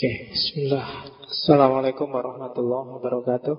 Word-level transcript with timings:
Oke, 0.00 0.32
bismillah. 0.32 1.12
Assalamualaikum 1.28 2.08
warahmatullahi 2.08 2.88
wabarakatuh. 2.88 3.52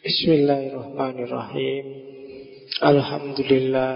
Bismillahirrahmanirrahim. 0.00 1.84
Alhamdulillah. 2.80 3.92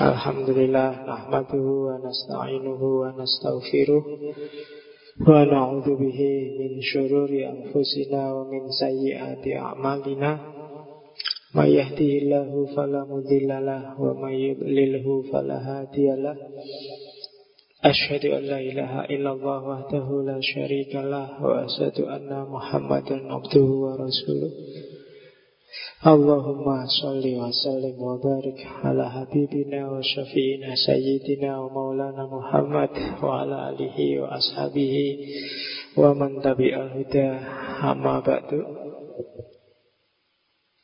Alhamdulillah 0.00 1.04
nahmaduhu 1.04 1.92
wa 1.92 2.00
nasta'inuhu 2.00 3.04
wa 3.04 3.12
nastaghfiruh 3.12 4.00
wa 4.00 5.36
na'udzu 5.44 6.00
bihi 6.00 6.32
min 6.56 6.80
syururi 6.80 7.44
anfusina 7.44 8.32
wa 8.32 8.48
min 8.48 8.72
sayyiati 8.72 9.52
a'malina. 9.52 10.61
Mayyahdihillahu 11.52 12.72
falamudillalah 12.72 14.00
Wa 14.00 14.16
mayyudlilhu 14.16 15.28
falahadiyalah 15.28 16.36
Ashadu 17.82 18.38
an 18.38 18.46
la 18.46 18.58
ilaha 18.62 19.10
illallah 19.10 19.58
wahdahu 19.60 20.24
la 20.24 20.40
syarikalah 20.40 21.36
Wa 21.42 21.66
asadu 21.68 22.08
anna 22.08 22.46
muhammadan 22.46 23.26
abduhu 23.26 23.90
wa 23.90 23.98
rasuluh. 23.98 24.54
Allahumma 26.02 26.86
salli 26.90 27.38
wa 27.38 27.46
sallim 27.54 27.94
wa 27.94 28.18
barik 28.18 28.58
ala 28.82 29.06
habibina 29.06 29.86
wa 29.86 30.02
syafi'ina 30.02 30.74
sayyidina 30.74 31.62
wa 31.62 31.70
maulana 31.70 32.26
Muhammad 32.26 32.90
wa 33.22 33.46
ala 33.46 33.70
alihi 33.70 34.18
wa 34.18 34.34
ashabihi 34.34 35.06
wa 35.94 36.10
man 36.10 36.42
tabi'al 36.42 36.90
huda. 36.90 37.28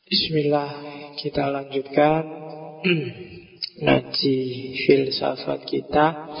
Bismillah 0.09 0.73
kita 1.21 1.53
lanjutkan 1.53 2.25
Ngaji 3.85 4.37
filsafat 4.81 5.69
kita. 5.69 6.33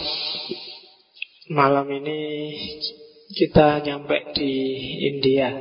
Malam 1.53 1.85
ini 2.01 2.49
kita 3.29 3.77
nyampe 3.85 4.33
di 4.33 4.53
India. 5.13 5.53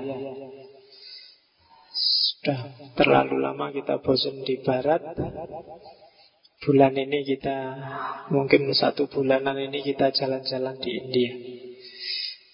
Sudah 1.93 2.73
terlalu 2.97 3.45
lama 3.45 3.77
kita 3.77 4.01
bosan 4.01 4.41
di 4.41 4.57
barat. 4.65 5.05
Bulan 6.65 6.97
ini 6.97 7.29
kita 7.29 7.77
Mungkin 8.33 8.73
satu 8.73 9.13
bulanan 9.13 9.61
ini 9.61 9.85
kita 9.85 10.17
jalan-jalan 10.17 10.81
di 10.81 10.91
India. 10.97 11.33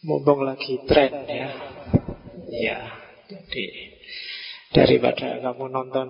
Mumpung 0.02 0.42
lagi 0.42 0.82
tren 0.82 1.14
ya. 1.30 1.48
Ya 2.50 2.78
Jadi 3.30 3.93
daripada 4.74 5.38
kamu 5.38 5.64
nonton 5.70 6.08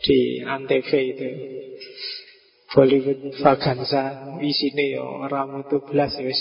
di 0.00 0.44
Antv 0.44 0.90
itu 0.92 1.28
Bollywood 2.70 3.34
Vaganza 3.42 4.38
isine 4.38 4.94
yo 4.94 5.26
ramu 5.26 5.66
tuh 5.66 5.82
belas 5.82 6.14
wis. 6.22 6.38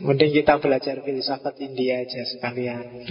Mending 0.00 0.32
kita 0.32 0.56
belajar 0.56 1.04
filsafat 1.04 1.60
India 1.60 2.00
aja 2.00 2.24
sekalian. 2.24 3.04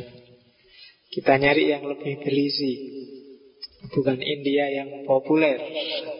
Kita 1.11 1.37
nyari 1.37 1.69
yang 1.69 1.85
lebih 1.85 2.23
berisi. 2.25 2.73
Bukan 3.81 4.21
India 4.21 4.69
yang 4.69 5.09
populer, 5.09 5.57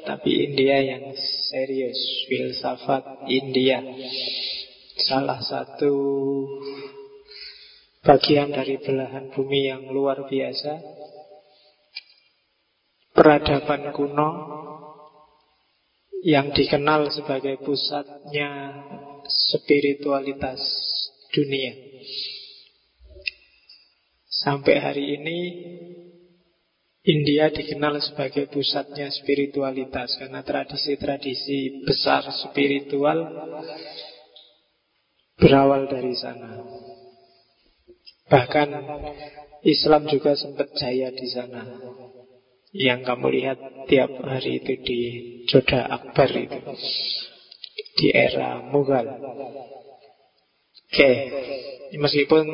tapi 0.02 0.50
India 0.50 0.82
yang 0.82 1.14
serius, 1.50 1.98
filsafat 2.26 3.30
India. 3.30 3.86
Salah 4.98 5.38
satu 5.42 5.94
bagian 8.02 8.50
dari 8.50 8.82
belahan 8.82 9.30
bumi 9.30 9.70
yang 9.70 9.86
luar 9.94 10.26
biasa. 10.26 10.74
Peradaban 13.12 13.94
kuno 13.94 14.30
yang 16.26 16.50
dikenal 16.54 17.10
sebagai 17.14 17.62
pusatnya 17.62 18.50
spiritualitas 19.30 20.62
dunia. 21.30 21.78
Sampai 24.26 24.82
hari 24.82 25.22
ini 25.22 25.40
India 27.02 27.50
dikenal 27.50 27.98
sebagai 28.02 28.46
pusatnya 28.50 29.10
spiritualitas 29.10 30.18
karena 30.18 30.46
tradisi-tradisi 30.46 31.86
besar 31.86 32.26
spiritual 32.30 33.26
berawal 35.38 35.90
dari 35.90 36.14
sana. 36.14 36.62
Bahkan 38.32 38.70
Islam 39.68 40.08
juga 40.08 40.40
sempat 40.40 40.72
jaya 40.80 41.12
di 41.12 41.28
sana. 41.28 41.68
Yang 42.72 43.04
kamu 43.04 43.28
lihat 43.28 43.60
tiap 43.92 44.16
hari 44.24 44.64
itu 44.64 44.74
di 44.80 45.00
Joda 45.52 45.84
Akbar 45.92 46.32
itu. 46.32 46.60
Di 48.00 48.08
era 48.16 48.64
Mughal. 48.64 49.12
Oke, 50.92 51.12
meskipun 52.00 52.48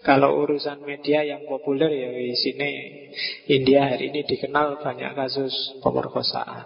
kalau 0.00 0.40
urusan 0.40 0.80
media 0.80 1.20
yang 1.28 1.44
populer 1.44 1.92
ya 1.92 2.08
di 2.16 2.32
sini 2.32 2.70
India 3.52 3.84
hari 3.84 4.08
ini 4.08 4.24
dikenal 4.24 4.80
banyak 4.80 5.12
kasus 5.12 5.52
pemerkosaan. 5.84 6.64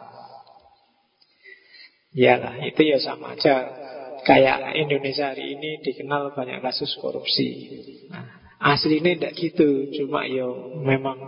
Ya 2.15 2.39
itu 2.63 2.79
ya 2.87 3.03
sama 3.03 3.35
aja 3.35 3.75
Kayak 4.25 4.73
Indonesia 4.81 5.37
hari 5.37 5.53
ini 5.53 5.85
dikenal 5.85 6.33
banyak 6.33 6.65
kasus 6.65 6.97
korupsi. 6.97 7.69
Nah, 8.09 8.45
aslinya 8.65 9.13
tidak 9.21 9.33
gitu, 9.37 9.93
cuma 9.93 10.25
yo 10.25 10.81
memang 10.81 11.21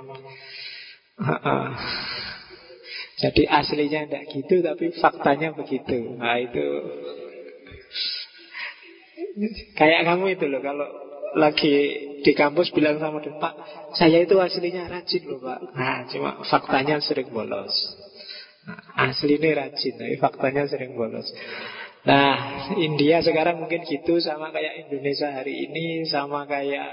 uh, 1.20 1.28
uh, 1.28 1.68
jadi 3.20 3.42
aslinya 3.52 4.08
tidak 4.08 4.24
gitu, 4.32 4.64
tapi 4.64 4.96
faktanya 4.96 5.52
begitu. 5.52 6.16
Nah 6.16 6.40
itu 6.40 6.64
kayak 9.76 10.08
kamu 10.08 10.40
itu 10.40 10.48
loh 10.48 10.64
kalau 10.64 10.88
lagi 11.36 11.74
di 12.24 12.32
kampus 12.32 12.72
bilang 12.72 12.96
sama 12.96 13.20
dia, 13.20 13.36
Pak, 13.36 13.54
saya 13.92 14.24
itu 14.24 14.40
aslinya 14.40 14.88
rajin 14.88 15.22
loh 15.28 15.40
Pak. 15.44 15.60
Nah, 15.76 16.08
cuma 16.08 16.30
faktanya 16.48 16.96
sering 17.04 17.28
bolos. 17.28 17.76
Nah, 18.64 18.80
aslinya 19.12 19.52
rajin, 19.52 19.94
tapi 20.00 20.16
faktanya 20.16 20.64
sering 20.64 20.96
bolos. 20.96 21.28
Nah, 22.06 22.38
India 22.78 23.18
sekarang 23.18 23.58
mungkin 23.58 23.82
gitu 23.82 24.22
sama 24.22 24.54
kayak 24.54 24.86
Indonesia 24.86 25.26
hari 25.26 25.66
ini, 25.66 26.06
sama 26.06 26.46
kayak 26.46 26.86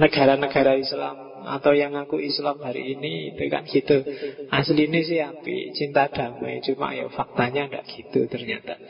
negara-negara 0.00 0.80
Islam 0.80 1.44
atau 1.44 1.76
yang 1.76 1.92
aku 2.00 2.16
Islam 2.16 2.64
hari 2.64 2.96
ini 2.96 3.36
itu 3.36 3.44
kan 3.52 3.68
gitu. 3.68 4.00
Asli 4.48 4.88
ini 4.88 5.04
sih 5.04 5.20
api, 5.20 5.76
cinta 5.76 6.08
damai, 6.08 6.64
cuma 6.64 6.96
ya 6.96 7.08
faktanya 7.12 7.68
nggak 7.68 7.84
gitu 7.92 8.24
ternyata. 8.32 8.80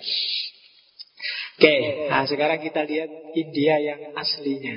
Oke, 1.58 2.06
nah 2.06 2.22
sekarang 2.26 2.62
kita 2.62 2.86
lihat 2.86 3.10
India 3.34 3.78
yang 3.82 3.98
aslinya. 4.14 4.74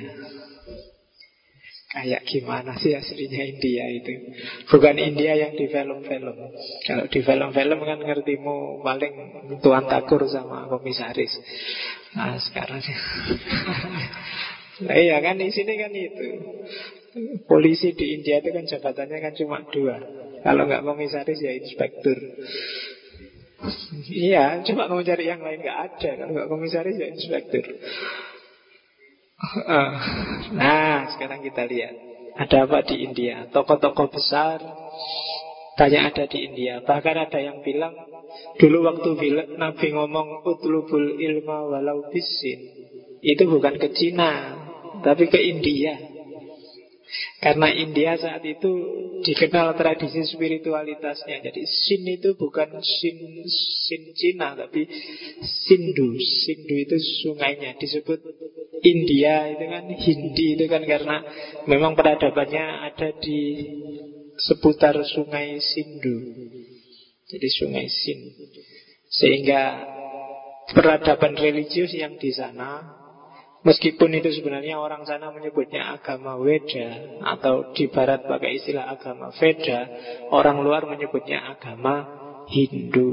Kayak 1.96 2.28
gimana 2.28 2.76
sih 2.76 2.92
aslinya 2.92 3.40
India 3.40 3.88
itu? 3.88 4.20
Bukan 4.68 5.00
India 5.00 5.32
yang 5.32 5.56
di 5.56 5.64
film-film. 5.64 6.52
Kalau 6.84 7.08
di 7.08 7.20
film-film 7.24 7.78
kan 7.88 7.98
ngertimu 8.04 8.84
paling 8.84 9.14
Tuan 9.64 9.88
Takur 9.88 10.28
sama 10.28 10.68
komisaris. 10.68 11.32
Nah 12.12 12.36
sekarang 12.36 12.84
Nah 14.84 14.92
iya 14.92 15.16
kan 15.24 15.40
di 15.40 15.48
sini 15.48 15.72
kan 15.80 15.88
itu. 15.96 16.36
Polisi 17.48 17.96
di 17.96 18.12
India 18.12 18.44
itu 18.44 18.52
kan 18.52 18.68
jabatannya 18.68 19.16
kan 19.16 19.32
cuma 19.32 19.64
dua. 19.72 19.96
Kalau 20.44 20.68
nggak 20.68 20.84
komisaris 20.84 21.40
ya 21.40 21.56
inspektur. 21.56 22.20
Iya, 24.12 24.60
cuma 24.68 24.84
mau 24.84 25.00
cari 25.00 25.32
yang 25.32 25.40
lain 25.40 25.64
nggak 25.64 25.80
ada. 25.80 26.10
Kalau 26.20 26.32
nggak 26.36 26.48
komisaris 26.52 27.00
ya 27.00 27.08
inspektur. 27.08 27.64
Nah, 30.58 31.12
sekarang 31.12 31.44
kita 31.44 31.68
lihat 31.68 31.94
ada 32.36 32.68
apa 32.68 32.84
di 32.84 33.04
India. 33.04 33.48
Tokoh-tokoh 33.52 34.08
besar 34.12 34.60
banyak 35.76 36.02
ada 36.02 36.24
di 36.24 36.38
India. 36.48 36.80
Bahkan 36.80 37.16
ada 37.28 37.38
yang 37.40 37.60
bilang 37.60 37.92
dulu 38.56 38.88
waktu 38.88 39.12
Nabi 39.60 39.86
ngomong 39.92 40.44
utlubul 40.44 41.20
ilma 41.20 41.68
walau 41.68 42.08
bisin 42.08 42.60
itu 43.20 43.42
bukan 43.48 43.76
ke 43.80 43.92
Cina, 43.92 44.56
tapi 45.04 45.28
ke 45.28 45.40
India. 45.40 46.15
Karena 47.38 47.70
India 47.70 48.18
saat 48.18 48.42
itu 48.42 48.72
dikenal 49.22 49.78
tradisi 49.78 50.26
spiritualitasnya. 50.26 51.38
Jadi 51.38 51.62
Sin 51.64 52.02
itu 52.08 52.34
bukan 52.34 52.82
Sin 52.82 53.46
Sin 53.86 54.02
Cina, 54.16 54.58
tapi 54.58 54.88
Sindu. 55.66 56.18
Sindu 56.18 56.74
itu 56.74 56.96
sungainya. 57.22 57.78
Disebut 57.78 58.18
India 58.82 59.46
itu 59.52 59.64
kan 59.70 59.84
Hindi 59.86 60.46
itu 60.58 60.64
kan 60.66 60.82
karena 60.82 61.22
memang 61.70 61.94
peradabannya 61.94 62.90
ada 62.90 63.14
di 63.14 63.40
seputar 64.42 64.98
sungai 65.06 65.62
Sindu. 65.62 66.16
Jadi 67.30 67.48
sungai 67.54 67.86
Sin. 67.86 68.34
Sehingga 69.06 69.86
peradaban 70.74 71.38
religius 71.38 71.94
yang 71.94 72.18
di 72.18 72.34
sana 72.34 73.05
Meskipun 73.66 74.14
itu 74.14 74.30
sebenarnya 74.30 74.78
orang 74.78 75.02
sana 75.02 75.34
menyebutnya 75.34 75.98
agama 75.98 76.38
Weda 76.38 77.18
Atau 77.18 77.74
di 77.74 77.90
barat 77.90 78.22
pakai 78.22 78.62
istilah 78.62 78.86
agama 78.94 79.34
Veda 79.34 79.90
Orang 80.30 80.62
luar 80.62 80.86
menyebutnya 80.86 81.42
agama 81.50 82.06
Hindu. 82.46 83.10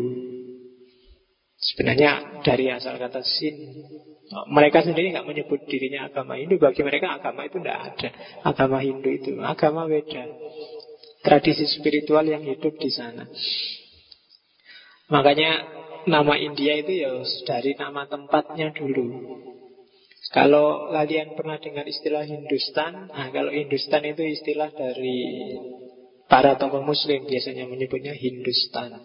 Sebenarnya 1.57 2.45
dari 2.45 2.69
asal 2.69 3.01
kata 3.01 3.25
sin 3.25 3.57
Mereka 4.53 4.85
sendiri 4.85 5.09
nggak 5.09 5.25
menyebut 5.25 5.65
dirinya 5.65 6.05
agama 6.05 6.37
Hindu. 6.37 6.61
Bagi 6.61 6.85
mereka 6.85 7.17
agama 7.17 7.49
itu 7.49 7.57
tidak 7.57 7.77
ada. 7.89 8.09
Agama 8.45 8.77
Hindu 8.77 9.09
itu 9.09 9.41
Agama 9.41 9.89
beda 9.89 10.29
Tradisi 11.25 11.65
spiritual 11.65 12.29
yang 12.29 12.45
hidup 12.45 12.77
di 12.77 12.93
sana. 12.93 13.25
Makanya 15.09 15.65
nama 16.05 16.35
India 16.37 16.77
itu 16.77 16.93
ya 16.93 17.09
dari 17.47 17.73
nama 17.79 18.05
tempatnya 18.05 18.75
dulu 18.75 19.07
kalau 20.31 20.93
kalian 20.93 21.35
pernah 21.35 21.59
dengar 21.59 21.83
istilah 21.83 22.23
Hindustan, 22.23 23.11
nah 23.11 23.27
kalau 23.33 23.51
Hindustan 23.51 24.07
itu 24.07 24.23
istilah 24.23 24.71
dari 24.71 25.19
para 26.31 26.55
tokoh 26.55 26.79
muslim 26.79 27.27
biasanya 27.27 27.67
menyebutnya 27.67 28.15
Hindustan. 28.15 29.03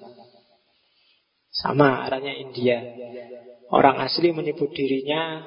Sama 1.50 2.06
arahnya 2.06 2.38
India. 2.38 2.78
Orang 3.68 3.98
asli 3.98 4.30
menyebut 4.30 4.70
dirinya 4.70 5.42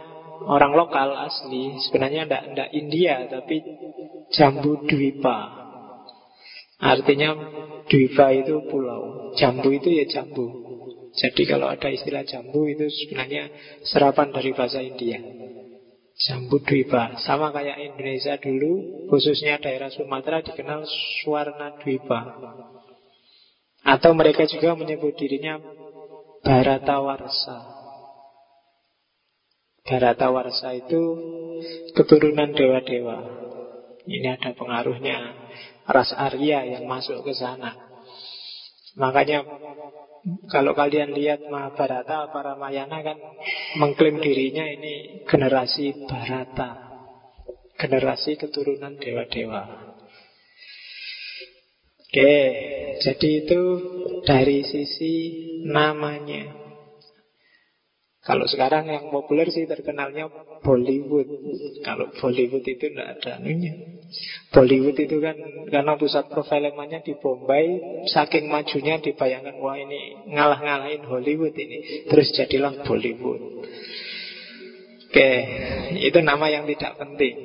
orang 0.45 0.73
lokal 0.73 1.13
asli 1.15 1.77
sebenarnya 1.87 2.25
tidak 2.25 2.43
tidak 2.51 2.69
India 2.73 3.15
tapi 3.31 3.57
Jambu 4.33 4.85
Dwipa. 4.85 5.39
Artinya 6.81 7.29
Dwipa 7.87 8.27
itu 8.33 8.65
pulau, 8.67 9.33
Jambu 9.37 9.69
itu 9.71 9.89
ya 9.93 10.05
jambu. 10.09 10.70
Jadi 11.11 11.43
kalau 11.43 11.67
ada 11.67 11.91
istilah 11.91 12.23
jambu 12.23 12.71
itu 12.71 12.87
sebenarnya 12.87 13.51
serapan 13.83 14.31
dari 14.31 14.55
bahasa 14.55 14.79
India. 14.79 15.19
Jambu 16.21 16.61
Dwipa 16.61 17.17
Sama 17.23 17.49
kayak 17.49 17.81
Indonesia 17.81 18.37
dulu 18.37 19.07
Khususnya 19.09 19.57
daerah 19.57 19.89
Sumatera 19.89 20.43
dikenal 20.43 20.85
Suwarna 21.23 21.73
Dwipa 21.81 22.37
Atau 23.81 24.13
mereka 24.13 24.45
juga 24.45 24.77
menyebut 24.77 25.17
dirinya 25.17 25.57
Baratawarsa. 26.41 27.57
Baratawarsa 29.85 30.73
itu 30.73 31.01
keturunan 31.93 32.49
dewa-dewa. 32.49 33.17
Ini 34.09 34.41
ada 34.41 34.49
pengaruhnya. 34.57 35.37
Ras 35.85 36.13
Arya 36.17 36.65
yang 36.65 36.89
masuk 36.89 37.21
ke 37.21 37.33
sana 37.37 37.90
Makanya 38.99 39.47
kalau 40.53 40.77
kalian 40.77 41.17
lihat 41.17 41.49
Mahabharata, 41.49 42.29
para 42.29 42.53
Mayana 42.53 43.01
kan 43.01 43.17
mengklaim 43.81 44.21
dirinya 44.21 44.67
ini 44.69 45.25
generasi 45.25 46.05
Barata. 46.05 46.77
Generasi 47.81 48.37
keturunan 48.37 48.93
dewa-dewa. 49.01 49.65
Oke, 52.11 52.35
jadi 53.01 53.29
itu 53.41 53.61
dari 54.27 54.61
sisi 54.61 55.13
namanya. 55.65 56.60
Kalau 58.21 58.45
sekarang 58.45 58.85
yang 58.85 59.09
populer 59.09 59.49
sih 59.49 59.65
terkenalnya 59.65 60.29
Bollywood. 60.61 61.25
Kalau 61.81 62.13
Bollywood 62.13 62.61
itu 62.69 62.93
tidak 62.93 63.17
ada 63.17 63.41
anunya. 63.41 63.73
Bollywood 64.53 64.97
itu 65.01 65.17
kan 65.17 65.33
karena 65.73 65.97
pusat 65.97 66.29
perfilmannya 66.29 67.01
di 67.01 67.17
Bombay, 67.17 67.81
saking 68.13 68.45
majunya 68.45 69.01
dibayangkan 69.01 69.57
wah 69.57 69.73
ini 69.73 70.29
ngalah-ngalahin 70.29 71.01
Hollywood 71.09 71.57
ini. 71.57 72.05
Terus 72.05 72.29
jadilah 72.37 72.85
Bollywood. 72.85 73.41
Oke, 75.11 75.31
itu 75.97 76.19
nama 76.21 76.45
yang 76.47 76.69
tidak 76.69 77.01
penting. 77.01 77.35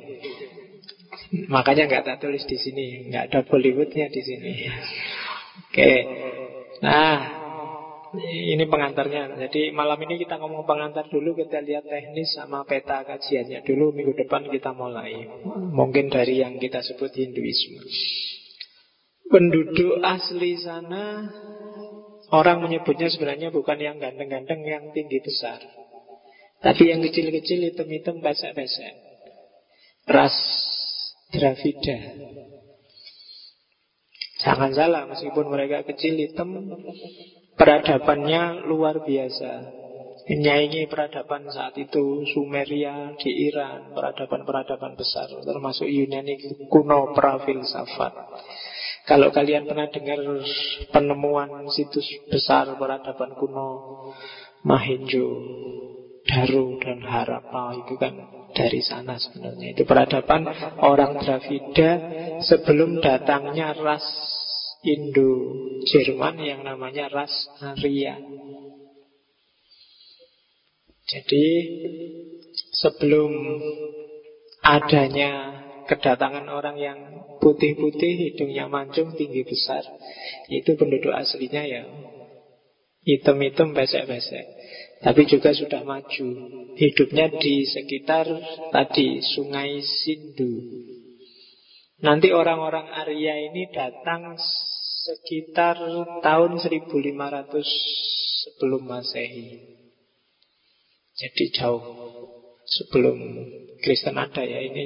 Makanya 1.51 1.89
nggak 1.89 2.05
tak 2.05 2.17
tulis 2.23 2.45
di 2.45 2.55
sini, 2.55 3.11
nggak 3.11 3.33
ada 3.33 3.39
Bollywoodnya 3.49 4.13
di 4.13 4.21
sini. 4.23 4.53
Oke, 5.67 5.91
nah 6.85 7.46
ini 8.15 8.63
pengantarnya. 8.69 9.35
Jadi 9.47 9.75
malam 9.75 9.99
ini 10.07 10.21
kita 10.21 10.39
ngomong 10.39 10.63
pengantar 10.63 11.09
dulu, 11.11 11.35
kita 11.35 11.59
lihat 11.59 11.87
teknis 11.89 12.31
sama 12.37 12.63
peta 12.63 13.03
kajiannya 13.03 13.65
dulu. 13.67 13.91
Minggu 13.91 14.15
depan 14.15 14.47
kita 14.47 14.71
mulai. 14.71 15.27
Mungkin 15.73 16.07
dari 16.07 16.39
yang 16.39 16.61
kita 16.61 16.79
sebut 16.83 17.11
Hinduisme. 17.11 17.83
Penduduk 19.27 19.99
asli 19.99 20.55
sana 20.55 21.27
Orang 22.31 22.63
menyebutnya 22.63 23.11
sebenarnya 23.11 23.51
bukan 23.51 23.75
yang 23.75 23.99
ganteng-ganteng 23.99 24.63
Yang 24.63 24.95
tinggi 24.95 25.19
besar 25.19 25.59
Tapi 26.63 26.95
yang 26.95 27.03
kecil-kecil 27.03 27.59
hitam-hitam 27.71 28.23
besek-besek 28.23 28.95
Ras 30.07 30.35
Dravida 31.35 31.99
Jangan 34.47 34.71
salah 34.71 35.03
Meskipun 35.11 35.51
mereka 35.51 35.83
kecil 35.83 36.15
hitam 36.23 36.55
Peradabannya 37.57 38.69
luar 38.69 39.01
biasa. 39.01 39.77
Menyaingi 40.27 40.91
peradaban 40.91 41.47
saat 41.47 41.71
itu 41.79 42.27
Sumeria 42.35 43.15
di 43.15 43.47
Iran 43.47 43.95
Peradaban-peradaban 43.95 44.99
besar 44.99 45.31
Termasuk 45.31 45.87
Yunani 45.87 46.35
kuno 46.67 47.15
prafilsafat 47.15 48.11
Kalau 49.07 49.31
kalian 49.31 49.63
pernah 49.63 49.87
dengar 49.87 50.19
penemuan 50.91 51.71
situs 51.71 52.03
besar 52.27 52.67
peradaban 52.75 53.39
kuno 53.39 53.67
Mahenjo 54.67 55.31
Daru 56.27 56.75
dan 56.83 56.99
Harappa 57.07 57.79
Itu 57.79 57.95
kan 57.95 58.19
dari 58.51 58.83
sana 58.83 59.15
sebenarnya. 59.15 59.79
Itu 59.79 59.87
peradaban 59.87 60.43
orang 60.83 61.23
Dravida 61.23 61.91
Sebelum 62.43 62.99
datangnya 62.99 63.71
ras 63.79 64.03
Indo-Jerman 64.85 66.35
yang 66.41 66.61
namanya 66.61 67.09
ras 67.09 67.33
Arya. 67.61 68.21
Jadi 71.07 71.45
sebelum 72.75 73.31
adanya 74.59 75.55
kedatangan 75.87 76.51
orang 76.51 76.75
yang 76.75 76.99
putih-putih, 77.39 78.35
hidungnya 78.35 78.67
mancung, 78.67 79.15
tinggi 79.15 79.47
besar, 79.47 79.87
itu 80.51 80.75
penduduk 80.75 81.15
aslinya 81.15 81.63
ya 81.63 81.87
hitam-hitam, 83.07 83.71
besek-besek. 83.71 84.45
Tapi 84.99 85.23
juga 85.31 85.55
sudah 85.55 85.81
maju. 85.87 86.27
Hidupnya 86.75 87.31
di 87.39 87.63
sekitar 87.63 88.27
tadi 88.75 89.23
Sungai 89.23 89.79
Sindu. 89.79 90.51
Nanti 91.97 92.29
orang-orang 92.29 92.93
Arya 92.93 93.41
ini 93.49 93.73
datang 93.73 94.37
sekitar 95.01 95.81
tahun 96.21 96.51
1500 96.61 97.57
sebelum 98.45 98.85
Masehi. 98.85 99.65
Jadi 101.17 101.43
jauh 101.57 101.81
sebelum 102.69 103.17
Kristen 103.81 104.21
ada 104.21 104.45
ya 104.45 104.61
ini 104.61 104.85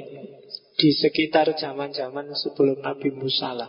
di 0.80 0.88
sekitar 0.96 1.52
zaman-zaman 1.52 2.32
sebelum 2.32 2.80
Nabi 2.80 3.12
Musa 3.12 3.52
lah. 3.52 3.68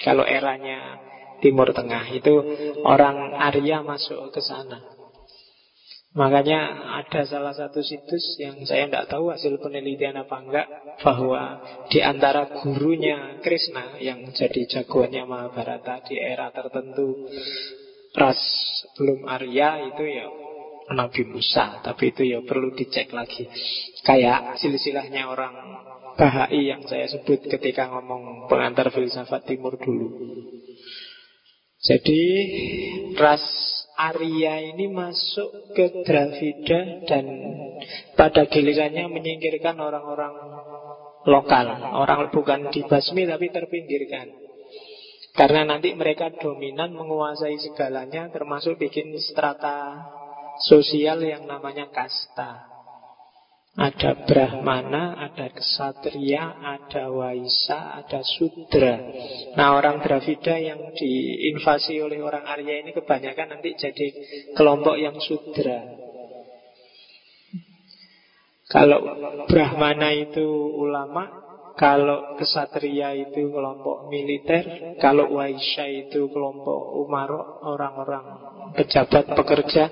Kalau 0.00 0.24
eranya 0.24 0.96
Timur 1.44 1.68
Tengah 1.76 2.08
itu 2.16 2.32
orang 2.80 3.36
Arya 3.36 3.84
masuk 3.84 4.32
ke 4.32 4.40
sana. 4.40 4.93
Makanya 6.14 6.60
ada 7.02 7.26
salah 7.26 7.50
satu 7.50 7.82
situs 7.82 8.38
yang 8.38 8.62
saya 8.62 8.86
tidak 8.86 9.10
tahu 9.10 9.34
hasil 9.34 9.58
penelitian 9.58 10.14
apa 10.14 10.36
enggak 10.46 10.68
bahwa 11.02 11.58
di 11.90 11.98
antara 11.98 12.54
gurunya 12.54 13.42
Krishna 13.42 13.98
yang 13.98 14.30
jadi 14.30 14.62
jagoannya 14.70 15.26
Mahabharata 15.26 16.06
di 16.06 16.14
era 16.14 16.54
tertentu 16.54 17.26
ras 18.14 18.38
belum 18.94 19.26
Arya 19.26 19.90
itu 19.90 20.06
ya 20.06 20.26
Nabi 20.94 21.26
Musa, 21.26 21.82
tapi 21.82 22.14
itu 22.14 22.22
ya 22.30 22.44
perlu 22.46 22.70
dicek 22.78 23.10
lagi. 23.10 23.50
Kayak 24.06 24.60
silsilahnya 24.62 25.26
orang 25.26 25.54
Bahai 26.14 26.70
yang 26.70 26.86
saya 26.86 27.10
sebut 27.10 27.42
ketika 27.42 27.90
ngomong 27.90 28.46
pengantar 28.46 28.86
filsafat 28.94 29.50
timur 29.50 29.74
dulu. 29.74 30.14
Jadi 31.82 32.22
ras 33.18 33.42
Arya 33.94 34.74
ini 34.74 34.90
masuk 34.90 35.70
ke 35.70 36.02
Dravida 36.02 37.06
dan 37.06 37.24
pada 38.18 38.42
gilirannya 38.50 39.06
menyingkirkan 39.06 39.78
orang-orang 39.78 40.34
lokal. 41.30 41.66
Orang 41.94 42.34
bukan 42.34 42.74
dibasmi 42.74 43.22
tapi 43.22 43.54
terpinggirkan. 43.54 44.34
Karena 45.34 45.66
nanti 45.66 45.94
mereka 45.94 46.30
dominan 46.30 46.94
menguasai 46.94 47.58
segalanya 47.58 48.30
termasuk 48.30 48.78
bikin 48.78 49.14
strata 49.18 49.98
sosial 50.62 51.22
yang 51.22 51.46
namanya 51.46 51.90
kasta. 51.90 52.73
Ada 53.74 54.22
Brahmana, 54.22 55.18
ada 55.18 55.50
Kesatria, 55.50 56.62
ada 56.62 57.10
Waisa, 57.10 57.98
ada 57.98 58.22
Sudra. 58.22 59.02
Nah 59.58 59.74
orang 59.74 59.98
Dravida 59.98 60.54
yang 60.62 60.94
diinvasi 60.94 61.98
oleh 61.98 62.22
orang 62.22 62.46
Arya 62.46 62.86
ini 62.86 62.94
kebanyakan 62.94 63.58
nanti 63.58 63.74
jadi 63.74 64.06
kelompok 64.54 64.94
yang 64.94 65.18
Sudra. 65.18 65.90
Kalau 68.70 69.02
Brahmana 69.50 70.14
itu 70.14 70.46
ulama, 70.78 71.44
Kalau 71.74 72.38
kesatria 72.38 73.18
itu 73.18 73.50
kelompok 73.50 74.06
militer, 74.06 74.94
kalau 75.02 75.34
Waisya 75.34 76.06
itu 76.06 76.30
kelompok 76.30 77.02
umaro, 77.02 77.66
orang-orang 77.66 78.22
pejabat 78.78 79.34
pekerja, 79.34 79.90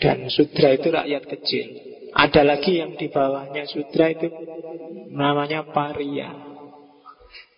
dan 0.00 0.32
sudra 0.32 0.72
itu 0.72 0.88
rakyat 0.88 1.28
kecil. 1.28 1.87
Ada 2.14 2.42
lagi 2.44 2.80
yang 2.80 2.96
di 2.96 3.08
bawahnya 3.12 3.68
sudra 3.68 4.12
itu 4.12 4.28
namanya 5.12 5.68
paria. 5.68 6.30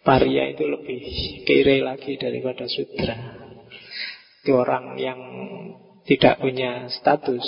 Paria 0.01 0.51
itu 0.51 0.65
lebih 0.65 1.01
kiri 1.45 1.85
lagi 1.85 2.17
daripada 2.17 2.67
sudra. 2.67 3.17
Itu 4.43 4.57
orang 4.57 4.97
yang 4.97 5.21
tidak 6.09 6.41
punya 6.41 6.89
status 6.89 7.45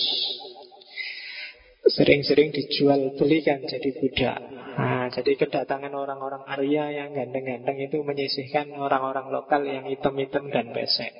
sering-sering 1.82 2.54
dijual 2.54 3.18
belikan 3.18 3.58
jadi 3.66 3.90
budak. 3.98 4.38
Nah, 4.72 5.10
jadi 5.12 5.36
kedatangan 5.36 5.92
orang-orang 5.92 6.46
Arya 6.46 6.88
yang 6.94 7.10
ganteng-ganteng 7.12 7.76
itu 7.82 8.00
menyisihkan 8.00 8.72
orang-orang 8.72 9.28
lokal 9.28 9.66
yang 9.66 9.84
hitam-hitam 9.90 10.48
dan 10.48 10.70
pesek. 10.70 11.12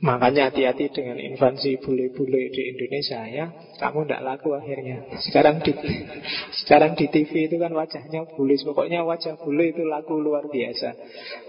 Makanya 0.00 0.48
hati-hati 0.48 0.88
dengan 0.88 1.20
invasi 1.20 1.76
bule-bule 1.76 2.48
di 2.48 2.72
Indonesia 2.72 3.20
ya. 3.28 3.52
Kamu 3.76 4.08
tidak 4.08 4.24
laku 4.24 4.56
akhirnya. 4.56 5.04
Sekarang 5.20 5.60
di 5.60 5.76
sekarang 6.64 6.96
di 6.96 7.12
TV 7.12 7.52
itu 7.52 7.60
kan 7.60 7.68
wajahnya 7.76 8.24
bule. 8.32 8.56
Pokoknya 8.64 9.04
wajah 9.04 9.36
bule 9.36 9.76
itu 9.76 9.84
laku 9.84 10.16
luar 10.16 10.48
biasa. 10.48 10.96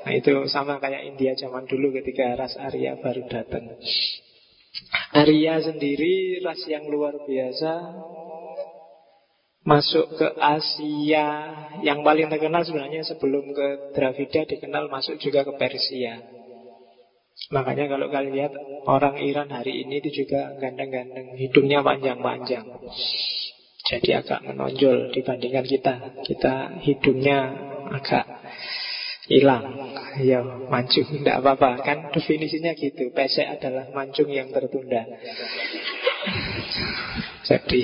Nah 0.03 0.11
itu 0.11 0.51
sama 0.51 0.83
kayak 0.83 1.07
India 1.07 1.31
zaman 1.39 1.63
dulu 1.63 1.95
ketika 1.95 2.35
ras 2.35 2.59
Arya 2.59 2.99
baru 2.99 3.23
datang. 3.31 3.71
Arya 5.15 5.63
sendiri 5.63 6.39
ras 6.43 6.63
yang 6.63 6.87
luar 6.87 7.19
biasa 7.27 7.91
Masuk 9.67 10.15
ke 10.15 10.27
Asia 10.39 11.27
Yang 11.83 11.99
paling 12.07 12.27
terkenal 12.31 12.63
sebenarnya 12.63 13.03
sebelum 13.03 13.51
ke 13.51 13.91
Dravida 13.91 14.47
Dikenal 14.47 14.87
masuk 14.87 15.19
juga 15.19 15.43
ke 15.43 15.51
Persia 15.59 16.23
Makanya 17.51 17.85
kalau 17.91 18.07
kalian 18.07 18.35
lihat 18.35 18.53
Orang 18.81 19.21
Iran 19.21 19.53
hari 19.53 19.85
ini 19.85 20.01
itu 20.01 20.25
juga 20.25 20.57
ganteng-ganteng 20.57 21.37
Hidungnya 21.37 21.85
panjang-panjang. 21.85 22.65
Jadi 23.81 24.09
agak 24.17 24.41
menonjol 24.41 25.13
dibandingkan 25.13 25.65
kita. 25.69 25.93
Kita 26.25 26.81
hidungnya 26.81 27.37
agak 27.93 28.25
hilang. 29.29 29.93
Ya 30.25 30.41
mancung 30.41 31.05
tidak 31.05 31.45
apa-apa. 31.45 31.85
Kan 31.85 31.97
definisinya 32.09 32.73
gitu 32.73 33.13
pesek 33.13 33.45
adalah 33.45 33.89
mancung 33.93 34.33
yang 34.33 34.49
tertunda. 34.49 35.05
Jadi 37.45 37.81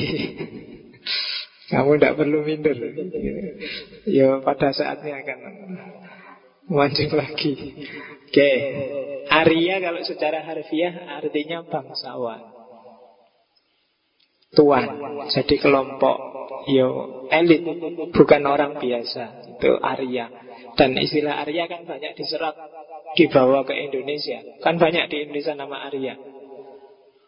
kamu 1.69 2.01
tidak 2.01 2.15
perlu 2.17 2.41
minder. 2.41 2.77
Ya 4.09 4.41
pada 4.41 4.73
saatnya 4.73 5.21
akan 5.21 5.39
mancung 6.73 7.11
lagi 7.13 7.53
oke. 8.27 8.51
Arya 9.27 9.75
kalau 9.79 10.01
secara 10.03 10.43
harfiah 10.43 11.19
artinya 11.19 11.63
bangsawan. 11.63 12.43
Tuan. 14.55 14.87
Jadi 15.31 15.55
kelompok 15.59 16.15
yo 16.71 17.23
elit. 17.31 17.63
Bukan 18.15 18.41
orang 18.47 18.79
biasa. 18.79 19.55
Itu 19.59 19.79
Arya. 19.79 20.31
Dan 20.79 20.95
istilah 20.95 21.43
Arya 21.43 21.67
kan 21.67 21.83
banyak 21.83 22.15
diserap 22.15 22.55
Dibawa 23.17 23.65
ke 23.65 23.73
Indonesia. 23.73 24.43
Kan 24.61 24.77
banyak 24.77 25.09
di 25.09 25.25
Indonesia 25.25 25.57
nama 25.57 25.89
Arya. 25.89 26.13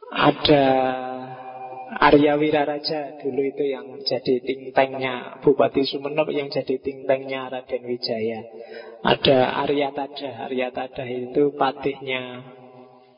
Ada 0.09 0.65
Arya 1.89 2.37
Wiraraja 2.37 3.17
dulu 3.17 3.41
itu 3.41 3.65
yang 3.65 3.97
jadi 4.05 4.45
tingtengnya 4.45 5.41
Bupati 5.41 5.81
Sumeneb 5.89 6.29
yang 6.29 6.53
jadi 6.53 6.77
tingtengnya 6.77 7.49
Raden 7.49 7.81
Wijaya. 7.89 8.45
Ada 9.01 9.65
Arya 9.65 9.89
Tada 9.89 10.45
Arya 10.45 10.69
Tada 10.69 11.01
itu 11.09 11.49
patihnya 11.57 12.45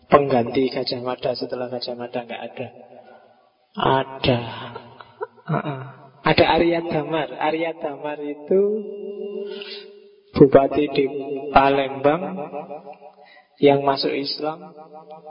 pengganti 0.08 0.72
Gajah 0.72 1.04
Mada. 1.04 1.36
Setelah 1.36 1.68
Gajah 1.68 2.00
Mada 2.00 2.24
nggak 2.24 2.42
ada. 2.48 2.68
Ada. 3.76 4.40
Uh 5.52 5.56
-uh. 5.60 5.80
Ada 6.24 6.46
Arya 6.56 6.80
Damar. 6.88 7.28
Arya 7.36 7.76
Damar 7.76 8.24
itu 8.24 8.62
bupati 10.32 10.88
di 10.96 11.06
Palembang 11.52 12.24
yang 13.60 13.84
masuk 13.84 14.16
Islam 14.16 14.74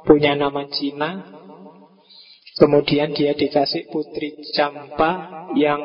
punya 0.05 0.37
nama 0.37 0.69
Cina 0.69 1.11
kemudian 2.61 3.17
dia 3.17 3.33
dikasih 3.33 3.89
putri 3.89 4.37
Campa 4.53 5.49
yang 5.57 5.81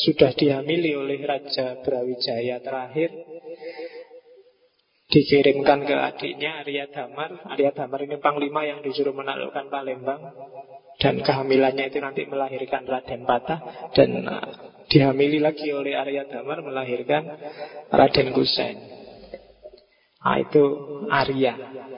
sudah 0.00 0.32
dihamili 0.32 0.96
oleh 0.96 1.20
Raja 1.20 1.78
Brawijaya 1.84 2.64
terakhir 2.64 3.12
dikirimkan 5.10 5.84
ke 5.84 5.94
adiknya 5.94 6.64
Arya 6.64 6.88
Damar 6.88 7.44
Arya 7.52 7.76
Damar 7.76 8.00
ini 8.00 8.16
panglima 8.16 8.64
yang 8.64 8.80
disuruh 8.80 9.12
menaklukkan 9.12 9.68
Palembang 9.68 10.22
dan 11.00 11.20
kehamilannya 11.20 11.92
itu 11.92 11.98
nanti 12.00 12.24
melahirkan 12.24 12.84
Raden 12.88 13.24
Patah 13.28 13.60
dan 13.96 14.24
dihamili 14.90 15.40
lagi 15.40 15.72
oleh 15.72 15.96
Arya 15.96 16.28
Damar 16.28 16.60
melahirkan 16.60 17.24
Raden 17.88 18.36
Kusen. 18.36 18.76
Nah 20.20 20.36
itu 20.36 20.62
Arya. 21.08 21.54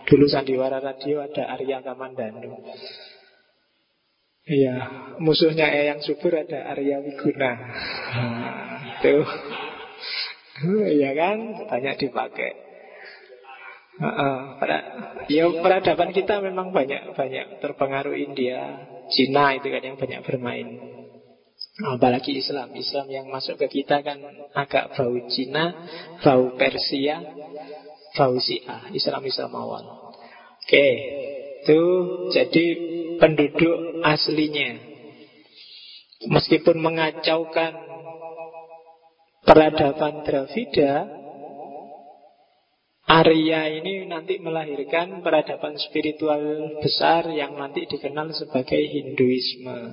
Dulu 0.07 0.31
sandiwara 0.31 0.79
radio 0.79 1.27
ada 1.27 1.51
Arya 1.59 1.83
Kamandanu. 1.83 2.63
Iya, 4.53 4.75
musuhnya 5.17 5.73
Eyang 5.73 6.05
Subur 6.05 6.37
ada 6.37 6.77
Arya 6.77 7.01
Wiguna. 7.01 7.53
Itu. 9.01 9.25
Iya 10.69 11.11
kan? 11.17 11.39
Banyak 11.73 11.95
dipakai. 11.97 12.53
Uh, 13.93 14.57
ya 15.29 15.53
peradaban 15.53 16.17
kita 16.17 16.41
memang 16.41 16.73
banyak 16.73 17.13
banyak 17.13 17.61
terpengaruh 17.61 18.17
India, 18.17 18.89
Cina 19.13 19.53
itu 19.53 19.69
kan 19.69 19.85
yang 19.85 19.97
banyak 20.01 20.21
bermain. 20.25 20.69
Apalagi 21.73 22.37
Islam 22.37 22.77
Islam 22.77 23.09
yang 23.09 23.27
masuk 23.33 23.57
ke 23.57 23.81
kita 23.81 24.05
kan 24.05 24.21
agak 24.53 24.93
bau 24.93 25.17
Cina 25.33 25.73
Bau 26.21 26.53
Persia 26.61 27.17
Bau 28.13 28.37
Syiah 28.37 28.93
Islam-Islam 28.93 29.57
awal 29.57 30.13
Oke 30.61 30.89
Itu 31.65 31.81
jadi 32.29 32.67
penduduk 33.23 34.03
aslinya 34.03 34.83
Meskipun 36.27 36.83
mengacaukan 36.83 37.75
Peradaban 39.43 40.23
Dravida 40.27 41.23
Arya 43.13 43.69
ini 43.69 44.09
nanti 44.09 44.41
melahirkan 44.41 45.21
peradaban 45.21 45.77
spiritual 45.77 46.41
besar 46.81 47.29
yang 47.29 47.59
nanti 47.61 47.85
dikenal 47.85 48.33
sebagai 48.33 48.79
Hinduisme. 48.79 49.93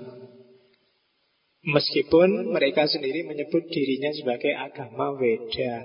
Meskipun 1.67 2.55
mereka 2.55 2.87
sendiri 2.87 3.27
menyebut 3.27 3.67
dirinya 3.67 4.15
sebagai 4.15 4.55
agama 4.55 5.11
Weda. 5.19 5.83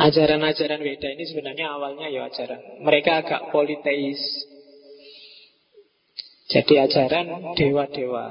Ajaran-ajaran 0.00 0.80
Weda 0.80 1.12
ini 1.12 1.24
sebenarnya 1.28 1.76
awalnya 1.76 2.08
ya 2.08 2.32
ajaran. 2.32 2.80
Mereka 2.88 3.26
agak 3.26 3.52
politeis. 3.52 4.16
Jadi 6.48 6.74
ajaran 6.80 7.28
dewa-dewa. 7.56 8.26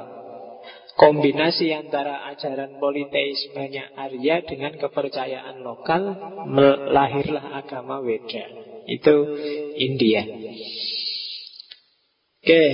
Kombinasi 0.97 1.69
antara 1.77 2.25
ajaran 2.25 2.81
politeismenya 2.81 3.93
Arya 3.93 4.41
dengan 4.41 4.73
kepercayaan 4.73 5.61
lokal 5.61 6.17
melahirlah 6.49 7.61
agama 7.61 8.01
Weda. 8.01 8.49
Itu 8.89 9.29
India. 9.77 10.25
Oke, 12.41 12.65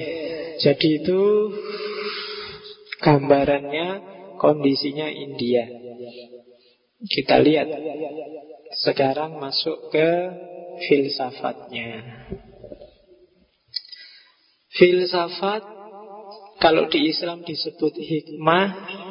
jadi 0.63 0.87
itu 1.03 1.19
Gambarannya 3.03 3.99
kondisinya 4.39 5.11
India. 5.11 5.67
Kita 7.03 7.35
lihat 7.43 7.67
sekarang 8.79 9.35
masuk 9.35 9.91
ke 9.91 10.09
filsafatnya. 10.87 11.99
Filsafat 14.73 15.63
kalau 16.61 16.87
di 16.87 17.11
Islam 17.11 17.43
disebut 17.43 17.93
hikmah, 17.97 18.67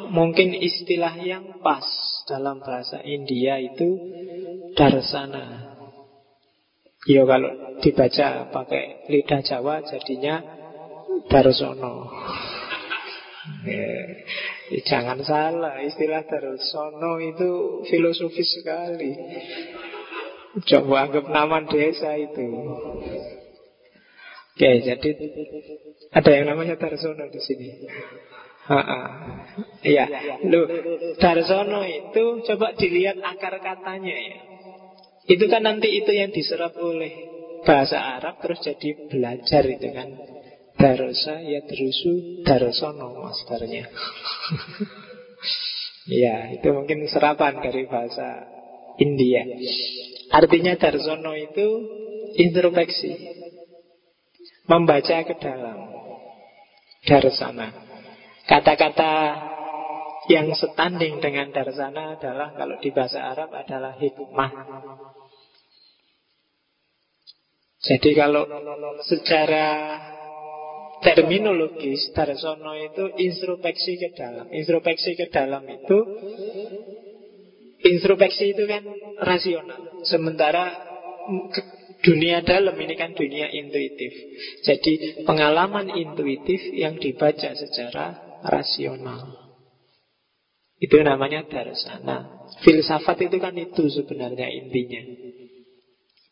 mungkin 0.09 0.57
istilah 0.57 1.13
yang 1.21 1.61
pas 1.61 1.85
dalam 2.25 2.59
bahasa 2.65 2.97
India 3.05 3.61
itu 3.61 3.99
darsana. 4.73 5.75
Ya 7.05 7.27
kalau 7.27 7.51
dibaca 7.83 8.47
pakai 8.49 9.05
lidah 9.11 9.41
Jawa 9.43 9.85
jadinya 9.85 10.41
darsono. 11.29 12.09
Ya, 13.67 13.91
jangan 14.87 15.19
salah, 15.19 15.83
istilah 15.83 16.23
Darsono 16.23 17.19
itu 17.19 17.83
filosofis 17.91 18.55
sekali. 18.55 19.11
Coba 20.63 21.05
anggap 21.05 21.27
nama 21.27 21.59
desa 21.67 22.15
itu. 22.15 22.47
Oke, 24.53 24.69
jadi 24.85 25.09
ada 26.13 26.29
yang 26.29 26.45
namanya 26.45 26.77
Darsono 26.77 27.25
di 27.25 27.41
sini. 27.41 27.89
Iya, 29.81 30.05
lu 30.45 30.69
Darsono 31.17 31.81
itu 31.81 32.23
coba 32.45 32.77
dilihat 32.77 33.17
akar 33.17 33.57
katanya 33.57 34.13
ya. 34.13 34.37
Itu 35.25 35.49
kan 35.49 35.65
nanti 35.65 35.89
itu 35.89 36.11
yang 36.13 36.29
diserap 36.29 36.77
oleh 36.77 37.11
bahasa 37.65 37.97
Arab 38.21 38.45
terus 38.45 38.61
jadi 38.61 39.09
belajar 39.09 39.63
itu 39.65 39.89
kan. 39.89 40.09
Darosa 40.77 41.41
ya 41.41 41.65
terusu 41.65 42.45
Darsono 42.45 43.25
masternya. 43.25 43.89
Iya, 46.03 46.59
itu 46.59 46.67
mungkin 46.75 47.07
serapan 47.07 47.63
dari 47.63 47.87
bahasa 47.87 48.43
India. 48.99 49.47
Artinya 50.35 50.75
Darsono 50.75 51.31
itu 51.31 51.67
introspeksi. 52.35 53.11
Membaca 54.63 55.17
ke 55.27 55.35
dalam. 55.39 55.77
Darsana. 57.03 57.67
Kata-kata 58.47 59.13
yang 60.31 60.55
setanding 60.55 61.19
dengan 61.19 61.51
darsana 61.51 62.15
adalah 62.15 62.55
kalau 62.55 62.79
di 62.79 62.89
bahasa 62.95 63.19
Arab 63.19 63.51
adalah 63.51 63.99
hikmah. 63.99 64.51
Jadi 67.83 68.15
kalau 68.15 68.47
secara 69.03 69.99
terminologis 71.03 72.15
Darsono 72.15 72.71
itu 72.79 73.11
introspeksi 73.19 73.99
ke 73.99 74.15
dalam. 74.15 74.47
Introspeksi 74.47 75.19
ke 75.19 75.27
dalam 75.27 75.67
itu 75.67 75.97
introspeksi 77.83 78.55
itu 78.55 78.63
kan 78.63 78.87
rasional. 79.19 79.99
Sementara 80.07 80.71
dunia 82.03 82.43
dalam 82.43 82.75
ini 82.75 82.93
kan 82.99 83.15
dunia 83.15 83.47
intuitif. 83.47 84.11
Jadi 84.67 85.23
pengalaman 85.23 85.87
intuitif 85.95 86.59
yang 86.75 86.99
dibaca 86.99 87.55
secara 87.55 88.19
rasional. 88.43 89.55
Itu 90.83 90.99
namanya 90.99 91.47
darsana. 91.47 92.43
Filsafat 92.59 93.31
itu 93.31 93.39
kan 93.39 93.55
itu 93.55 93.87
sebenarnya 93.87 94.51
intinya. 94.51 95.01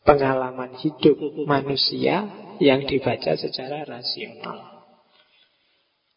Pengalaman 0.04 0.76
hidup 0.76 1.16
manusia 1.48 2.28
yang 2.60 2.84
dibaca 2.84 3.32
secara 3.40 3.88
rasional. 3.88 4.72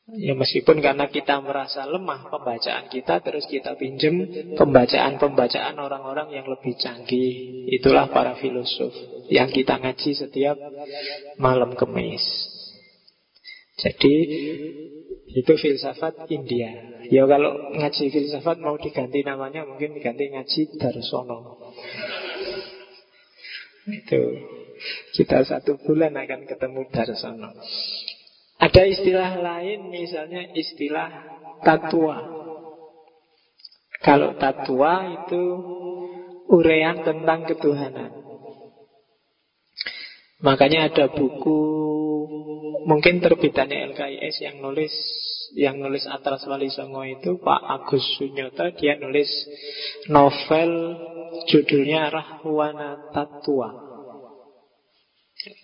Ya 0.05 0.37
meskipun 0.37 0.85
karena 0.85 1.09
kita 1.09 1.41
merasa 1.41 1.81
lemah 1.89 2.29
pembacaan 2.29 2.93
kita 2.93 3.25
Terus 3.25 3.49
kita 3.49 3.73
pinjem 3.73 4.53
pembacaan-pembacaan 4.53 5.81
orang-orang 5.81 6.29
yang 6.29 6.45
lebih 6.45 6.77
canggih 6.77 7.65
Itulah 7.73 8.13
para 8.13 8.37
filosof 8.37 8.93
Yang 9.29 9.61
kita 9.61 9.81
ngaji 9.81 10.11
setiap 10.13 10.57
malam 11.41 11.73
kemis. 11.73 12.23
Jadi 13.75 14.15
itu 15.35 15.53
filsafat 15.59 16.31
India. 16.31 16.71
Ya 17.11 17.27
kalau 17.27 17.75
ngaji 17.75 18.07
filsafat 18.07 18.57
mau 18.63 18.79
diganti 18.79 19.21
namanya 19.21 19.67
Mungkin 19.67 19.99
diganti 19.99 20.31
ngaji 20.31 20.61
Darsono. 20.79 21.59
Itu. 23.85 24.21
Kita 25.15 25.43
satu 25.43 25.79
bulan 25.83 26.15
akan 26.15 26.47
ketemu 26.47 26.81
Darsono. 26.87 27.51
Ada 28.55 28.81
istilah 28.87 29.31
lain 29.43 29.91
misalnya 29.91 30.47
istilah 30.55 31.11
tatua. 31.61 32.17
Kalau 33.99 34.39
tatua 34.39 35.11
itu 35.11 35.43
urean 36.47 37.03
tentang 37.03 37.43
ketuhanan. 37.43 38.24
Makanya 40.45 40.93
ada 40.93 41.09
buku 41.09 41.59
mungkin 42.85 43.17
terbitannya 43.17 43.97
LKIS 43.97 44.45
yang 44.45 44.61
nulis 44.61 44.93
yang 45.57 45.81
nulis 45.81 46.05
Atras 46.05 46.45
Wali 46.45 46.69
Songo 46.69 47.01
itu 47.01 47.41
Pak 47.41 47.61
Agus 47.65 48.05
Sunyoto 48.19 48.69
dia 48.77 48.93
nulis 49.01 49.29
novel 50.05 50.71
judulnya 51.49 52.13
Rahwana 52.13 53.09
Tatua. 53.09 53.73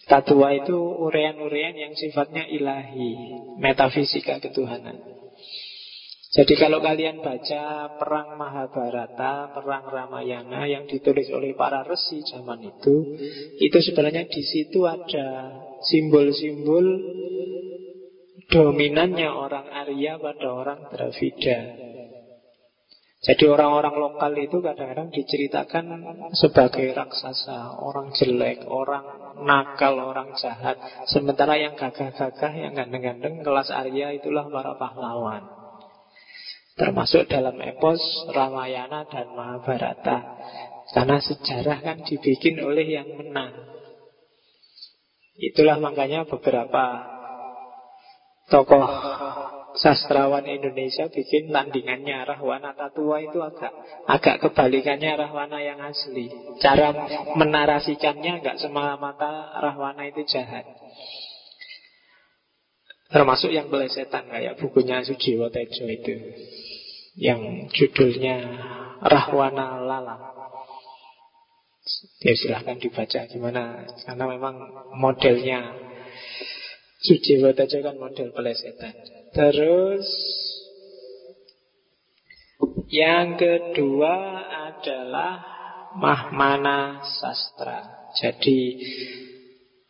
Tatua 0.10 0.54
itu 0.58 0.76
urean-urean 0.78 1.74
yang 1.74 1.94
sifatnya 1.98 2.46
ilahi, 2.46 3.34
metafisika 3.58 4.38
ketuhanan. 4.38 5.21
Jadi 6.32 6.56
kalau 6.56 6.80
kalian 6.80 7.20
baca 7.20 7.92
perang 7.92 8.40
Mahabharata, 8.40 9.52
perang 9.52 9.84
Ramayana 9.84 10.64
yang 10.64 10.88
ditulis 10.88 11.28
oleh 11.28 11.52
para 11.52 11.84
resi 11.84 12.24
zaman 12.24 12.64
itu, 12.64 13.04
itu 13.60 13.78
sebenarnya 13.84 14.24
di 14.32 14.40
situ 14.40 14.88
ada 14.88 15.52
simbol-simbol 15.84 16.88
dominannya 18.48 19.28
orang 19.28 19.68
Arya 19.76 20.16
pada 20.24 20.48
orang 20.56 20.88
Dravida. 20.88 21.68
Jadi 23.22 23.44
orang-orang 23.46 24.00
lokal 24.00 24.32
itu 24.40 24.64
kadang-kadang 24.64 25.12
diceritakan 25.12 25.84
sebagai 26.34 26.96
raksasa, 26.96 27.76
orang 27.76 28.10
jelek, 28.16 28.66
orang 28.72 29.36
nakal, 29.46 30.00
orang 30.00 30.32
jahat. 30.40 30.80
Sementara 31.12 31.60
yang 31.60 31.76
gagah-gagah, 31.78 32.56
yang 32.56 32.74
ganteng-ganteng, 32.74 33.44
kelas 33.44 33.68
Arya 33.70 34.16
itulah 34.16 34.48
para 34.48 34.74
pahlawan. 34.80 35.61
Termasuk 36.82 37.30
dalam 37.30 37.62
epos 37.62 38.02
Ramayana 38.34 39.06
dan 39.06 39.30
Mahabharata. 39.38 40.18
Karena 40.90 41.22
sejarah 41.22 41.78
kan 41.86 42.02
dibikin 42.02 42.58
oleh 42.58 42.98
yang 42.98 43.06
menang. 43.22 43.54
Itulah 45.38 45.78
makanya 45.78 46.26
beberapa 46.26 47.06
tokoh 48.50 48.90
sastrawan 49.78 50.44
Indonesia 50.50 51.08
bikin 51.08 51.54
tandingannya 51.54 52.28
Rahwana 52.28 52.74
Tatua 52.74 53.24
itu 53.24 53.40
agak 53.40 53.72
agak 54.10 54.36
kebalikannya 54.42 55.22
Rahwana 55.22 55.62
yang 55.62 55.80
asli. 55.86 56.34
Cara 56.60 56.98
menarasikannya 57.38 58.42
nggak 58.42 58.58
semata-mata 58.58 59.54
Rahwana 59.62 60.10
itu 60.10 60.26
jahat. 60.26 60.66
Termasuk 63.12 63.52
yang 63.52 63.68
belesetan 63.68 64.32
kayak 64.32 64.56
bukunya 64.56 65.04
Sujiwo 65.04 65.52
Tejo 65.52 65.84
itu. 65.84 66.16
Yang 67.16 67.72
judulnya 67.76 68.38
Rahwana 69.02 69.82
Lala. 69.84 70.18
Ya 72.22 72.38
silahkan 72.38 72.78
dibaca 72.78 73.26
gimana 73.26 73.90
Karena 74.06 74.30
memang 74.30 74.54
modelnya 75.02 75.74
Sujiwo 77.02 77.58
Tejo 77.58 77.82
kan 77.82 77.98
model 77.98 78.30
belesetan 78.30 78.94
Terus 79.34 80.06
yang 82.92 83.40
kedua 83.40 84.16
adalah 84.70 85.42
mahmana 85.96 87.04
sastra. 87.20 88.12
Jadi 88.20 88.76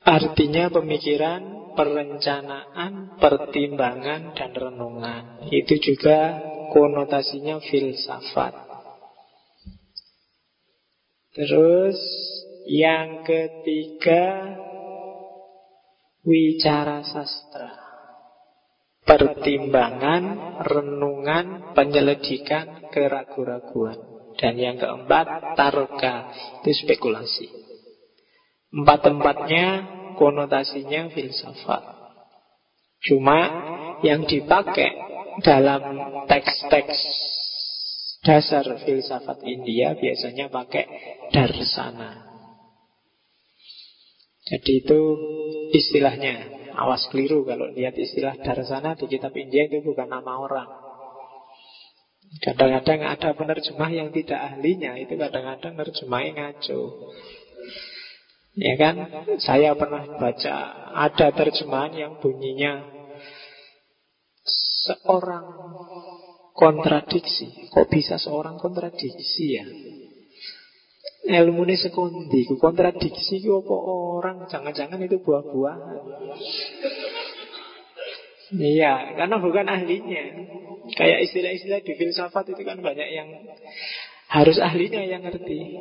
artinya 0.06 0.70
pemikiran, 0.70 1.74
perencanaan, 1.74 3.18
pertimbangan 3.18 4.38
dan 4.38 4.52
renungan. 4.54 5.50
Itu 5.50 5.82
juga 5.82 6.42
konotasinya 6.72 7.60
filsafat. 7.60 8.56
Terus 11.36 12.00
yang 12.68 13.20
ketiga 13.28 14.56
wicara 16.24 17.04
sastra 17.04 17.92
pertimbangan, 19.12 20.24
renungan, 20.64 21.74
penyelidikan, 21.76 22.88
keraguan-raguan. 22.94 23.98
Dan 24.40 24.58
yang 24.58 24.80
keempat, 24.80 25.58
taroka, 25.60 26.32
itu 26.64 26.72
spekulasi. 26.86 27.52
Empat-empatnya 28.72 29.66
konotasinya 30.16 31.12
filsafat. 31.12 31.84
Cuma 33.04 33.40
yang 34.06 34.24
dipakai 34.24 35.01
dalam 35.42 35.82
teks-teks 36.30 36.98
dasar 38.22 38.66
filsafat 38.86 39.42
India 39.44 39.98
biasanya 39.98 40.48
pakai 40.54 40.86
darsana. 41.34 42.30
Jadi 44.46 44.72
itu 44.86 45.00
istilahnya 45.74 46.62
Awas 46.72 47.04
keliru 47.12 47.44
kalau 47.44 47.68
lihat 47.76 48.00
istilah 48.00 48.40
darsana 48.40 48.96
di 48.96 49.06
kitab 49.12 49.36
India 49.36 49.68
itu 49.68 49.84
bukan 49.84 50.08
nama 50.08 50.40
orang. 50.40 50.70
Kadang-kadang 52.40 53.04
ada 53.04 53.36
penerjemah 53.36 53.92
yang 53.92 54.08
tidak 54.16 54.40
ahlinya 54.40 54.96
Itu 54.96 55.20
kadang-kadang 55.20 55.76
nerjemahnya 55.76 56.32
ngaco 56.56 57.12
Ya 58.56 58.80
kan 58.80 59.04
Saya 59.44 59.76
pernah 59.76 60.08
baca 60.16 60.56
Ada 60.96 61.36
terjemahan 61.36 61.92
yang 61.92 62.12
bunyinya 62.24 63.01
Seorang 64.82 65.46
kontradiksi 66.58 67.70
Kok 67.70 67.88
bisa 67.90 68.18
seorang 68.18 68.58
kontradiksi 68.58 69.46
ya 69.62 69.66
Ilmu 71.22 71.70
ini 71.70 71.78
sekundi 71.78 72.50
Kontradiksi 72.58 73.38
itu 73.38 73.54
apa 73.62 73.76
orang 73.78 74.50
Jangan-jangan 74.50 75.00
itu 75.06 75.22
buah-buahan 75.22 76.02
Iya, 78.52 79.16
karena 79.16 79.40
bukan 79.40 79.64
ahlinya. 79.64 80.24
Kayak 81.00 81.24
istilah-istilah 81.24 81.80
di 81.88 81.94
filsafat 81.96 82.52
itu 82.52 82.68
kan 82.68 82.84
banyak 82.84 83.08
yang 83.08 83.32
harus 84.28 84.60
ahlinya 84.60 85.08
yang 85.08 85.24
ngerti. 85.24 85.80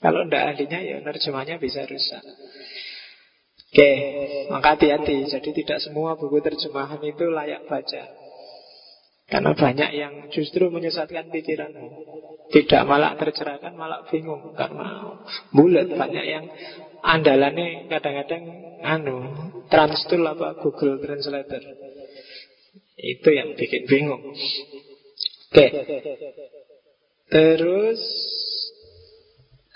Kalau 0.00 0.24
tidak 0.24 0.56
ahlinya 0.56 0.80
ya 0.80 0.96
nerjemahnya 1.04 1.60
bisa 1.60 1.84
rusak. 1.84 2.24
Oke, 3.74 3.90
maka 4.54 4.78
hati-hati. 4.78 5.26
Jadi 5.26 5.50
tidak 5.50 5.82
semua 5.82 6.14
buku 6.14 6.38
terjemahan 6.38 7.02
itu 7.02 7.26
layak 7.26 7.66
baca. 7.66 8.06
Karena 9.26 9.50
banyak 9.50 9.90
yang 9.98 10.14
justru 10.30 10.70
menyesatkan 10.70 11.26
pikiranmu. 11.34 11.90
Tidak 12.54 12.86
malah 12.86 13.18
tercerahkan, 13.18 13.74
malah 13.74 14.06
bingung. 14.06 14.54
Karena 14.54 15.18
bulat 15.50 15.90
banyak 15.90 16.22
yang 16.22 16.46
andalannya 17.02 17.90
kadang-kadang 17.90 18.46
anu 18.78 19.16
transtool 19.66 20.22
apa 20.22 20.54
Google 20.62 21.02
Translator. 21.02 21.58
Itu 22.94 23.28
yang 23.34 23.58
bikin 23.58 23.90
bingung. 23.90 24.22
Oke. 25.50 25.66
Terus 27.26 28.00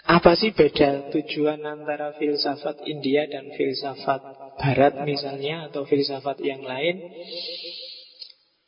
apa 0.09 0.33
sih 0.41 0.57
beda 0.57 1.13
tujuan 1.13 1.61
antara 1.69 2.17
filsafat 2.17 2.81
India 2.89 3.29
dan 3.29 3.53
filsafat 3.53 4.25
Barat 4.57 5.05
misalnya 5.05 5.69
atau 5.69 5.85
filsafat 5.85 6.41
yang 6.41 6.65
lain? 6.65 6.97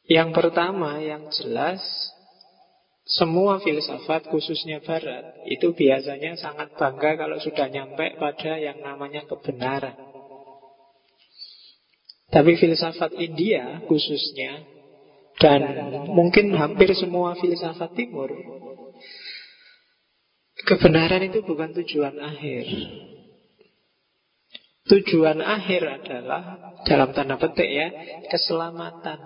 Yang 0.05 0.37
pertama 0.37 1.01
yang 1.01 1.33
jelas 1.33 1.81
semua 3.09 3.57
filsafat 3.65 4.29
khususnya 4.29 4.85
Barat 4.85 5.33
itu 5.49 5.73
biasanya 5.73 6.37
sangat 6.37 6.77
bangga 6.77 7.17
kalau 7.17 7.41
sudah 7.41 7.73
nyampe 7.73 8.21
pada 8.21 8.61
yang 8.61 8.85
namanya 8.85 9.25
kebenaran. 9.25 9.97
Tapi 12.29 12.53
filsafat 12.61 13.17
India 13.17 13.81
khususnya 13.89 14.61
dan 15.41 15.65
mungkin 16.13 16.53
hampir 16.53 16.93
semua 16.93 17.33
filsafat 17.33 17.97
Timur 17.97 18.29
Kebenaran 20.67 21.25
itu 21.25 21.41
bukan 21.45 21.73
tujuan 21.83 22.21
akhir. 22.21 22.67
Tujuan 24.91 25.39
akhir 25.39 25.83
adalah 25.87 26.59
dalam 26.83 27.15
tanda 27.15 27.39
petik 27.39 27.71
ya, 27.71 27.89
keselamatan. 28.27 29.19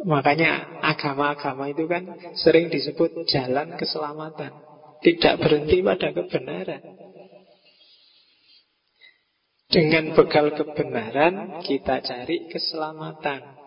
Makanya 0.00 0.80
agama-agama 0.80 1.68
itu 1.68 1.84
kan 1.84 2.08
sering 2.40 2.72
disebut 2.72 3.28
jalan 3.28 3.76
keselamatan. 3.76 4.48
Tidak 5.04 5.34
berhenti 5.36 5.84
pada 5.84 6.08
kebenaran. 6.12 6.80
Dengan 9.70 10.10
bekal 10.16 10.56
kebenaran 10.56 11.60
kita 11.62 12.00
cari 12.00 12.48
keselamatan. 12.48 13.59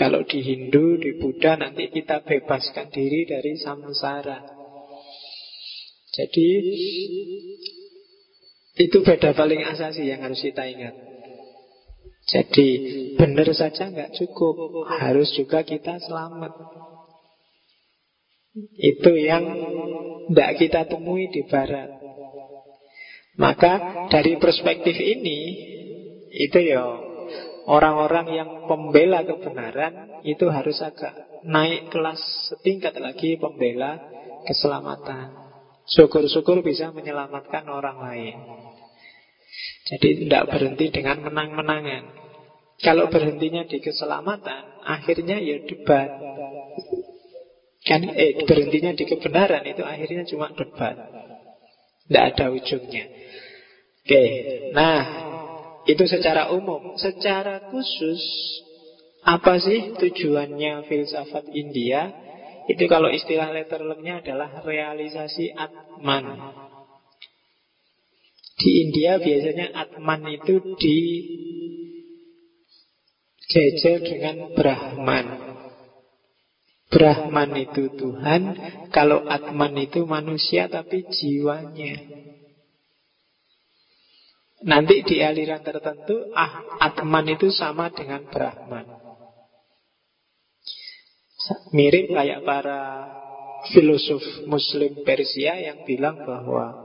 Kalau 0.00 0.24
di 0.24 0.40
Hindu, 0.40 0.96
di 0.96 1.20
Buddha 1.20 1.60
nanti 1.60 1.92
kita 1.92 2.24
bebaskan 2.24 2.88
diri 2.88 3.28
dari 3.28 3.52
samsara. 3.60 4.40
Jadi 6.08 6.48
itu 8.80 8.98
beda 9.04 9.36
paling 9.36 9.60
asasi 9.60 10.08
yang 10.08 10.24
harus 10.24 10.40
kita 10.40 10.64
ingat. 10.64 10.96
Jadi 12.32 12.68
benar 13.20 13.44
saja 13.52 13.92
nggak 13.92 14.16
cukup, 14.16 14.88
harus 14.88 15.28
juga 15.36 15.68
kita 15.68 16.00
selamat. 16.00 16.56
Itu 18.80 19.12
yang 19.20 19.44
tidak 20.32 20.52
kita 20.64 20.80
temui 20.88 21.28
di 21.28 21.44
Barat. 21.44 21.92
Maka 23.36 24.08
dari 24.08 24.40
perspektif 24.40 24.96
ini 24.96 25.38
itu 26.32 26.56
ya 26.56 27.09
Orang-orang 27.68 28.26
yang 28.32 28.50
pembela 28.64 29.20
kebenaran 29.24 30.24
itu 30.24 30.48
harus 30.48 30.80
agak 30.80 31.44
naik 31.44 31.92
kelas 31.92 32.20
setingkat 32.48 32.96
lagi 32.96 33.36
pembela 33.36 34.00
keselamatan. 34.48 35.36
Syukur-syukur 35.90 36.62
bisa 36.62 36.94
menyelamatkan 36.94 37.66
orang 37.68 37.98
lain. 38.00 38.36
Jadi 39.90 40.24
tidak 40.24 40.54
berhenti 40.54 40.86
dengan 40.94 41.26
menang-menangan. 41.26 42.04
Kalau 42.80 43.12
berhentinya 43.12 43.68
di 43.68 43.82
keselamatan, 43.82 44.80
akhirnya 44.86 45.36
ya 45.36 45.60
debat. 45.66 46.08
Kan 47.84 48.08
eh 48.08 48.40
berhentinya 48.46 48.96
di 48.96 49.04
kebenaran 49.04 49.66
itu 49.68 49.82
akhirnya 49.84 50.24
cuma 50.24 50.48
debat. 50.54 50.96
Tidak 52.08 52.24
ada 52.34 52.46
ujungnya. 52.54 53.04
Oke, 54.00 54.24
nah 54.72 55.29
itu 55.88 56.04
secara 56.04 56.52
umum. 56.52 56.96
Secara 57.00 57.70
khusus, 57.72 58.20
apa 59.24 59.60
sih 59.60 59.96
tujuannya 59.96 60.84
filsafat 60.88 61.48
India? 61.52 62.12
Itu 62.68 62.86
kalau 62.86 63.08
istilah 63.08 63.50
letterlemnya 63.50 64.20
adalah 64.20 64.60
realisasi 64.62 65.52
Atman. 65.56 66.24
Di 68.60 68.70
India 68.84 69.16
biasanya 69.16 69.72
Atman 69.72 70.20
itu 70.28 70.76
di 70.76 70.98
jejer 73.48 74.04
dengan 74.04 74.52
Brahman. 74.52 75.26
Brahman 76.90 77.50
itu 77.54 77.88
Tuhan, 77.96 78.42
kalau 78.90 79.22
Atman 79.24 79.78
itu 79.80 80.04
manusia 80.04 80.66
tapi 80.66 81.06
jiwanya. 81.06 81.96
Nanti 84.60 85.00
di 85.08 85.24
aliran 85.24 85.64
tertentu 85.64 86.28
ah, 86.36 86.80
Atman 86.84 87.32
itu 87.32 87.48
sama 87.48 87.88
dengan 87.88 88.28
Brahman. 88.28 88.84
Mirip 91.72 92.12
kayak 92.12 92.44
para 92.44 93.08
filosof 93.72 94.22
muslim 94.44 95.00
Persia 95.00 95.56
yang 95.56 95.82
bilang 95.88 96.22
bahwa 96.22 96.76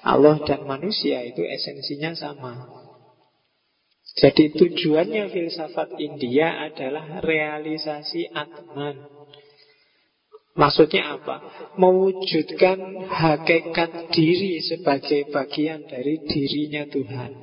Allah 0.00 0.40
dan 0.48 0.64
manusia 0.64 1.20
itu 1.24 1.44
esensinya 1.44 2.16
sama. 2.16 2.72
Jadi 4.14 4.56
tujuannya 4.56 5.28
filsafat 5.28 6.00
India 6.00 6.64
adalah 6.64 7.20
realisasi 7.20 8.32
Atman 8.32 9.13
Maksudnya 10.54 11.18
apa? 11.18 11.42
Mewujudkan 11.74 12.78
hakikat 13.10 14.14
diri 14.14 14.62
sebagai 14.62 15.26
bagian 15.34 15.82
dari 15.82 16.22
dirinya 16.22 16.86
Tuhan. 16.86 17.34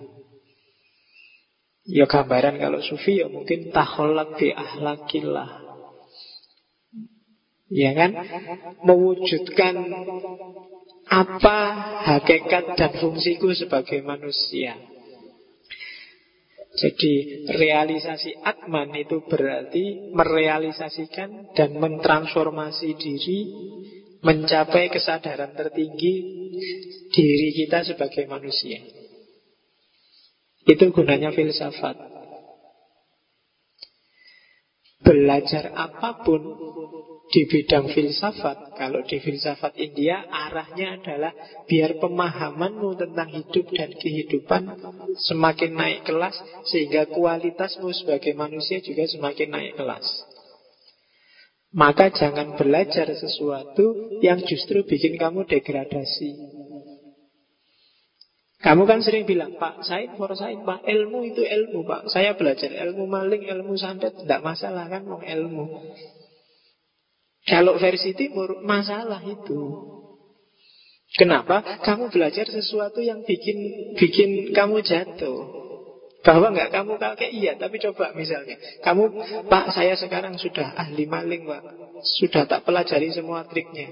Ya 1.91 2.07
gambaran 2.07 2.55
kalau 2.55 2.79
sufi 2.79 3.19
ya 3.19 3.27
mungkin 3.27 3.67
taholat 3.67 4.31
bi 4.39 4.55
ahlakillah. 4.55 5.59
Ya 7.67 7.91
kan? 7.91 8.15
Mewujudkan 8.87 9.75
apa 11.11 11.59
hakikat 12.07 12.79
dan 12.79 12.95
fungsiku 12.95 13.51
sebagai 13.51 13.99
manusia. 13.99 14.90
Jadi 16.71 17.43
realisasi 17.51 18.39
Atman 18.47 18.95
itu 18.95 19.27
berarti 19.27 20.15
merealisasikan 20.15 21.51
dan 21.51 21.75
mentransformasi 21.75 22.95
diri 22.95 23.39
mencapai 24.23 24.87
kesadaran 24.87 25.51
tertinggi 25.51 26.13
diri 27.11 27.49
kita 27.51 27.83
sebagai 27.83 28.23
manusia. 28.31 28.79
Itu 30.63 30.95
gunanya 30.95 31.35
filsafat. 31.35 31.99
Belajar 35.01 35.73
apa 35.75 36.21
pun 36.23 36.39
di 37.31 37.47
bidang 37.47 37.87
filsafat, 37.95 38.75
kalau 38.75 39.07
di 39.07 39.23
filsafat 39.23 39.79
India 39.79 40.27
arahnya 40.27 40.99
adalah 40.99 41.31
biar 41.63 41.95
pemahamanmu 42.03 42.99
tentang 42.99 43.31
hidup 43.31 43.71
dan 43.71 43.95
kehidupan 43.95 44.75
semakin 45.15 45.71
naik 45.71 46.03
kelas 46.03 46.35
sehingga 46.67 47.07
kualitasmu 47.07 47.87
sebagai 47.95 48.35
manusia 48.35 48.83
juga 48.83 49.07
semakin 49.07 49.47
naik 49.47 49.73
kelas. 49.79 50.05
Maka 51.71 52.11
jangan 52.11 52.59
belajar 52.59 53.07
sesuatu 53.15 54.19
yang 54.19 54.43
justru 54.43 54.83
bikin 54.83 55.15
kamu 55.15 55.47
degradasi. 55.47 56.35
Kamu 58.61 58.85
kan 58.85 59.01
sering 59.01 59.25
bilang, 59.25 59.57
Pak, 59.57 59.81
saya 59.87 60.13
for 60.19 60.29
saya, 60.37 60.53
Pak, 60.61 60.85
ilmu 60.85 61.25
itu 61.25 61.41
ilmu, 61.41 61.81
Pak. 61.81 62.13
Saya 62.13 62.37
belajar 62.37 62.69
ilmu 62.69 63.09
maling, 63.09 63.49
ilmu 63.49 63.73
santet, 63.73 64.13
tidak 64.21 64.45
masalah 64.45 64.85
kan, 64.85 65.01
mau 65.01 65.17
ilmu. 65.17 65.65
Kalau 67.45 67.77
versi 67.81 68.13
timur, 68.13 68.61
masalah 68.61 69.21
itu. 69.25 69.89
Kenapa? 71.17 71.59
Kamu 71.83 72.07
belajar 72.07 72.47
sesuatu 72.47 73.03
yang 73.03 73.25
bikin 73.27 73.57
bikin 73.99 74.55
kamu 74.55 74.79
jatuh. 74.85 75.59
Bahwa 76.21 76.53
nggak 76.53 76.69
kamu 76.69 77.01
kakek 77.01 77.33
iya, 77.33 77.57
tapi 77.57 77.81
coba 77.81 78.13
misalnya, 78.13 78.53
kamu 78.85 79.09
Pak 79.49 79.73
saya 79.73 79.97
sekarang 79.97 80.37
sudah 80.37 80.69
ahli 80.77 81.09
maling 81.09 81.49
Pak, 81.49 81.65
sudah 82.21 82.45
tak 82.45 82.61
pelajari 82.61 83.09
semua 83.09 83.41
triknya. 83.49 83.89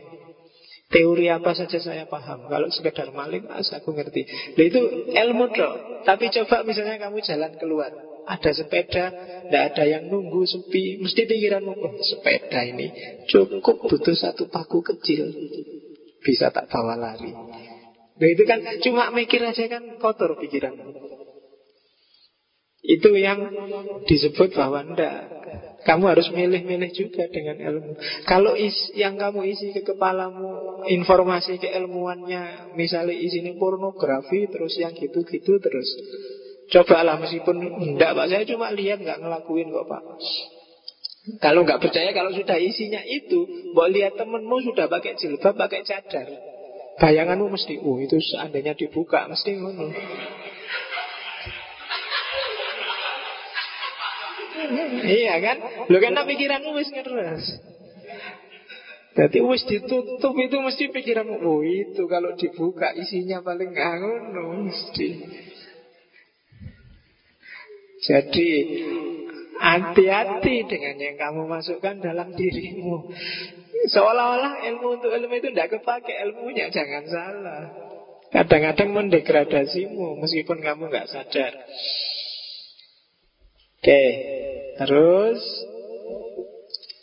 Teori 0.89 1.29
apa 1.29 1.53
saja 1.53 1.77
saya 1.77 2.09
paham 2.09 2.49
Kalau 2.49 2.65
sekedar 2.73 3.13
maling, 3.13 3.45
as 3.53 3.69
aku 3.69 3.93
ngerti 3.93 4.25
Nah 4.57 4.65
itu 4.65 4.81
ilmu 5.13 5.53
dong 5.53 6.01
Tapi 6.01 6.33
coba 6.33 6.65
misalnya 6.65 6.97
kamu 6.97 7.21
jalan 7.21 7.53
keluar 7.61 7.93
Ada 8.29 8.53
sepeda, 8.53 9.09
tidak 9.49 9.63
ada 9.73 9.83
yang 9.89 10.05
nunggu 10.05 10.45
sepi. 10.45 11.01
Mesti 11.01 11.25
pikiranmu, 11.25 11.73
oh, 11.73 11.93
sepeda 11.97 12.61
ini 12.61 12.93
Cukup 13.25 13.89
butuh 13.89 14.13
satu 14.13 14.45
paku 14.53 14.85
kecil. 14.85 15.33
Bisa 16.21 16.53
tak 16.53 16.69
bawa 16.69 16.93
lari. 16.93 17.33
Nah 18.19 18.27
itu 18.27 18.43
kan 18.45 18.61
cuma 18.85 19.09
mikir 19.15 19.41
aja 19.41 19.65
kan 19.65 19.97
kotor 19.97 20.35
pikiranmu 20.37 20.91
Itu 22.83 23.15
yang 23.15 23.49
disebut 24.05 24.53
bahwa 24.53 24.85
ndak. 24.93 25.17
Kamu 25.79 26.11
harus 26.11 26.27
milih-milih 26.35 26.91
juga 26.91 27.25
dengan 27.31 27.55
ilmu. 27.55 27.95
Kalau 28.27 28.51
is, 28.53 28.75
yang 28.99 29.15
kamu 29.15 29.47
isi 29.47 29.71
ke 29.71 29.87
kepalamu 29.87 30.83
informasi 30.91 31.55
keilmuannya, 31.55 32.75
misalnya 32.75 33.15
isinya 33.15 33.55
pornografi, 33.55 34.51
terus 34.51 34.75
yang 34.75 34.91
gitu-gitu 34.91 35.55
terus. 35.63 35.87
Cobalah 36.69 37.17
meskipun 37.17 37.55
enggak 37.81 38.13
pak, 38.13 38.29
saya 38.29 38.45
cuma 38.45 38.69
lihat 38.69 39.01
nggak 39.01 39.19
ngelakuin 39.25 39.73
kok 39.73 39.89
pak. 39.89 40.03
Kalau 41.41 41.65
nggak 41.65 41.81
percaya 41.81 42.09
kalau 42.13 42.29
sudah 42.33 42.57
isinya 42.57 43.01
itu, 43.05 43.45
mau 43.73 43.89
lihat 43.89 44.17
temenmu 44.17 44.65
sudah 44.65 44.85
pakai 44.89 45.17
jilbab, 45.17 45.57
pakai 45.57 45.81
cadar. 45.81 46.29
Bayanganmu 46.99 47.49
mesti, 47.49 47.79
oh 47.81 47.97
itu 47.97 48.17
seandainya 48.21 48.77
dibuka, 48.77 49.25
mesti 49.29 49.49
ngono. 49.55 49.87
iya 55.09 55.35
kan? 55.41 55.57
Lo 55.89 55.97
karena 55.97 56.21
pikiranmu 56.27 56.69
wis 56.75 56.89
ngeres. 56.91 57.45
Jadi 59.17 59.39
wis 59.43 59.65
ditutup 59.67 60.31
itu 60.37 60.57
mesti 60.63 60.87
pikiranmu 60.95 61.43
Oh 61.43 61.59
itu 61.65 62.07
kalau 62.07 62.31
dibuka 62.39 62.93
isinya 62.95 63.43
paling 63.43 63.73
ngono 63.75 64.69
mesti 64.69 65.07
Jadi 67.99 68.49
Hati-hati 69.59 70.63
dengan 70.71 70.95
yang 70.95 71.19
kamu 71.19 71.51
masukkan 71.51 71.99
dalam 71.99 72.31
dirimu. 72.31 73.11
Seolah-olah 73.91 74.63
ilmu 74.71 74.87
untuk 74.95 75.11
ilmu 75.11 75.35
itu 75.35 75.51
tidak 75.51 75.75
kepake 75.75 76.15
Ilmunya 76.15 76.71
jangan 76.71 77.03
salah. 77.11 77.63
Kadang-kadang 78.31 78.95
mendegradasimu 78.95 80.15
Meskipun 80.23 80.63
kamu 80.63 80.87
nggak 80.87 81.11
sadar. 81.11 81.53
Oke 83.79 84.03
Terus 84.79 85.43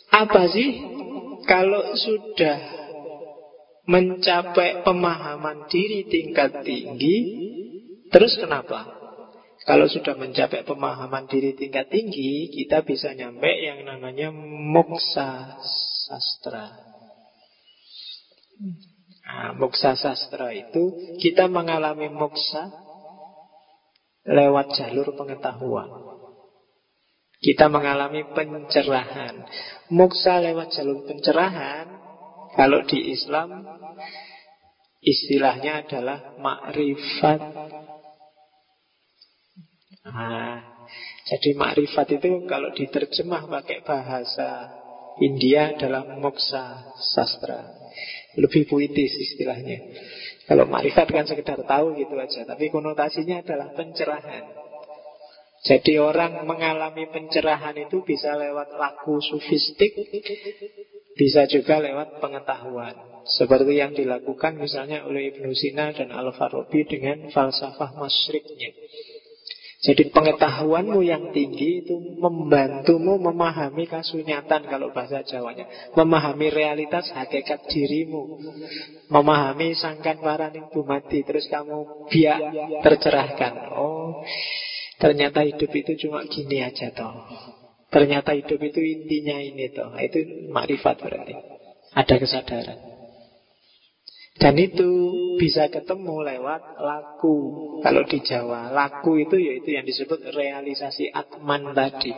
Apa 0.09 0.49
sih 0.49 0.81
Kalau 1.45 1.93
sudah 1.93 2.57
Mencapai 3.85 4.81
pemahaman 4.81 5.69
diri 5.69 6.09
tingkat 6.09 6.65
tinggi 6.65 7.17
Terus 8.09 8.33
kenapa? 8.41 8.96
Kalau 9.67 9.83
sudah 9.91 10.15
mencapai 10.15 10.63
pemahaman 10.63 11.27
diri 11.27 11.51
tingkat 11.59 11.91
tinggi 11.91 12.47
Kita 12.47 12.87
bisa 12.87 13.11
nyampe 13.11 13.51
yang 13.51 13.83
namanya 13.83 14.31
Moksa 14.71 15.59
sastra 16.07 16.71
Nah, 19.27 19.51
moksa 19.59 19.99
sastra 19.99 20.55
itu 20.55 20.95
Kita 21.19 21.51
mengalami 21.51 22.07
moksa 22.07 22.71
Lewat 24.23 24.71
jalur 24.71 25.11
pengetahuan 25.19 26.07
kita 27.37 27.69
mengalami 27.69 28.25
pencerahan. 28.33 29.45
Moksa 29.93 30.41
lewat 30.41 30.73
jalur 30.73 31.05
pencerahan, 31.05 31.85
kalau 32.57 32.81
di 32.89 33.13
Islam 33.13 33.61
istilahnya 35.05 35.85
adalah 35.85 36.33
makrifat. 36.41 37.39
Nah, 40.07 40.63
jadi 41.27 41.49
makrifat 41.59 42.07
itu 42.15 42.47
kalau 42.47 42.71
diterjemah 42.71 43.51
pakai 43.51 43.83
bahasa 43.83 44.71
India 45.19 45.75
adalah 45.75 46.07
moksa 46.15 46.93
sastra. 46.95 47.67
Lebih 48.37 48.69
puitis 48.69 49.17
istilahnya. 49.17 49.81
Kalau 50.45 50.69
makrifat 50.69 51.09
kan 51.09 51.25
sekedar 51.27 51.59
tahu 51.65 51.97
gitu 51.97 52.15
aja, 52.15 52.45
tapi 52.47 52.69
konotasinya 52.69 53.41
adalah 53.43 53.73
pencerahan. 53.75 54.67
Jadi 55.65 55.97
orang 55.97 56.45
mengalami 56.45 57.09
pencerahan 57.09 57.75
itu 57.75 58.05
bisa 58.05 58.37
lewat 58.37 58.77
laku 58.77 59.19
sufistik, 59.19 59.91
bisa 61.17 61.49
juga 61.49 61.81
lewat 61.81 62.21
pengetahuan. 62.21 62.95
Seperti 63.27 63.75
yang 63.75 63.91
dilakukan 63.91 64.55
misalnya 64.55 65.03
oleh 65.03 65.35
Ibnu 65.35 65.51
Sina 65.51 65.91
dan 65.91 66.15
Al-Farabi 66.15 66.87
dengan 66.87 67.27
falsafah 67.33 67.99
masyriknya. 67.99 68.71
Jadi 69.77 70.09
pengetahuanmu 70.09 71.05
yang 71.05 71.29
tinggi 71.29 71.85
itu 71.85 71.93
membantumu 72.17 73.21
memahami 73.21 73.85
kasunyatan 73.85 74.65
kalau 74.65 74.89
bahasa 74.89 75.21
Jawanya. 75.21 75.69
Memahami 75.93 76.49
realitas 76.49 77.13
hakikat 77.13 77.69
dirimu. 77.69 78.41
Memahami 79.13 79.77
sangkan 79.77 80.17
paraning 80.17 80.65
mati. 80.81 81.21
Terus 81.21 81.45
kamu 81.45 82.09
biak 82.09 82.41
tercerahkan. 82.81 83.53
Oh, 83.77 84.25
Ternyata 84.97 85.45
hidup 85.45 85.69
itu 85.69 85.93
cuma 86.07 86.25
gini 86.25 86.65
aja 86.65 86.89
toh. 86.89 87.13
Ternyata 87.93 88.33
hidup 88.33 88.57
itu 88.57 88.81
intinya 88.81 89.37
ini 89.37 89.69
toh. 89.69 89.93
Itu 89.93 90.49
makrifat 90.49 91.05
berarti. 91.05 91.33
Ada 91.93 92.15
kesadaran. 92.17 92.77
Dan 94.37 94.53
itu 94.61 94.89
bisa 95.41 95.65
ketemu 95.69 96.21
lewat 96.21 96.77
laku. 96.77 97.37
Kalau 97.81 98.05
di 98.05 98.21
Jawa, 98.21 98.69
laku 98.69 99.21
itu 99.25 99.37
yaitu 99.37 99.73
yang 99.73 99.85
disebut 99.85 100.29
realisasi 100.33 101.09
atman 101.09 101.73
tadi. 101.73 102.13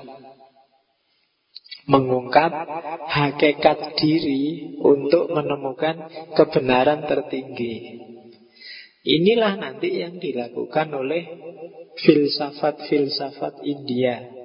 Mengungkap 1.89 2.51
hakikat 3.08 3.97
diri 3.97 4.75
untuk 4.84 5.32
menemukan 5.32 6.05
kebenaran 6.36 7.08
tertinggi. 7.08 7.97
Inilah 8.99 9.55
nanti 9.55 10.03
yang 10.03 10.19
dilakukan 10.19 10.91
oleh 10.91 11.23
filsafat-filsafat 12.03 13.63
India. 13.63 14.38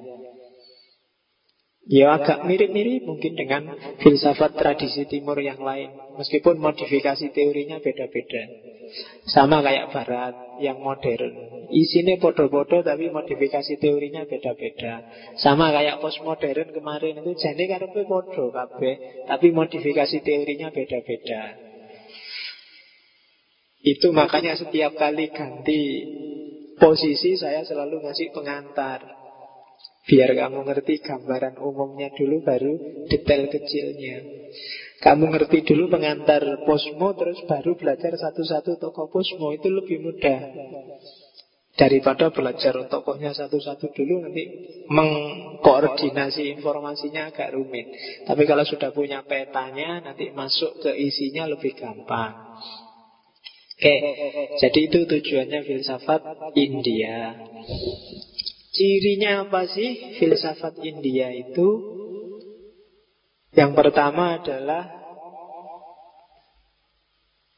Ya 1.85 2.17
agak 2.17 2.41
mirip-mirip 2.41 3.05
mungkin 3.05 3.37
dengan 3.37 3.77
filsafat 4.01 4.57
tradisi 4.57 5.05
timur 5.05 5.37
yang 5.45 5.61
lain. 5.61 6.01
Meskipun 6.17 6.57
modifikasi 6.57 7.29
teorinya 7.29 7.77
beda-beda. 7.77 8.57
Sama 9.29 9.61
kayak 9.61 9.93
barat 9.93 10.35
yang 10.57 10.81
modern. 10.81 11.45
Isinya 11.69 12.17
podo-podo 12.17 12.81
tapi 12.81 13.13
modifikasi 13.13 13.77
teorinya 13.77 14.25
beda-beda. 14.25 15.05
Sama 15.37 15.73
kayak 15.77 16.01
postmodern 16.01 16.73
kemarin 16.73 17.21
itu 17.21 17.37
Jadi 17.37 17.65
karepe 17.69 18.05
podo 18.09 18.53
kabeh 18.53 19.01
Tapi 19.29 19.53
modifikasi 19.53 20.17
teorinya 20.25 20.73
beda-beda. 20.73 21.61
Itu 23.85 24.17
makanya 24.17 24.57
setiap 24.57 24.97
kali 24.97 25.29
ganti 25.29 26.09
posisi 26.81 27.37
saya 27.37 27.61
selalu 27.69 28.09
ngasih 28.09 28.33
pengantar 28.33 29.05
Biar 30.05 30.37
kamu 30.37 30.69
ngerti 30.69 31.01
gambaran 31.01 31.57
umumnya 31.57 32.13
dulu 32.13 32.45
baru 32.45 32.77
detail 33.09 33.49
kecilnya. 33.49 34.21
Kamu 35.01 35.33
ngerti 35.33 35.65
dulu 35.65 35.89
pengantar 35.89 36.45
posmo 36.69 37.17
Terus 37.17 37.41
baru 37.49 37.73
belajar 37.73 38.13
satu-satu 38.13 38.77
tokoh 38.77 39.09
posmo. 39.09 39.57
Itu 39.57 39.73
lebih 39.73 40.05
mudah. 40.05 40.41
Daripada 41.75 42.31
belajar 42.31 42.85
tokohnya 42.87 43.33
satu-satu 43.33 43.97
dulu 43.97 44.29
Nanti 44.29 44.45
mengkoordinasi 44.93 46.53
informasinya 46.53 47.33
agak 47.33 47.57
rumit. 47.57 47.89
Tapi 48.29 48.45
kalau 48.45 48.69
sudah 48.69 48.93
punya 48.93 49.25
petanya 49.25 50.05
Nanti 50.05 50.29
masuk 50.37 50.85
ke 50.85 50.93
isinya 51.01 51.49
lebih 51.49 51.73
gampang. 51.81 52.61
Oke, 53.75 53.97
jadi 54.63 54.81
itu 54.87 55.03
tujuannya 55.03 55.61
filsafat 55.67 56.23
India. 56.55 57.35
Cirinya 58.75 59.47
apa 59.47 59.71
sih 59.71 60.19
filsafat 60.19 60.83
India 60.83 61.31
itu? 61.31 61.79
Yang 63.55 63.73
pertama 63.79 64.35
adalah 64.35 64.91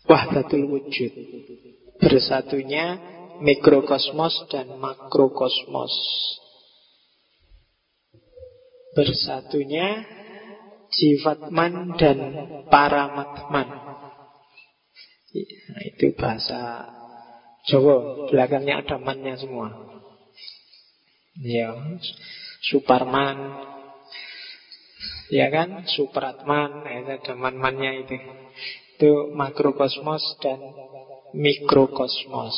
wahdatul 0.04 0.68
wujud. 0.68 1.12
Bersatunya 1.96 3.00
mikrokosmos 3.40 4.44
dan 4.52 4.76
makrokosmos. 4.76 5.94
Bersatunya 8.92 10.04
jivatman 10.92 11.96
dan 11.96 12.18
paramatman. 12.68 13.68
Nah, 15.36 15.82
itu 15.84 16.12
bahasa 16.16 16.92
Jawa, 17.66 18.30
belakangnya 18.30 18.78
ada 18.78 18.96
mannya 19.02 19.34
semua. 19.34 19.74
Ya, 21.36 21.76
Superman, 22.64 23.60
ya 25.28 25.52
kan, 25.52 25.84
Supratman, 25.84 26.86
ada 26.86 27.32
man-mannya 27.36 28.04
itu. 28.04 28.16
Itu 28.96 29.28
makrokosmos 29.36 30.40
dan 30.40 30.72
mikrokosmos. 31.36 32.56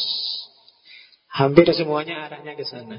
Hampir 1.35 1.67
semuanya 1.75 2.31
arahnya 2.31 2.55
ke 2.55 2.63
sana. 2.63 2.99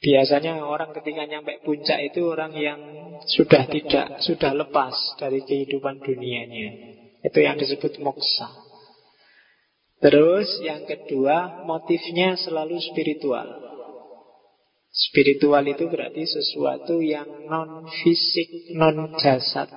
Biasanya 0.00 0.64
orang 0.64 0.96
ketika 0.96 1.28
nyampe 1.28 1.60
puncak 1.60 2.00
itu 2.00 2.24
orang 2.24 2.56
yang 2.56 2.80
sudah 3.28 3.68
tidak, 3.68 4.16
sudah 4.24 4.56
lepas 4.56 4.96
dari 5.20 5.44
kehidupan 5.44 6.00
dunianya. 6.00 6.96
Itu 7.20 7.44
yang 7.44 7.60
disebut 7.60 8.00
moksa. 8.00 8.48
Terus 10.00 10.48
yang 10.64 10.88
kedua, 10.88 11.60
motifnya 11.68 12.32
selalu 12.40 12.80
spiritual. 12.80 13.69
Spiritual 14.90 15.62
itu 15.70 15.86
berarti 15.86 16.26
sesuatu 16.26 16.98
yang 16.98 17.46
non 17.46 17.86
fisik, 17.86 18.74
non 18.74 19.14
jasad. 19.22 19.70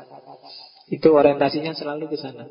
Itu 0.89 1.13
orientasinya 1.13 1.77
selalu 1.77 2.09
ke 2.09 2.17
sana. 2.17 2.49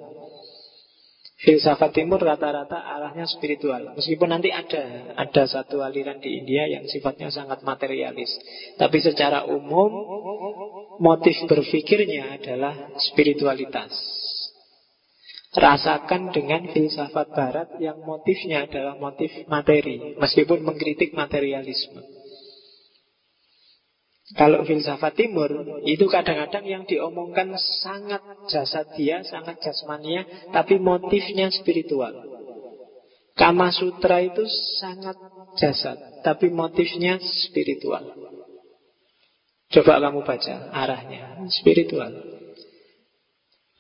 Filsafat 1.42 1.90
timur 1.90 2.22
rata-rata 2.22 2.78
arahnya 2.78 3.26
spiritual 3.26 3.98
Meskipun 3.98 4.30
nanti 4.30 4.54
ada 4.54 5.10
Ada 5.18 5.50
satu 5.50 5.82
aliran 5.82 6.22
di 6.22 6.38
India 6.38 6.70
yang 6.70 6.86
sifatnya 6.86 7.34
sangat 7.34 7.66
materialis 7.66 8.30
Tapi 8.78 9.02
secara 9.02 9.42
umum 9.50 9.90
Motif 11.02 11.34
berpikirnya 11.50 12.38
adalah 12.38 12.94
spiritualitas 13.10 13.90
Rasakan 15.50 16.30
dengan 16.30 16.70
filsafat 16.70 17.34
barat 17.34 17.68
Yang 17.82 17.98
motifnya 18.06 18.70
adalah 18.70 18.94
motif 18.94 19.34
materi 19.50 20.14
Meskipun 20.22 20.62
mengkritik 20.62 21.10
materialisme 21.10 22.21
kalau 24.32 24.64
filsafat 24.64 25.12
timur 25.12 25.50
itu 25.84 26.08
kadang-kadang 26.08 26.64
yang 26.64 26.82
diomongkan 26.88 27.52
sangat 27.84 28.24
jasad 28.48 28.88
dia, 28.96 29.20
sangat 29.28 29.60
jasmania, 29.60 30.24
tapi 30.50 30.80
motifnya 30.80 31.52
spiritual. 31.52 32.16
Kama 33.36 33.72
Sutra 33.72 34.24
itu 34.24 34.44
sangat 34.80 35.16
jasad, 35.60 36.00
tapi 36.24 36.48
motifnya 36.48 37.20
spiritual. 37.20 38.08
Coba 39.72 40.00
kamu 40.00 40.20
baca 40.20 40.54
arahnya, 40.68 41.48
spiritual. 41.48 42.12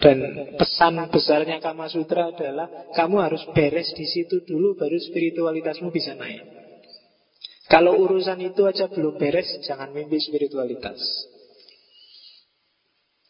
Dan 0.02 0.18
pesan 0.58 0.98
besarnya 1.14 1.62
Kama 1.62 1.86
Sutra 1.86 2.34
adalah 2.34 2.66
kamu 2.96 3.16
harus 3.22 3.44
beres 3.54 3.94
di 3.94 4.02
situ 4.02 4.42
dulu 4.42 4.74
baru 4.74 4.98
spiritualitasmu 4.98 5.94
bisa 5.94 6.18
naik. 6.18 6.61
Kalau 7.70 7.94
urusan 7.94 8.42
itu 8.42 8.66
aja 8.66 8.90
belum 8.90 9.18
beres, 9.20 9.46
jangan 9.62 9.94
mimpi 9.94 10.18
spiritualitas. 10.18 10.98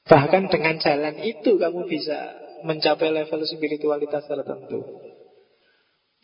Bahkan 0.08 0.50
dengan 0.50 0.80
jalan 0.80 1.20
itu 1.20 1.60
kamu 1.60 1.84
bisa 1.86 2.32
mencapai 2.64 3.12
level 3.12 3.44
spiritualitas 3.44 4.24
tertentu. 4.26 4.82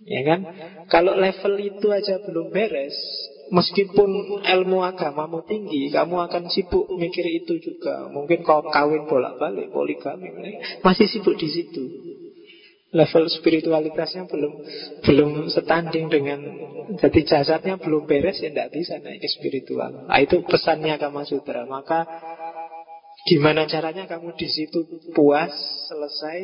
Ya 0.07 0.23
kan? 0.23 0.47
Kalau 0.87 1.19
level 1.19 1.55
itu 1.59 1.91
aja 1.91 2.23
belum 2.23 2.55
beres, 2.55 2.95
meskipun 3.51 4.41
ilmu 4.47 4.79
agamamu 4.87 5.43
tinggi, 5.43 5.91
kamu 5.91 6.31
akan 6.31 6.47
sibuk 6.47 6.87
mikir 6.95 7.27
itu 7.27 7.59
juga. 7.59 8.07
Mungkin 8.07 8.47
kau 8.47 8.63
kawin 8.71 9.11
bolak-balik, 9.11 9.75
poligami, 9.75 10.31
masih 10.87 11.07
sibuk 11.11 11.35
di 11.35 11.49
situ 11.51 11.83
level 12.89 13.29
spiritualitasnya 13.29 14.25
belum 14.25 14.53
belum 15.05 15.31
setanding 15.53 16.09
dengan 16.09 16.41
jadi 16.97 17.21
jasadnya 17.21 17.77
belum 17.77 18.09
beres 18.09 18.41
ya 18.41 18.49
tidak 18.49 18.73
bisa 18.73 18.97
naik 18.97 19.21
ke 19.21 19.29
spiritual. 19.29 20.09
Nah, 20.09 20.19
itu 20.25 20.41
pesannya 20.41 20.97
Kama 20.97 21.29
Sutra. 21.29 21.69
Maka 21.69 22.09
gimana 23.29 23.69
caranya 23.69 24.09
kamu 24.09 24.33
di 24.41 24.49
situ 24.49 24.89
puas 25.13 25.53
selesai 25.93 26.39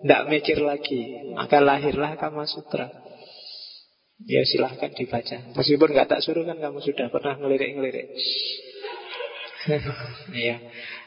tidak 0.00 0.22
mikir 0.32 0.56
lagi. 0.64 1.36
Maka 1.36 1.60
lahirlah 1.60 2.16
Kama 2.16 2.48
Sutra. 2.48 2.88
Ya 4.24 4.40
silahkan 4.48 4.88
dibaca. 4.94 5.52
Meskipun 5.52 5.88
nggak 5.92 6.08
tak 6.08 6.22
suruh 6.24 6.48
kan 6.48 6.56
kamu 6.56 6.78
sudah 6.80 7.12
pernah 7.12 7.36
ngelirik-ngelirik. 7.36 8.08
ya. 10.48 10.56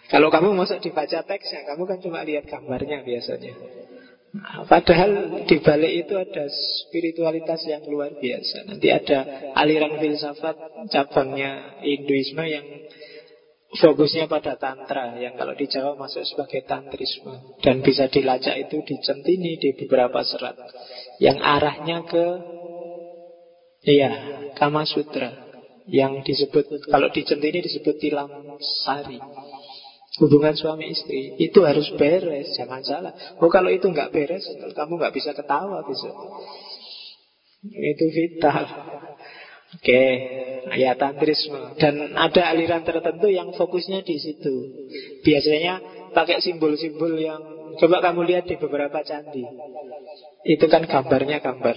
Kalau 0.05 0.29
kamu 0.29 0.53
masuk 0.53 0.86
dibaca 0.86 1.25
teksnya, 1.25 1.65
kamu 1.65 1.89
kan 1.89 1.97
cuma 1.97 2.21
lihat 2.21 2.45
gambarnya 2.45 3.01
biasanya. 3.01 3.58
Padahal 4.43 5.43
di 5.47 5.57
balik 5.63 5.93
itu 6.05 6.13
ada 6.19 6.43
spiritualitas 6.51 7.63
yang 7.63 7.87
luar 7.87 8.19
biasa. 8.19 8.67
Nanti 8.67 8.91
ada 8.91 9.51
aliran 9.55 9.95
filsafat 10.01 10.55
cabangnya 10.91 11.79
Hinduisme 11.79 12.43
yang 12.43 12.65
fokusnya 13.75 14.27
pada 14.27 14.59
tantra 14.59 15.15
yang 15.19 15.39
kalau 15.39 15.55
di 15.55 15.67
Jawa 15.71 15.95
masuk 15.95 16.27
sebagai 16.27 16.67
tantrisme. 16.67 17.59
Dan 17.63 17.79
bisa 17.79 18.11
dilacak 18.11 18.59
itu 18.67 18.83
di 18.83 18.95
centini 18.99 19.55
di 19.55 19.71
beberapa 19.75 20.19
serat. 20.25 20.59
Yang 21.23 21.37
arahnya 21.39 21.97
ke 22.03 22.25
iya 23.87 24.11
Kama 24.59 24.83
Sutra. 24.83 25.31
Yang 25.85 26.33
disebut 26.33 26.89
kalau 26.89 27.13
di 27.13 27.21
centini 27.23 27.61
disebut 27.61 28.01
tilam 28.01 28.57
sari 28.57 29.21
Hubungan 30.15 30.56
suami 30.56 30.95
istri 30.95 31.36
itu 31.36 31.60
harus 31.67 31.91
beres, 31.99 32.56
jangan 32.56 32.80
salah. 32.88 33.13
Oh 33.43 33.51
kalau 33.51 33.67
itu 33.67 33.84
nggak 33.91 34.15
beres, 34.15 34.47
kamu 34.71 34.95
nggak 34.95 35.12
bisa 35.12 35.36
ketawa 35.36 35.84
besok. 35.84 36.15
Itu 37.67 38.06
vital. 38.13 38.63
Oke, 39.75 40.04
ya 40.80 40.95
tantrisme 40.95 41.75
dan 41.75 42.15
ada 42.15 42.47
aliran 42.47 42.88
tertentu 42.88 43.28
yang 43.28 43.51
fokusnya 43.51 44.08
di 44.08 44.15
situ. 44.15 44.56
Biasanya 45.19 45.84
pakai 46.15 46.39
simbol-simbol 46.39 47.12
yang 47.19 47.43
coba 47.75 47.99
kamu 47.99 48.23
lihat 48.23 48.47
di 48.47 48.56
beberapa 48.56 49.04
candi. 49.04 49.43
Itu 50.47 50.71
kan 50.71 50.88
gambarnya 50.88 51.43
gambar 51.43 51.75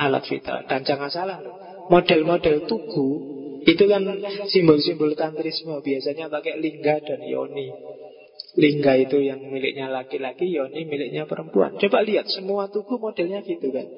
alat 0.00 0.24
vital 0.24 0.64
dan 0.64 0.80
jangan 0.88 1.12
salah 1.12 1.38
model-model 1.92 2.64
tugu 2.64 3.10
itu 3.62 3.84
kan 3.86 4.02
simbol-simbol 4.50 5.14
tantrisme. 5.14 5.78
Biasanya 5.82 6.28
pakai 6.28 6.58
lingga 6.58 7.02
dan 7.02 7.20
yoni. 7.22 7.70
Lingga 8.52 9.00
itu 9.00 9.16
yang 9.16 9.40
miliknya 9.48 9.88
laki-laki 9.88 10.52
Yoni 10.52 10.84
miliknya 10.84 11.24
perempuan. 11.24 11.80
Coba 11.80 12.04
lihat 12.04 12.28
semua 12.28 12.68
tugu 12.68 13.00
modelnya 13.00 13.40
gitu 13.40 13.72
kan. 13.72 13.88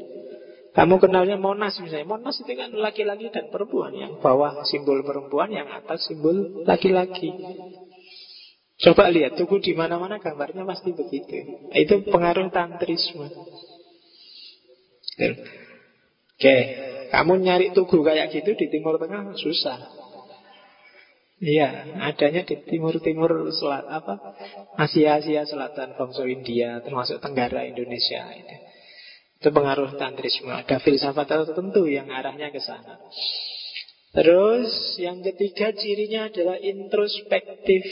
Kamu 0.75 1.03
kenalnya 1.03 1.35
Monas 1.35 1.75
misalnya. 1.83 2.07
Monas 2.07 2.39
itu 2.39 2.55
kan 2.55 2.71
laki-laki 2.71 3.35
dan 3.35 3.51
perempuan. 3.51 3.95
Yang 3.95 4.23
bawah 4.23 4.63
simbol 4.67 5.03
perempuan 5.03 5.51
Yang 5.51 5.69
atas 5.83 6.07
simbol 6.07 6.63
laki-laki. 6.67 7.35
Coba 8.79 9.11
lihat 9.11 9.35
tugu 9.35 9.59
di 9.59 9.75
mana-mana 9.75 10.23
gambarnya 10.23 10.63
pasti 10.67 10.95
begitu. 10.95 11.35
Itu 11.75 12.07
pengaruh 12.07 12.51
tantrisme. 12.51 13.31
Oke, 16.35 16.59
kamu 17.13 17.33
nyari 17.43 17.67
tugu 17.75 18.01
kayak 18.05 18.33
gitu 18.33 18.55
di 18.57 18.67
Timur 18.71 18.97
Tengah 19.01 19.35
susah. 19.37 20.05
Iya, 21.45 21.93
adanya 22.01 22.47
di 22.47 22.57
timur-timur 22.65 23.53
selat 23.53 23.85
apa 23.91 24.17
Asia-Asia 24.81 25.45
Selatan, 25.45 25.93
bangsa 25.99 26.25
India, 26.25 26.81
termasuk 26.81 27.21
Tenggara 27.21 27.69
Indonesia 27.69 28.23
itu. 28.33 28.57
Itu 29.43 29.49
pengaruh 29.53 29.93
tantrisme. 30.01 30.49
Ada 30.49 30.81
filsafat 30.81 31.27
tertentu 31.29 31.85
yang 31.85 32.09
arahnya 32.09 32.49
ke 32.49 32.65
sana. 32.65 32.97
Terus 34.15 34.97
yang 34.97 35.21
ketiga 35.21 35.75
cirinya 35.75 36.31
adalah 36.33 36.57
introspektif. 36.57 37.83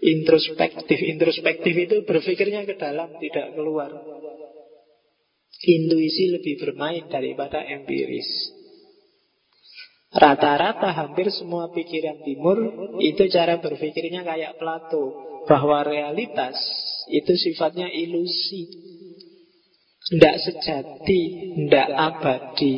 Introspektif, 0.00 0.96
introspektif 0.96 1.74
itu 1.76 2.02
berpikirnya 2.08 2.64
ke 2.64 2.74
dalam, 2.80 3.14
tidak 3.20 3.52
keluar. 3.52 3.92
Intuisi 5.60 6.32
lebih 6.32 6.56
bermain 6.56 7.04
daripada 7.12 7.60
empiris. 7.60 8.56
Rata-rata 10.10 10.90
hampir 10.90 11.28
semua 11.30 11.68
pikiran 11.70 12.24
timur 12.24 12.58
itu 12.98 13.28
cara 13.28 13.60
berpikirnya 13.60 14.24
kayak 14.24 14.56
Plato. 14.56 15.28
Bahwa 15.44 15.84
realitas 15.84 16.56
itu 17.12 17.32
sifatnya 17.36 17.92
ilusi. 17.92 18.68
Tidak 20.10 20.36
sejati, 20.48 21.20
tidak 21.54 21.88
abadi. 21.92 22.74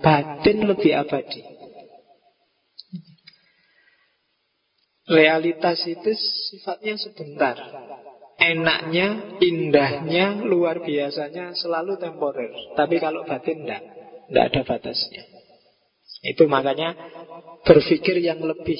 Batin 0.00 0.58
lebih 0.66 0.92
abadi. 0.98 1.40
Realitas 5.12 5.84
itu 5.84 6.10
sifatnya 6.48 6.96
sebentar 6.96 7.56
enaknya, 8.38 9.38
indahnya, 9.40 10.40
luar 10.44 10.80
biasanya 10.82 11.52
selalu 11.56 11.98
temporer. 12.00 12.50
Tapi 12.74 12.96
kalau 12.98 13.24
batin 13.28 13.64
enggak, 13.66 13.82
enggak 14.28 14.44
ada 14.52 14.60
batasnya. 14.66 15.24
Itu 16.22 16.46
makanya 16.46 16.94
berpikir 17.66 18.22
yang 18.22 18.38
lebih 18.42 18.78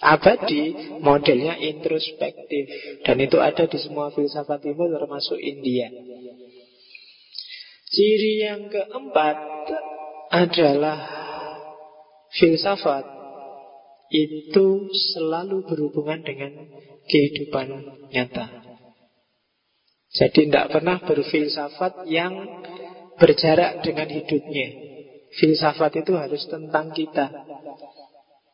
abadi 0.00 0.96
modelnya 1.04 1.60
introspektif 1.60 2.64
dan 3.04 3.20
itu 3.20 3.36
ada 3.36 3.68
di 3.68 3.76
semua 3.76 4.08
filsafat 4.08 4.64
timur 4.64 4.88
termasuk 4.88 5.36
India. 5.36 5.92
Ciri 7.90 8.34
yang 8.40 8.72
keempat 8.72 9.36
adalah 10.32 10.98
filsafat 12.32 13.04
itu 14.10 14.90
selalu 14.90 15.66
berhubungan 15.68 16.24
dengan 16.24 16.52
kehidupan 17.10 17.66
nyata. 18.14 18.46
Jadi 20.10 20.50
tidak 20.50 20.74
pernah 20.74 20.98
berfilsafat 21.02 22.06
yang 22.10 22.34
berjarak 23.18 23.82
dengan 23.82 24.10
hidupnya. 24.10 24.68
Filsafat 25.38 26.02
itu 26.02 26.18
harus 26.18 26.42
tentang 26.50 26.90
kita. 26.90 27.30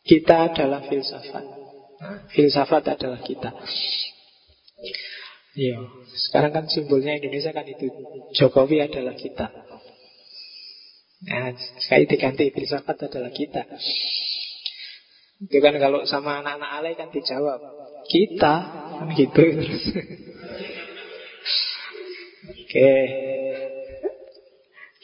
Kita 0.05 0.53
adalah 0.53 0.85
filsafat. 0.85 1.45
filsafat 2.37 2.93
adalah 2.93 3.25
kita. 3.25 3.57
Iya, 5.57 5.81
sekarang 6.29 6.53
kan 6.53 6.65
simbolnya 6.69 7.17
Indonesia 7.17 7.49
kan 7.57 7.65
itu 7.65 7.89
Jokowi 8.37 8.85
adalah 8.85 9.17
kita. 9.17 9.49
Nah, 11.25 11.57
sekali 11.81 12.05
diganti 12.05 12.53
filsafat 12.53 13.09
adalah 13.09 13.33
kita. 13.33 13.65
Itu 15.41 15.57
kan 15.65 15.81
kalau 15.81 16.05
sama 16.05 16.45
anak-anak 16.45 16.71
alay 16.77 16.93
kan 16.93 17.09
dijawab 17.09 17.65
kita 18.09 18.55
kan 18.97 19.09
gitu. 19.13 19.43
Oke. 22.67 22.93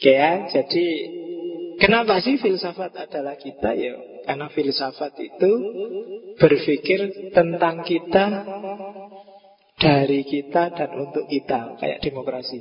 Oke 0.03 0.11
ya, 0.11 0.51
jadi 0.51 0.85
kenapa 1.79 2.19
sih 2.19 2.35
filsafat 2.35 2.91
adalah 3.07 3.39
kita 3.39 3.71
ya? 3.71 3.95
Karena 4.27 4.51
filsafat 4.51 5.15
itu 5.15 5.51
berpikir 6.35 7.31
tentang 7.31 7.87
kita 7.87 8.25
dari 9.79 10.27
kita 10.27 10.75
dan 10.75 10.89
untuk 10.95 11.23
kita, 11.27 11.79
kayak 11.79 12.03
demokrasi. 12.03 12.59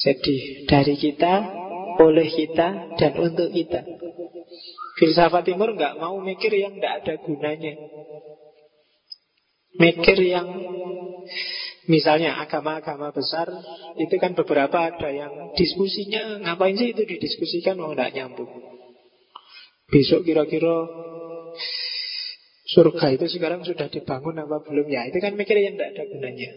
Jadi 0.00 0.64
dari 0.64 0.96
kita, 0.96 1.34
oleh 2.00 2.28
kita, 2.28 2.96
dan 2.96 3.12
untuk 3.20 3.52
kita. 3.52 3.84
Filsafat 5.00 5.48
timur 5.48 5.72
nggak 5.72 5.96
mau 5.96 6.20
mikir 6.20 6.52
yang 6.52 6.76
nggak 6.76 7.04
ada 7.04 7.14
gunanya. 7.24 7.72
Mikir 9.80 10.20
yang 10.20 10.46
Misalnya 11.90 12.38
agama-agama 12.38 13.10
besar 13.10 13.50
itu 13.98 14.14
kan 14.22 14.38
beberapa 14.38 14.78
ada 14.78 15.10
yang 15.10 15.50
diskusinya 15.58 16.38
ngapain 16.38 16.78
sih 16.78 16.94
itu 16.94 17.02
didiskusikan 17.02 17.82
mau 17.82 17.90
nggak 17.90 18.14
nyambung. 18.14 18.46
Besok 19.90 20.22
kira-kira 20.22 20.86
surga 22.70 23.06
itu 23.18 23.26
sekarang 23.34 23.66
sudah 23.66 23.90
dibangun 23.90 24.38
apa 24.38 24.62
belum 24.62 24.86
ya? 24.86 25.10
Itu 25.10 25.18
kan 25.18 25.34
mikir 25.34 25.58
yang 25.58 25.74
tidak 25.74 25.98
ada 25.98 26.04
gunanya. 26.14 26.50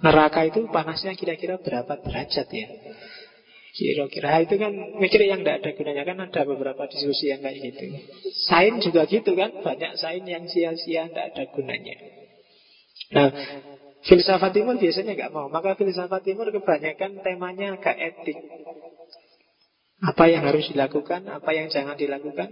Neraka 0.00 0.40
itu 0.48 0.64
panasnya 0.72 1.12
kira-kira 1.20 1.60
berapa 1.60 2.00
derajat 2.00 2.48
ya? 2.48 2.68
Kira-kira 3.76 4.40
itu 4.40 4.56
kan 4.56 4.72
mikir 5.04 5.20
yang 5.20 5.44
tidak 5.44 5.60
ada 5.60 5.70
gunanya 5.76 6.02
kan 6.08 6.16
ada 6.16 6.42
beberapa 6.48 6.88
diskusi 6.88 7.28
yang 7.28 7.44
kayak 7.44 7.60
gitu. 7.60 7.84
Sain 8.48 8.80
juga 8.80 9.04
gitu 9.04 9.36
kan, 9.36 9.52
banyak 9.60 10.00
sain 10.00 10.24
yang 10.24 10.48
sia-sia 10.48 11.12
tidak 11.12 11.36
ada 11.36 11.44
gunanya. 11.52 12.19
Nah, 13.10 13.28
filsafat 14.06 14.54
timur 14.54 14.78
biasanya 14.78 15.12
nggak 15.18 15.32
mau. 15.34 15.50
Maka 15.50 15.74
filsafat 15.74 16.22
timur 16.22 16.48
kebanyakan 16.54 17.20
temanya 17.26 17.74
agak 17.74 17.96
etik. 17.98 18.38
Apa 20.00 20.32
yang 20.32 20.48
harus 20.48 20.64
dilakukan, 20.72 21.28
apa 21.28 21.50
yang 21.52 21.68
jangan 21.68 21.98
dilakukan. 21.98 22.48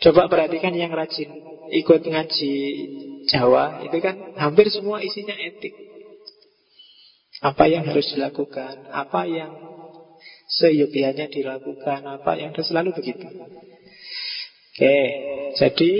Coba 0.00 0.26
perhatikan 0.32 0.72
yang 0.72 0.88
rajin 0.94 1.28
ikut 1.68 2.00
ngaji 2.00 2.54
Jawa, 3.28 3.86
itu 3.86 3.96
kan 4.02 4.34
hampir 4.34 4.66
semua 4.72 4.98
isinya 5.04 5.36
etik. 5.36 5.76
Apa 7.42 7.68
yang 7.68 7.84
harus 7.84 8.06
dilakukan, 8.14 8.88
apa 8.88 9.28
yang 9.28 9.52
seyogianya 10.48 11.28
dilakukan, 11.28 12.02
apa 12.06 12.38
yang 12.38 12.50
selalu 12.56 12.94
begitu. 12.96 13.26
Oke, 14.72 14.96
jadi 15.60 15.92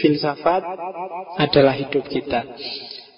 filsafat 0.00 0.64
adalah 1.36 1.76
hidup 1.76 2.08
kita. 2.08 2.48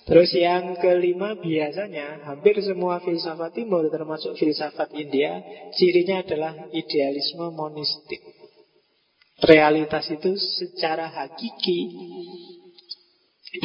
Terus 0.05 0.37
yang 0.37 0.77
kelima 0.77 1.33
biasanya 1.33 2.29
hampir 2.29 2.61
semua 2.61 3.01
filsafat 3.01 3.57
timur 3.57 3.89
termasuk 3.89 4.37
filsafat 4.37 4.93
India 4.93 5.41
cirinya 5.73 6.21
adalah 6.21 6.53
idealisme 6.77 7.49
monistik. 7.57 8.21
Realitas 9.41 10.05
itu 10.13 10.37
secara 10.37 11.09
hakiki 11.09 11.81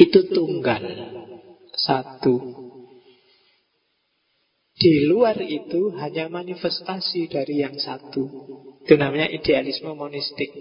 itu 0.00 0.20
tunggal 0.32 0.80
satu. 1.76 2.36
Di 4.80 5.04
luar 5.04 5.36
itu 5.44 5.92
hanya 6.00 6.32
manifestasi 6.32 7.28
dari 7.28 7.60
yang 7.60 7.76
satu. 7.76 8.24
Itu 8.80 8.96
namanya 8.96 9.28
idealisme 9.28 9.92
monistik. 9.92 10.56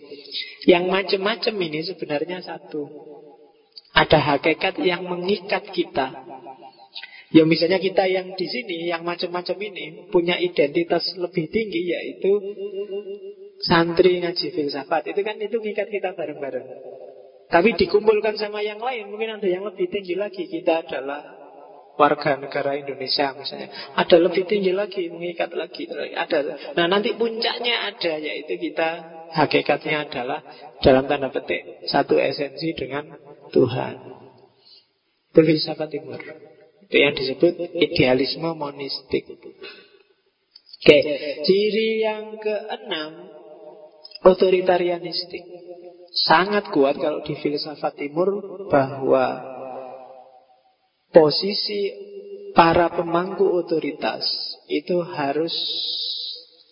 Yang 0.68 0.92
macam-macam 0.92 1.56
ini 1.56 1.80
sebenarnya 1.88 2.44
satu. 2.44 2.84
Ada 4.00 4.16
hakikat 4.16 4.80
yang 4.80 5.04
mengikat 5.04 5.68
kita. 5.76 6.08
Ya 7.30 7.46
misalnya 7.46 7.78
kita 7.78 8.10
yang 8.10 8.34
di 8.34 8.48
sini, 8.48 8.90
yang 8.90 9.06
macam-macam 9.06 9.58
ini 9.60 10.10
punya 10.10 10.40
identitas 10.40 11.14
lebih 11.14 11.52
tinggi 11.52 11.94
yaitu 11.94 12.32
santri 13.62 14.24
ngaji 14.24 14.50
filsafat. 14.56 15.14
Itu 15.14 15.22
kan 15.22 15.38
itu 15.38 15.60
mengikat 15.62 15.92
kita 15.92 16.16
bareng-bareng. 16.16 16.68
Tapi 17.50 17.70
dikumpulkan 17.76 18.38
sama 18.38 18.62
yang 18.62 18.82
lain, 18.82 19.10
mungkin 19.10 19.42
ada 19.42 19.48
yang 19.50 19.62
lebih 19.66 19.90
tinggi 19.90 20.16
lagi. 20.18 20.46
Kita 20.50 20.86
adalah 20.86 21.38
warga 22.00 22.40
negara 22.40 22.80
Indonesia 22.80 23.36
misalnya. 23.36 23.70
Ada 24.00 24.18
lebih 24.22 24.48
tinggi 24.48 24.72
lagi, 24.72 25.12
mengikat 25.12 25.52
lagi. 25.54 25.86
Ada. 26.16 26.74
Nah 26.74 26.86
nanti 26.88 27.14
puncaknya 27.14 27.94
ada, 27.94 28.14
yaitu 28.16 28.56
kita 28.56 28.90
hakikatnya 29.36 30.08
adalah 30.08 30.40
dalam 30.82 31.06
tanda 31.06 31.30
petik 31.30 31.86
satu 31.86 32.18
esensi 32.18 32.74
dengan 32.74 33.29
Tuhan. 33.50 33.96
Filsafat 35.34 35.90
timur. 35.94 36.20
Itu 36.90 36.96
yang 36.98 37.14
disebut 37.14 37.54
idealisme 37.78 38.50
monistik. 38.58 39.30
Oke, 40.80 40.98
ciri 41.46 42.02
yang 42.02 42.40
keenam 42.42 43.30
otoritarianistik. 44.26 45.44
Sangat 46.10 46.74
kuat 46.74 46.98
kalau 46.98 47.22
di 47.22 47.38
filsafat 47.38 47.94
timur 48.00 48.66
bahwa 48.68 49.46
posisi 51.14 51.94
para 52.58 52.90
pemangku 52.90 53.46
otoritas 53.46 54.26
itu 54.66 54.98
harus 55.06 55.54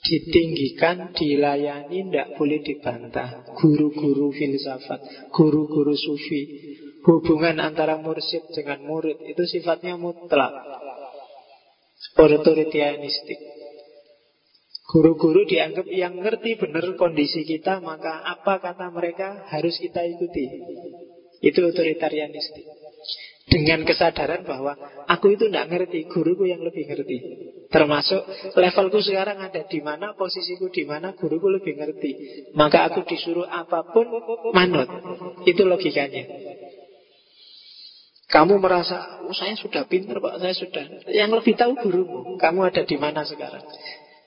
ditinggikan, 0.07 1.11
dilayani, 1.11 2.07
tidak 2.07 2.39
boleh 2.39 2.63
dibantah. 2.63 3.43
Guru-guru 3.59 4.31
filsafat, 4.31 5.03
guru-guru 5.35 5.91
sufi, 5.99 6.47
hubungan 7.03 7.59
antara 7.59 7.99
mursyid 7.99 8.47
dengan 8.55 8.79
murid 8.87 9.19
itu 9.27 9.43
sifatnya 9.43 9.99
mutlak. 9.99 10.55
Otoritarianistik. 12.17 13.39
Guru-guru 14.87 15.43
dianggap 15.43 15.83
yang 15.91 16.23
ngerti 16.23 16.55
benar 16.55 16.87
kondisi 16.95 17.43
kita, 17.43 17.83
maka 17.83 18.23
apa 18.23 18.63
kata 18.63 18.87
mereka 18.87 19.43
harus 19.51 19.75
kita 19.83 19.99
ikuti. 20.07 20.47
Itu 21.43 21.67
otoritarianistik. 21.67 22.76
Dengan 23.47 23.87
kesadaran 23.87 24.43
bahwa 24.43 24.75
aku 25.07 25.31
itu 25.31 25.47
tidak 25.47 25.71
ngerti, 25.71 26.11
guruku 26.11 26.51
yang 26.51 26.59
lebih 26.59 26.83
ngerti. 26.83 27.17
Termasuk 27.71 28.27
levelku 28.59 28.99
sekarang 28.99 29.39
ada 29.39 29.63
di 29.63 29.79
mana, 29.79 30.11
posisiku 30.19 30.67
di 30.67 30.83
mana, 30.83 31.15
guruku 31.15 31.47
lebih 31.47 31.79
ngerti. 31.79 32.11
Maka 32.59 32.91
aku 32.91 33.07
disuruh 33.07 33.47
apa 33.47 33.87
pun 33.87 34.03
manut. 34.51 34.91
Itu 35.47 35.63
logikanya. 35.63 36.27
Kamu 38.27 38.59
merasa, 38.59 39.23
oh, 39.23 39.31
saya 39.31 39.55
sudah 39.55 39.87
pintar 39.87 40.19
pak, 40.19 40.43
saya 40.43 40.51
sudah. 40.51 41.07
Yang 41.07 41.39
lebih 41.39 41.53
tahu 41.55 41.71
gurumu, 41.79 42.35
kamu 42.35 42.59
ada 42.67 42.83
di 42.83 42.99
mana 42.99 43.23
sekarang. 43.23 43.63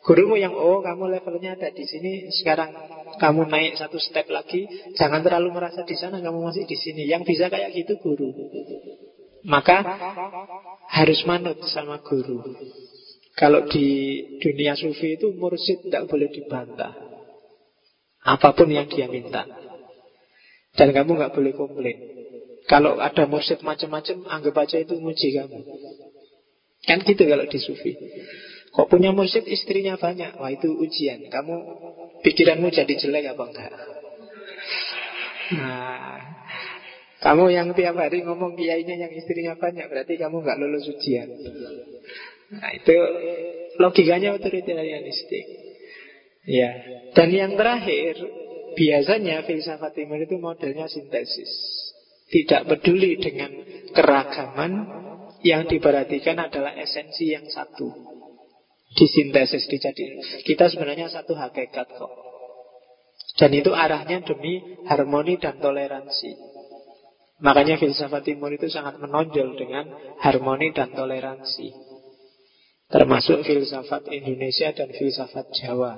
Gurumu 0.01 0.41
yang 0.41 0.57
oh 0.57 0.81
kamu 0.81 1.13
levelnya 1.13 1.61
ada 1.61 1.69
di 1.69 1.85
sini 1.85 2.33
sekarang 2.41 2.73
kamu 3.21 3.53
naik 3.53 3.77
satu 3.77 4.01
step 4.01 4.33
lagi 4.33 4.65
jangan 4.97 5.21
terlalu 5.21 5.61
merasa 5.61 5.85
di 5.85 5.93
sana 5.93 6.25
kamu 6.25 6.41
masih 6.41 6.65
di 6.65 6.73
sini 6.73 7.05
yang 7.05 7.21
bisa 7.21 7.53
kayak 7.53 7.69
gitu 7.77 8.01
guru 8.01 8.33
maka 9.45 9.85
harus 10.91 11.21
manut 11.25 11.61
sama 11.69 12.01
guru. 12.05 12.43
Kalau 13.39 13.65
di 13.65 14.21
dunia 14.43 14.77
sufi 14.77 15.17
itu 15.17 15.33
mursyid 15.33 15.89
tidak 15.89 16.11
boleh 16.11 16.29
dibantah. 16.29 16.93
Apa 18.21 18.53
pun 18.53 18.69
yang 18.69 18.85
dia 18.91 19.09
minta. 19.09 19.49
Dan 20.77 20.93
kamu 20.93 21.17
nggak 21.17 21.33
boleh 21.33 21.53
komplain. 21.57 21.99
Kalau 22.69 23.01
ada 23.01 23.25
mursyid 23.25 23.65
macam-macam, 23.65 24.29
anggap 24.29 24.55
aja 24.61 24.77
itu 24.79 25.01
muji 25.01 25.33
kamu. 25.33 25.61
Kan 26.85 27.01
gitu 27.03 27.23
kalau 27.25 27.49
di 27.49 27.59
sufi. 27.59 27.93
Kok 28.71 28.87
punya 28.87 29.11
mursyid 29.11 29.49
istrinya 29.49 29.97
banyak? 29.97 30.37
Wah 30.39 30.53
itu 30.53 30.71
ujian. 30.71 31.27
Kamu 31.27 31.55
pikiranmu 32.23 32.71
jadi 32.71 32.93
jelek 32.93 33.35
apa 33.35 33.45
enggak? 33.49 33.73
Nah, 35.51 36.19
kamu 37.21 37.53
yang 37.53 37.69
tiap 37.77 38.01
hari 38.01 38.25
ngomong 38.25 38.57
kiainya 38.57 38.97
yang 38.97 39.13
istrinya 39.13 39.53
banyak 39.61 39.93
Berarti 39.93 40.17
kamu 40.17 40.41
nggak 40.41 40.57
lulus 40.57 40.89
ujian 40.89 41.29
Nah 42.51 42.71
itu 42.73 42.97
logikanya 43.77 44.41
otoritarianistik 44.41 45.45
Ya 46.49 46.71
Dan 47.13 47.29
yang 47.29 47.61
terakhir 47.61 48.17
biasanya 48.75 49.47
filsafat 49.47 49.93
timur 49.97 50.21
itu 50.23 50.37
modelnya 50.39 50.87
sintesis. 50.87 51.51
Tidak 52.31 52.71
peduli 52.71 53.19
dengan 53.19 53.51
keragaman 53.91 54.73
yang 55.43 55.67
diperhatikan 55.67 56.39
adalah 56.39 56.77
esensi 56.79 57.35
yang 57.35 57.47
satu. 57.51 57.91
Disintesis 58.95 59.67
dijadikan. 59.67 60.43
Kita 60.47 60.71
sebenarnya 60.71 61.11
satu 61.11 61.35
hakikat 61.35 61.89
kok. 61.95 62.13
Dan 63.39 63.51
itu 63.55 63.71
arahnya 63.75 64.23
demi 64.23 64.83
harmoni 64.87 65.39
dan 65.39 65.59
toleransi. 65.59 66.50
Makanya 67.41 67.81
filsafat 67.81 68.29
timur 68.29 68.53
itu 68.53 68.69
sangat 68.69 69.01
menonjol 69.01 69.57
dengan 69.57 69.89
harmoni 70.21 70.77
dan 70.77 70.93
toleransi. 70.93 71.73
Termasuk 72.91 73.47
filsafat 73.47 74.13
Indonesia 74.13 74.75
dan 74.77 74.93
filsafat 74.93 75.49
Jawa. 75.57 75.97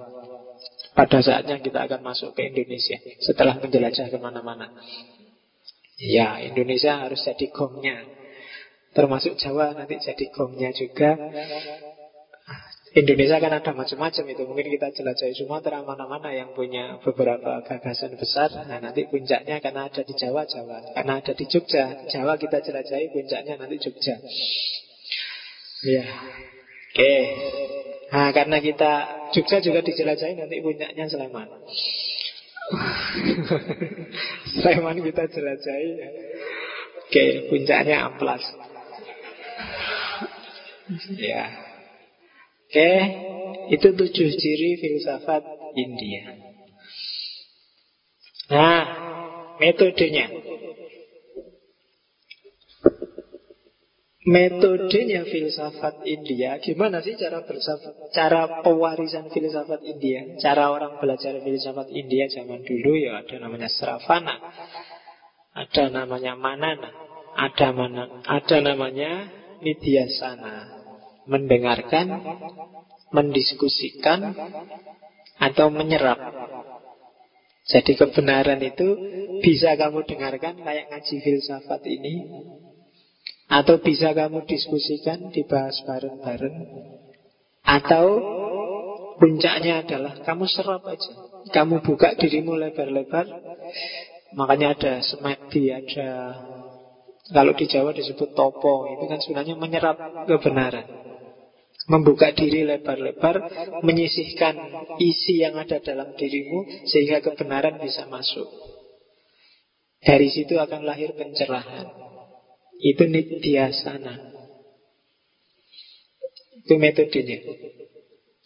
Pada 0.93 1.19
saatnya 1.25 1.59
kita 1.59 1.89
akan 1.89 2.05
masuk 2.05 2.37
ke 2.37 2.53
Indonesia 2.53 3.01
setelah 3.19 3.59
menjelajah 3.59 4.13
ke 4.13 4.19
mana-mana. 4.21 4.71
Ya, 5.99 6.39
Indonesia 6.45 7.01
harus 7.01 7.25
jadi 7.25 7.49
gongnya. 7.51 8.07
Termasuk 8.93 9.41
Jawa 9.41 9.73
nanti 9.73 9.97
jadi 9.99 10.25
gongnya 10.31 10.71
juga. 10.77 11.17
Indonesia 12.93 13.41
kan 13.41 13.53
ada 13.57 13.73
macam-macam 13.73 14.25
itu. 14.37 14.43
Mungkin 14.45 14.69
kita 14.69 14.93
jelajahi 14.93 15.33
Sumatera 15.33 15.81
mana-mana 15.81 16.29
yang 16.37 16.53
punya 16.53 17.01
beberapa 17.01 17.65
gagasan 17.65 18.21
besar. 18.21 18.53
Nah 18.69 18.85
nanti 18.85 19.09
puncaknya 19.09 19.65
karena 19.65 19.89
ada 19.89 20.05
di 20.05 20.13
Jawa, 20.13 20.45
Jawa. 20.45 20.93
Karena 20.93 21.25
ada 21.25 21.33
di 21.33 21.45
Jogja, 21.49 21.97
Jawa 22.05 22.37
kita 22.37 22.61
jelajahi 22.61 23.09
puncaknya 23.09 23.57
nanti 23.57 23.81
Jogja. 23.81 24.21
Ya 25.89 26.05
Oke. 26.93 27.15
Nah 28.13 28.29
karena 28.37 28.61
kita 28.61 28.93
Jogja 29.33 29.65
juga 29.65 29.81
dijelajahi 29.81 30.37
nanti 30.37 30.61
puncaknya 30.61 31.05
Sleman. 31.09 31.49
Sleman 34.61 34.97
kita 35.01 35.25
jelajahi. 35.33 35.91
Oke, 37.09 37.25
puncaknya 37.49 38.05
amplas. 38.05 38.45
Ya 41.17 41.72
Oke, 42.73 42.97
itu 43.69 43.85
tujuh 43.93 44.29
ciri 44.33 44.81
filsafat 44.81 45.45
India. 45.77 46.25
Nah, 48.49 48.85
metodenya. 49.61 50.33
Metodenya 54.25 55.29
filsafat 55.29 56.01
India 56.09 56.57
gimana 56.65 57.05
sih 57.05 57.13
cara 57.21 57.45
bersafat, 57.45 58.09
cara 58.17 58.65
pewarisan 58.65 59.29
filsafat 59.29 59.85
India? 59.85 60.41
Cara 60.41 60.73
orang 60.73 60.97
belajar 60.97 61.45
filsafat 61.45 61.93
India 61.93 62.25
zaman 62.33 62.65
dulu 62.65 62.97
ya 62.97 63.21
ada 63.21 63.37
namanya 63.37 63.69
Sravana 63.69 64.41
ada 65.53 65.93
namanya 65.93 66.33
Manana 66.41 66.89
ada 67.37 67.69
mana 67.77 68.25
ada 68.25 68.57
namanya 68.65 69.29
Nidyasana 69.61 70.72
mendengarkan 71.27 72.07
mendiskusikan 73.13 74.35
atau 75.39 75.69
menyerap. 75.69 76.19
Jadi 77.63 77.95
kebenaran 77.95 78.59
itu 78.59 78.89
bisa 79.39 79.79
kamu 79.79 80.03
dengarkan 80.03 80.59
kayak 80.67 80.91
ngaji 80.91 81.17
filsafat 81.23 81.83
ini 81.87 82.27
atau 83.47 83.79
bisa 83.79 84.17
kamu 84.17 84.49
diskusikan, 84.49 85.29
dibahas 85.29 85.77
bareng-bareng 85.85 86.57
Atau 87.63 88.07
puncaknya 89.21 89.87
adalah 89.87 90.19
kamu 90.27 90.49
serap 90.51 90.83
aja. 90.89 91.13
Kamu 91.53 91.85
buka 91.85 92.19
dirimu 92.19 92.59
lebar-lebar. 92.59 93.29
Makanya 94.35 94.75
ada 94.75 94.93
semedi, 95.05 95.69
ada 95.71 96.35
Kalau 97.31 97.53
di 97.53 97.69
Jawa 97.69 97.93
disebut 97.93 98.33
topo 98.33 98.89
Itu 98.89 99.05
kan 99.05 99.21
sebenarnya 99.21 99.55
menyerap 99.61 100.01
kebenaran 100.25 101.12
Membuka 101.93 102.33
diri 102.33 102.65
lebar-lebar 102.65 103.37
Menyisihkan 103.85 104.57
isi 104.97 105.45
yang 105.45 105.61
ada 105.61 105.77
dalam 105.85 106.17
dirimu 106.17 106.89
Sehingga 106.89 107.21
kebenaran 107.21 107.77
bisa 107.85 108.09
masuk 108.09 108.49
Dari 110.01 110.33
situ 110.33 110.57
akan 110.57 110.89
lahir 110.89 111.13
pencerahan 111.13 112.03
itu 112.83 113.07
nityasana. 113.07 114.15
Itu 116.67 116.75
metodenya. 116.83 117.39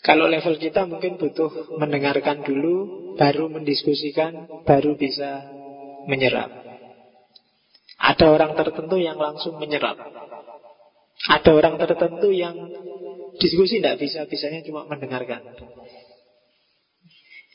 Kalau 0.04 0.28
level 0.28 0.60
kita 0.60 0.86
mungkin 0.86 1.16
butuh 1.18 1.80
mendengarkan 1.80 2.44
dulu, 2.44 2.76
baru 3.16 3.50
mendiskusikan, 3.50 4.62
baru 4.68 4.94
bisa 4.94 5.42
menyerap. 6.06 6.52
Ada 7.96 8.28
orang 8.28 8.52
tertentu 8.54 9.00
yang 9.00 9.18
langsung 9.18 9.56
menyerap. 9.58 9.98
Ada 11.26 11.50
orang 11.50 11.80
tertentu 11.80 12.28
yang 12.30 12.54
diskusi 13.38 13.80
tidak 13.80 14.00
bisa, 14.00 14.24
bisanya 14.28 14.64
cuma 14.64 14.88
mendengarkan. 14.88 15.42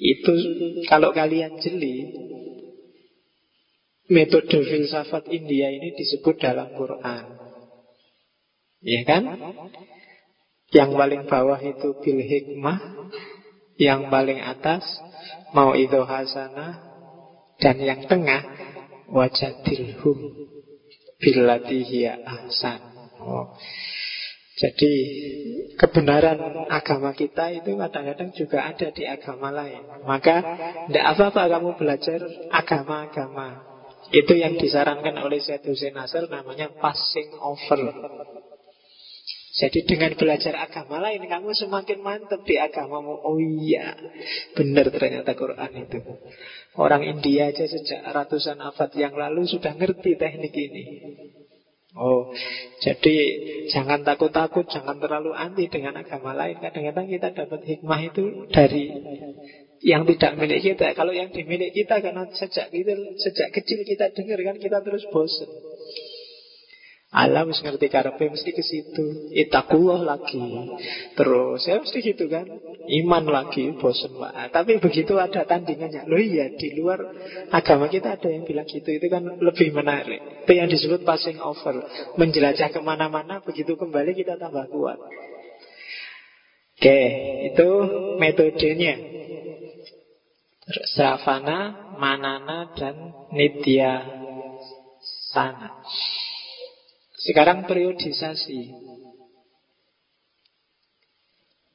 Itu 0.01 0.33
kalau 0.89 1.13
kalian 1.13 1.61
jeli, 1.61 2.09
Metode 4.11 4.67
filsafat 4.67 5.31
India 5.31 5.71
ini 5.71 5.95
disebut 5.95 6.35
dalam 6.35 6.75
Quran. 6.75 7.31
Ya 8.83 9.07
kan? 9.07 9.23
Yang 10.75 10.91
paling 10.99 11.23
bawah 11.31 11.55
itu 11.63 11.95
bil 12.03 12.19
hikmah, 12.19 13.07
yang 13.79 14.11
paling 14.11 14.43
atas 14.43 14.83
mau 15.55 15.71
itu 15.79 15.95
hasanah, 16.03 16.75
dan 17.63 17.79
yang 17.79 18.03
tengah 18.03 18.43
wajadilhum 19.07 20.17
bilatihiya 21.23 22.19
ahsan. 22.27 22.81
Oh. 23.23 23.55
Jadi 24.61 24.93
kebenaran 25.73 26.37
agama 26.69 27.17
kita 27.17 27.49
itu 27.49 27.73
kadang-kadang 27.73 28.29
juga 28.37 28.69
ada 28.69 28.93
di 28.93 29.09
agama 29.09 29.49
lain. 29.49 30.05
Maka 30.05 30.35
tidak 30.85 31.05
apa-apa 31.17 31.41
kamu 31.57 31.69
belajar 31.81 32.19
agama-agama. 32.53 33.65
Itu 34.13 34.37
yang 34.37 34.61
disarankan 34.61 35.17
oleh 35.17 35.41
Syed 35.41 35.65
Hussein 35.65 35.97
Nasr 35.97 36.29
namanya 36.29 36.69
passing 36.77 37.33
over. 37.41 37.89
Jadi 39.51 39.83
dengan 39.83 40.15
belajar 40.15 40.55
agama 40.55 41.03
lain 41.03 41.27
Kamu 41.27 41.51
semakin 41.51 41.99
mantap 41.99 42.39
di 42.47 42.55
agamamu 42.55 43.19
Oh 43.19 43.35
iya 43.35 43.91
Benar 44.55 44.87
ternyata 44.95 45.35
Quran 45.35 45.71
itu 45.75 45.99
Orang 46.79 47.03
India 47.03 47.51
aja 47.51 47.67
sejak 47.67 47.99
ratusan 48.15 48.63
abad 48.63 48.87
yang 48.95 49.11
lalu 49.11 49.43
Sudah 49.43 49.75
ngerti 49.75 50.15
teknik 50.15 50.55
ini 50.55 50.83
Oh, 51.91 52.31
jadi 52.79 53.17
jangan 53.67 54.07
takut-takut, 54.07 54.63
jangan 54.71 54.95
terlalu 54.95 55.35
anti 55.35 55.67
dengan 55.67 55.99
agama 55.99 56.31
lain. 56.31 56.55
Kadang-kadang 56.63 57.07
kita 57.11 57.35
dapat 57.35 57.67
hikmah 57.67 57.99
itu 58.07 58.47
dari 58.47 58.95
yang 59.83 60.07
tidak 60.07 60.39
milik 60.39 60.63
kita. 60.63 60.95
Kalau 60.95 61.11
yang 61.11 61.35
dimiliki 61.35 61.83
kita 61.83 61.99
karena 61.99 62.31
sejak 62.31 62.71
kita 62.71 62.95
sejak 63.19 63.51
kecil 63.51 63.83
kita 63.83 64.07
dengar 64.15 64.39
kan 64.39 64.55
kita 64.55 64.77
terus 64.79 65.03
bosan. 65.11 65.51
Allah 67.11 67.43
mesti 67.43 67.67
ngerti 67.67 67.91
karepe 67.91 68.23
mesti 68.31 68.55
ke 68.55 68.63
situ. 68.63 69.35
Itakullah 69.35 69.99
lagi. 69.99 70.39
Terus 71.19 71.59
ya 71.67 71.83
mesti 71.83 71.99
gitu 71.99 72.31
kan. 72.31 72.47
Iman 72.87 73.27
lagi 73.27 73.75
bosen 73.75 74.15
Pak. 74.15 74.55
Tapi 74.55 74.79
begitu 74.79 75.19
ada 75.19 75.43
tandingannya. 75.43 76.07
Loh 76.07 76.15
iya 76.15 76.47
di 76.55 76.71
luar 76.71 77.03
agama 77.51 77.91
kita 77.91 78.15
ada 78.15 78.31
yang 78.31 78.47
bilang 78.47 78.63
gitu. 78.63 78.95
Itu 78.95 79.11
kan 79.11 79.27
lebih 79.27 79.75
menarik. 79.75 80.47
Itu 80.47 80.55
yang 80.55 80.71
disebut 80.71 81.03
passing 81.03 81.43
over. 81.43 81.83
Menjelajah 82.15 82.71
ke 82.71 82.79
mana-mana 82.79 83.43
begitu 83.43 83.75
kembali 83.75 84.15
kita 84.15 84.39
tambah 84.39 84.71
kuat. 84.71 84.99
Oke, 86.79 87.01
itu 87.51 87.69
metodenya. 88.23 88.95
Sravana, 90.95 91.91
Manana, 91.99 92.71
dan 92.71 92.95
Nidya 93.35 93.99
Sana. 95.35 95.83
Sekarang 97.21 97.69
periodisasi. 97.69 98.73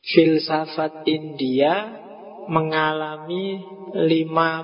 Filsafat 0.07 1.03
India 1.07 1.91
mengalami 2.47 3.59
lima 4.07 4.63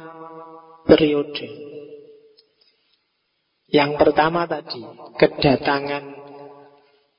periode. 0.86 1.50
Yang 3.72 3.92
pertama 3.98 4.46
tadi, 4.46 4.82
kedatangan 5.18 6.04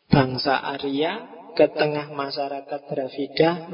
bangsa 0.08 0.60
Arya 0.78 1.26
ke 1.54 1.70
tengah 1.74 2.10
masyarakat 2.14 2.82
Dravida, 2.90 3.66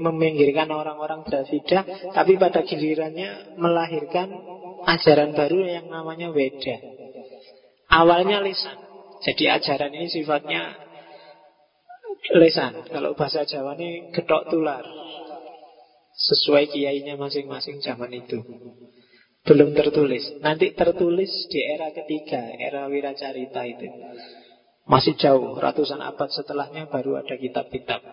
meminggirkan 0.00 0.68
orang-orang 0.72 1.24
Dravida, 1.24 1.84
tapi 2.12 2.36
pada 2.40 2.64
gilirannya 2.64 3.56
melahirkan 3.60 4.28
ajaran 4.88 5.32
baru 5.36 5.58
yang 5.64 5.86
namanya 5.88 6.32
Weda. 6.32 6.80
Awalnya 7.92 8.40
lisan, 8.40 8.83
jadi 9.24 9.56
ajaran 9.56 9.92
ini 9.96 10.08
sifatnya 10.12 10.76
lesan. 12.36 12.84
Kalau 12.92 13.16
bahasa 13.16 13.48
Jawa 13.48 13.76
ini 13.80 14.12
getok 14.12 14.52
tular. 14.52 14.84
Sesuai 16.14 16.70
kiainya 16.70 17.18
masing-masing 17.18 17.82
zaman 17.82 18.12
itu. 18.12 18.38
Belum 19.44 19.74
tertulis. 19.74 20.22
Nanti 20.44 20.72
tertulis 20.72 21.32
di 21.50 21.60
era 21.64 21.90
ketiga 21.90 22.54
Era 22.54 22.86
Wiracarita 22.86 23.66
itu. 23.66 23.88
Masih 24.84 25.16
jauh 25.16 25.56
Ratusan 25.56 26.04
abad 26.04 26.28
setelahnya 26.28 26.86
baru 26.92 27.18
ada 27.18 27.34
kitab-kitab. 27.34 28.04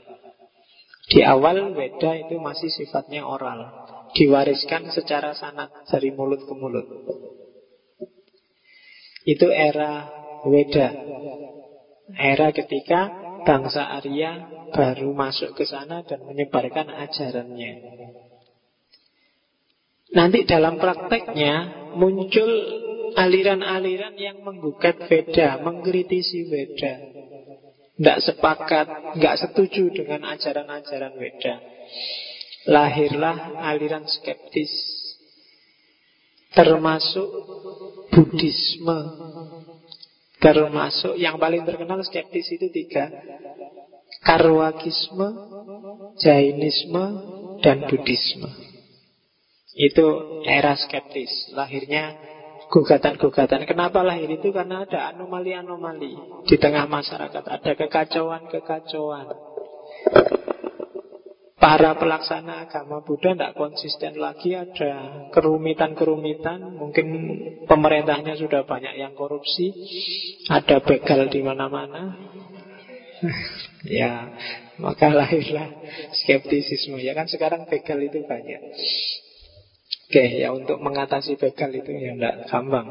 Di 1.12 1.28
awal 1.28 1.76
Weda 1.76 2.16
itu 2.16 2.40
masih 2.40 2.72
sifatnya 2.72 3.28
oral. 3.28 3.68
Diwariskan 4.16 4.88
secara 4.92 5.36
sanat 5.36 5.72
Dari 5.92 6.16
mulut 6.16 6.42
ke 6.48 6.54
mulut. 6.56 6.88
Itu 9.28 9.54
era 9.54 10.21
Weda 10.46 10.90
Era 12.12 12.52
ketika 12.52 13.08
bangsa 13.48 13.88
Arya 13.88 14.46
baru 14.72 15.16
masuk 15.16 15.56
ke 15.56 15.64
sana 15.64 16.04
dan 16.04 16.24
menyebarkan 16.28 16.92
ajarannya. 16.92 17.74
Nanti 20.12 20.44
dalam 20.44 20.76
prakteknya 20.76 21.88
muncul 21.96 22.52
aliran-aliran 23.16 24.16
yang 24.20 24.44
menggugat 24.44 25.08
Veda, 25.08 25.60
mengkritisi 25.64 26.52
Veda. 26.52 27.00
Tidak 27.96 28.20
sepakat, 28.20 29.16
nggak 29.16 29.36
setuju 29.40 29.88
dengan 29.96 30.28
ajaran-ajaran 30.36 31.16
Veda. 31.16 31.56
Lahirlah 32.68 33.56
aliran 33.72 34.04
skeptis 34.06 34.72
termasuk 36.52 37.28
Termasuk 40.42 41.22
yang 41.22 41.38
paling 41.38 41.62
terkenal 41.62 42.02
skeptis 42.02 42.50
itu 42.50 42.74
tiga. 42.74 43.14
Karwakisme, 44.26 45.28
Jainisme, 46.18 47.06
dan 47.62 47.86
Buddhisme. 47.86 48.50
Itu 49.78 50.42
era 50.44 50.74
skeptis. 50.74 51.30
Lahirnya 51.54 52.18
gugatan-gugatan. 52.74 53.70
Kenapa 53.70 54.02
lahir 54.02 54.34
itu? 54.34 54.50
Karena 54.50 54.88
ada 54.88 55.14
anomali-anomali 55.14 56.44
Di 56.50 56.58
tengah 56.58 56.90
masyarakat. 56.90 57.44
Ada 57.46 57.72
kekacauan-kekacauan 57.78 59.51
para 61.62 61.94
pelaksana 61.94 62.66
agama 62.66 63.06
Buddha 63.06 63.38
tidak 63.38 63.54
konsisten 63.54 64.18
lagi 64.18 64.58
ada 64.58 65.30
kerumitan-kerumitan 65.30 66.58
mungkin 66.74 67.08
pemerintahnya 67.70 68.34
sudah 68.34 68.66
banyak 68.66 68.98
yang 68.98 69.14
korupsi 69.14 69.70
ada 70.50 70.82
begal 70.82 71.30
di 71.30 71.46
mana-mana 71.46 72.18
ya 73.86 74.34
maka 74.82 75.14
lahirlah 75.14 75.70
skeptisisme 76.26 76.98
ya 76.98 77.14
kan 77.14 77.30
sekarang 77.30 77.70
begal 77.70 78.02
itu 78.02 78.26
banyak 78.26 78.62
Oke, 80.12 80.44
ya 80.44 80.52
untuk 80.52 80.76
mengatasi 80.84 81.40
begal 81.40 81.72
itu 81.72 81.88
ya 81.96 82.12
tidak 82.12 82.52
gampang. 82.52 82.84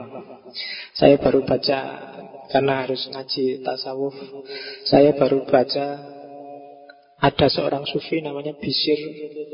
Saya 0.96 1.20
baru 1.20 1.44
baca 1.44 1.78
karena 2.48 2.80
harus 2.80 3.12
ngaji 3.12 3.60
tasawuf. 3.60 4.16
Saya 4.88 5.12
baru 5.12 5.44
baca 5.44 6.00
ada 7.20 7.46
seorang 7.52 7.84
sufi 7.84 8.24
namanya 8.24 8.56
Bisir 8.56 8.96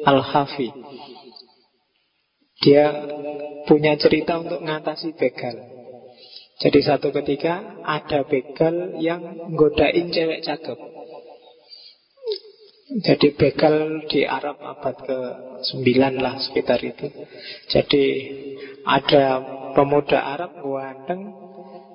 Al-Hafi 0.07 0.71
Dia 2.62 2.89
punya 3.69 3.99
cerita 4.01 4.41
untuk 4.41 4.64
mengatasi 4.64 5.12
begal. 5.12 5.61
Jadi 6.57 6.81
satu 6.81 7.12
ketika 7.12 7.85
ada 7.85 8.25
begal 8.25 8.97
yang 8.97 9.53
godain 9.53 10.09
cewek 10.09 10.41
cakep. 10.41 10.79
Jadi 13.05 13.29
begal 13.37 14.09
di 14.09 14.25
Arab 14.25 14.57
abad 14.62 14.97
ke-9 15.05 15.85
lah 16.17 16.41
sekitar 16.41 16.81
itu. 16.81 17.12
Jadi 17.69 18.05
ada 18.89 19.43
pemuda 19.77 20.23
Arab 20.23 20.64
ganteng 20.64 21.45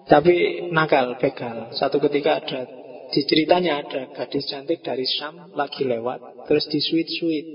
Tapi 0.05 0.67
nakal 0.75 1.15
begal. 1.17 1.71
Satu 1.71 1.97
ketika 2.03 2.43
ada 2.43 2.67
di 3.11 3.21
ceritanya 3.27 3.83
ada 3.83 4.07
gadis 4.15 4.47
cantik 4.47 4.79
dari 4.79 5.03
Syam 5.03 5.51
lagi 5.51 5.83
lewat, 5.83 6.47
terus 6.47 6.65
di 6.71 6.79
sweet-sweet. 6.79 7.45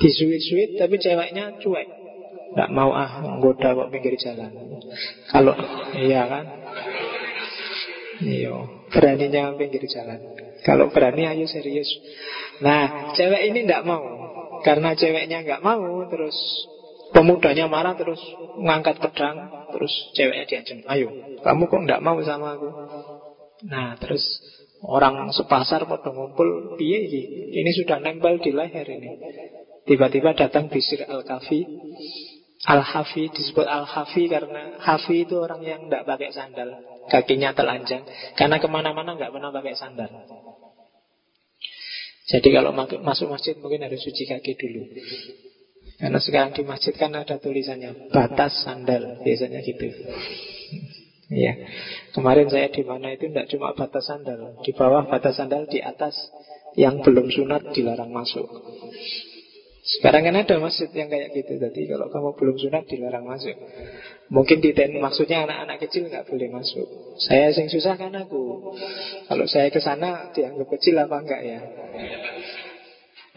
Di 0.00 0.08
sweet-sweet, 0.08 0.80
tapi 0.80 0.96
ceweknya 0.96 1.60
cuek. 1.60 1.88
Tidak 2.52 2.68
mau 2.72 2.92
ah, 2.92 3.20
menggoda 3.20 3.76
kok 3.76 3.88
pinggir 3.92 4.16
jalan. 4.20 4.52
Kalau, 5.28 5.56
iya 5.96 6.28
kan? 6.28 6.44
Iya, 8.20 8.56
beraninya 8.92 9.56
pinggir 9.56 9.84
jalan. 9.88 10.20
Kalau 10.64 10.88
berani 10.92 11.28
ayo 11.28 11.44
serius. 11.48 11.88
Nah, 12.60 13.12
cewek 13.16 13.52
ini 13.52 13.64
tidak 13.68 13.84
mau. 13.84 14.04
Karena 14.62 14.94
ceweknya 14.94 15.42
nggak 15.42 15.64
mau, 15.64 16.06
terus 16.06 16.36
pemudanya 17.12 17.68
marah 17.68 17.98
terus 17.98 18.18
ngangkat 18.56 18.96
pedang, 18.98 19.68
terus 19.74 19.92
ceweknya 20.16 20.44
diancam, 20.48 20.78
ayo, 20.88 21.08
kamu 21.44 21.62
kok 21.68 21.82
nggak 21.84 22.02
mau 22.02 22.18
sama 22.24 22.56
aku? 22.56 22.68
Nah 23.66 23.94
terus 23.98 24.22
orang 24.82 25.30
sepasar 25.30 25.86
pada 25.86 26.10
ngumpul 26.10 26.74
piye 26.74 26.98
ini? 27.06 27.22
Ini 27.62 27.70
sudah 27.82 28.02
nempel 28.02 28.42
di 28.42 28.50
leher 28.50 28.86
ini. 28.86 29.10
Tiba-tiba 29.86 30.34
datang 30.34 30.70
Bisir 30.70 31.06
Al-Kafi. 31.06 31.60
Al-Hafi 32.62 33.26
disebut 33.34 33.66
Al-Hafi 33.66 34.30
karena 34.30 34.78
Hafi 34.78 35.26
itu 35.26 35.34
orang 35.34 35.66
yang 35.66 35.90
tidak 35.90 36.06
pakai 36.06 36.30
sandal 36.30 36.70
Kakinya 37.10 37.50
telanjang. 37.50 38.06
Karena 38.38 38.62
ke 38.62 38.70
mana-mana 38.70 39.18
nggak 39.18 39.34
pernah 39.34 39.50
pakai 39.50 39.74
sandal. 39.74 40.10
Jadi 42.30 42.48
kalau 42.54 42.70
masuk 43.02 43.26
masjid 43.26 43.58
mungkin 43.58 43.82
harus 43.82 43.98
cuci 43.98 44.24
kaki 44.30 44.54
dulu. 44.54 44.82
Karena 45.98 46.18
sekarang 46.22 46.54
di 46.54 46.62
masjid 46.62 46.94
kan 46.94 47.14
ada 47.14 47.38
tulisannya 47.38 48.10
Batas 48.10 48.66
sandal 48.66 49.22
Biasanya 49.22 49.62
gitu 49.62 49.86
Ya, 51.32 51.56
kemarin 52.12 52.52
saya 52.52 52.68
di 52.68 52.84
mana 52.84 53.16
itu 53.16 53.24
tidak 53.32 53.48
cuma 53.48 53.72
batas 53.72 54.04
sandal, 54.04 54.60
di 54.60 54.76
bawah 54.76 55.08
batas 55.08 55.40
sandal, 55.40 55.64
di 55.64 55.80
atas 55.80 56.12
yang 56.76 57.00
belum 57.00 57.32
sunat 57.32 57.72
dilarang 57.72 58.12
masuk. 58.12 58.44
Sekarang 59.82 60.22
kan 60.22 60.38
ada 60.38 60.56
masjid 60.62 60.86
yang 60.94 61.10
kayak 61.10 61.34
gitu. 61.34 61.58
Jadi 61.58 61.90
kalau 61.90 62.06
kamu 62.06 62.38
belum 62.38 62.56
sunat 62.60 62.84
dilarang 62.86 63.26
masuk. 63.26 63.56
Mungkin 64.30 64.62
di 64.62 64.70
ten 64.76 64.94
maksudnya 64.94 65.42
anak-anak 65.42 65.82
kecil 65.82 66.06
nggak 66.06 66.30
boleh 66.30 66.48
masuk. 66.54 66.86
Saya 67.18 67.50
sing 67.50 67.66
susah 67.66 67.98
kan 67.98 68.14
aku. 68.14 68.76
Kalau 69.26 69.44
saya 69.50 69.74
ke 69.74 69.82
sana 69.82 70.30
dianggap 70.30 70.70
kecil 70.78 71.02
apa 71.02 71.16
enggak 71.18 71.42
ya? 71.42 71.60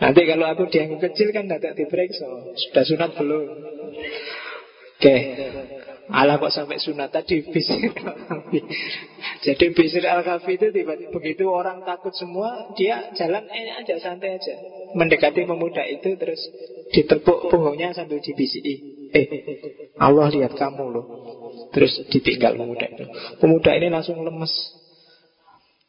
Nanti 0.06 0.22
kalau 0.30 0.46
aku 0.46 0.70
dianggap 0.70 1.00
kecil 1.10 1.34
kan 1.34 1.50
tidak 1.50 1.74
diperiksa. 1.74 2.30
Sudah 2.54 2.84
sunat 2.86 3.12
belum? 3.18 3.46
Oke. 5.02 5.16
Allah 6.06 6.38
kok 6.38 6.54
sampai 6.54 6.78
sunat? 6.78 7.10
Tadi 7.10 7.50
Bisir 7.50 7.90
Al-Kafi 7.90 8.60
Jadi 9.42 9.66
Bisir 9.74 10.06
Al-Kafi 10.06 10.54
itu 10.54 10.68
tiba-tiba 10.70 11.10
Begitu 11.10 11.50
orang 11.50 11.82
takut 11.82 12.14
semua 12.14 12.70
Dia 12.78 13.10
jalan 13.18 13.50
eh, 13.50 13.74
aja 13.74 13.98
santai 13.98 14.38
aja. 14.38 14.54
Mendekati 14.94 15.50
pemuda 15.50 15.82
itu 15.90 16.14
terus 16.14 16.38
Ditepuk 16.94 17.50
punggungnya 17.50 17.98
sambil 17.98 18.22
dibisiki. 18.22 19.10
Eh 19.10 19.28
Allah 19.98 20.30
lihat 20.30 20.54
kamu 20.54 20.86
loh. 20.94 21.06
Terus 21.74 22.06
ditinggal 22.14 22.54
pemuda 22.54 22.86
itu. 22.86 23.06
Pemuda 23.42 23.74
ini 23.74 23.90
langsung 23.90 24.22
lemes. 24.22 24.54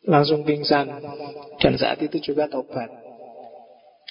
Langsung 0.09 0.49
pingsan. 0.49 0.89
Dan 1.61 1.77
saat 1.77 2.01
itu 2.01 2.33
juga 2.33 2.49
tobat. 2.49 2.89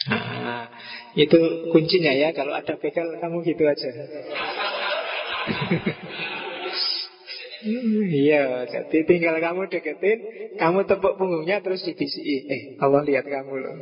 Nah, 0.05 0.69
itu 1.17 1.71
kuncinya 1.73 2.13
ya. 2.13 2.29
Kalau 2.37 2.53
ada 2.53 2.77
begal 2.77 3.17
kamu 3.17 3.41
gitu 3.41 3.65
aja 3.65 3.89
Iya, 8.05 8.69
jadi 8.69 8.97
tinggal 9.09 9.41
kamu 9.41 9.65
deketin, 9.73 10.21
kamu 10.61 10.85
tepuk 10.85 11.17
punggungnya 11.17 11.65
terus 11.65 11.81
dibisiki. 11.81 12.45
Eh, 12.45 12.61
Allah 12.77 13.01
lihat 13.01 13.25
kamu 13.25 13.53
loh. 13.57 13.73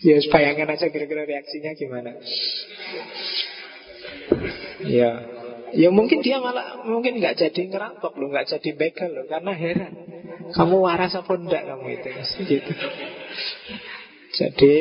Ya, 0.00 0.16
bayangkan 0.32 0.72
aja 0.72 0.88
kira-kira 0.88 1.28
reaksinya 1.28 1.76
gimana. 1.76 2.16
Ya, 4.80 5.20
ya 5.76 5.88
mungkin 5.92 6.24
dia 6.24 6.40
malah 6.40 6.80
mungkin 6.80 7.20
nggak 7.20 7.36
jadi 7.36 7.68
ngerampok 7.68 8.16
loh, 8.16 8.32
nggak 8.32 8.48
jadi 8.56 8.70
begal 8.72 9.12
loh, 9.12 9.28
karena 9.28 9.52
heran. 9.52 9.92
Kamu 10.56 10.80
waras 10.80 11.12
apa 11.12 11.32
enggak 11.36 11.68
kamu 11.68 11.86
itu? 12.00 12.08
Gitu. 12.48 12.72
Jadi 14.40 14.74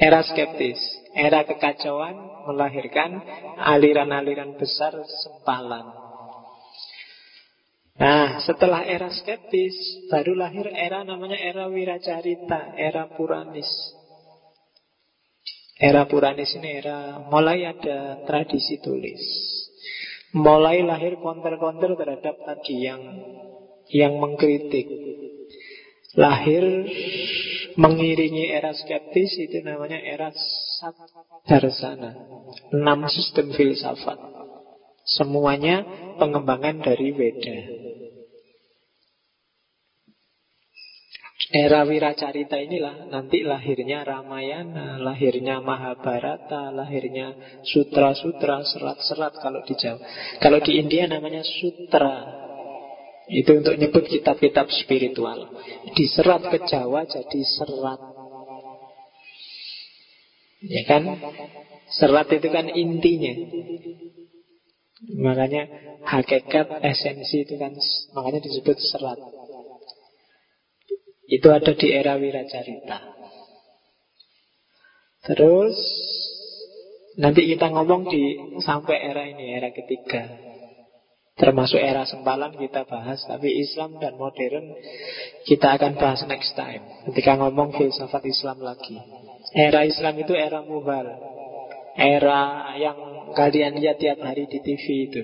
era 0.00 0.24
skeptis, 0.24 0.80
era 1.12 1.44
kekacauan, 1.44 2.29
melahirkan 2.48 3.20
aliran-aliran 3.60 4.56
besar 4.56 4.96
sempalan. 5.24 5.86
Nah, 8.00 8.40
setelah 8.40 8.80
era 8.88 9.12
skeptis, 9.12 9.76
baru 10.08 10.32
lahir 10.32 10.72
era 10.72 11.04
namanya 11.04 11.36
era 11.36 11.68
wiracarita, 11.68 12.72
era 12.72 13.12
puranis. 13.12 13.68
Era 15.76 16.08
puranis 16.08 16.48
ini 16.56 16.80
era 16.80 17.20
mulai 17.28 17.68
ada 17.68 18.24
tradisi 18.24 18.80
tulis. 18.80 19.20
Mulai 20.32 20.80
lahir 20.80 21.20
konter-konter 21.20 21.92
terhadap 21.96 22.40
tadi 22.40 22.88
yang 22.88 23.00
yang 23.92 24.16
mengkritik. 24.16 24.88
Lahir 26.16 26.64
mengiringi 27.76 28.48
era 28.48 28.72
skeptis 28.72 29.36
itu 29.40 29.60
namanya 29.60 30.00
era 30.00 30.32
Darsana. 31.44 32.10
Enam 32.72 33.04
sistem 33.10 33.52
filsafat. 33.52 34.18
Semuanya 35.04 35.84
pengembangan 36.16 36.80
dari 36.80 37.12
Weda. 37.12 37.58
Era 41.50 41.82
Wiracarita 41.82 42.62
inilah 42.62 43.10
nanti 43.10 43.42
lahirnya 43.42 44.06
Ramayana, 44.06 45.02
lahirnya 45.02 45.58
Mahabharata, 45.58 46.70
lahirnya 46.70 47.34
sutra-sutra, 47.66 48.62
serat-serat 48.62 49.34
kalau 49.42 49.58
di 49.66 49.74
Jawa. 49.74 49.98
Kalau 50.38 50.62
di 50.62 50.78
India 50.78 51.10
namanya 51.10 51.42
sutra. 51.42 52.22
Itu 53.26 53.62
untuk 53.62 53.74
nyebut 53.74 54.06
kitab-kitab 54.06 54.70
spiritual. 54.70 55.50
Diserat 55.98 56.46
ke 56.54 56.62
Jawa 56.70 57.02
jadi 57.10 57.40
serat. 57.42 58.09
Ya 60.60 60.82
kan? 60.84 61.02
Serat 61.90 62.28
itu 62.30 62.48
kan 62.52 62.68
intinya. 62.70 63.34
Makanya 65.00 65.62
hakikat 66.04 66.84
esensi 66.84 67.48
itu 67.48 67.56
kan 67.56 67.72
makanya 68.12 68.44
disebut 68.44 68.76
serat. 68.76 69.18
Itu 71.30 71.48
ada 71.48 71.72
di 71.72 71.88
era 71.88 72.18
Wiracarita. 72.20 72.98
Terus 75.24 75.76
nanti 77.20 77.46
kita 77.46 77.70
ngomong 77.70 78.08
di 78.10 78.22
sampai 78.60 78.96
era 78.98 79.24
ini, 79.28 79.56
era 79.56 79.70
ketiga. 79.70 80.26
Termasuk 81.40 81.80
era 81.80 82.04
sempalan 82.04 82.52
kita 82.52 82.84
bahas, 82.84 83.24
tapi 83.24 83.48
Islam 83.64 83.96
dan 83.96 84.20
modern 84.20 84.76
kita 85.48 85.80
akan 85.80 85.96
bahas 85.96 86.20
next 86.28 86.52
time. 86.52 86.84
Ketika 87.08 87.40
ngomong 87.40 87.72
filsafat 87.72 88.28
Islam 88.28 88.60
lagi. 88.60 89.00
Era 89.50 89.82
Islam 89.82 90.14
itu 90.20 90.32
era 90.36 90.62
muhal. 90.62 91.06
Era 91.98 92.74
yang 92.78 92.98
kalian 93.34 93.76
lihat 93.76 93.98
tiap 93.98 94.22
hari 94.22 94.46
di 94.46 94.58
TV 94.62 94.84
itu. 95.10 95.22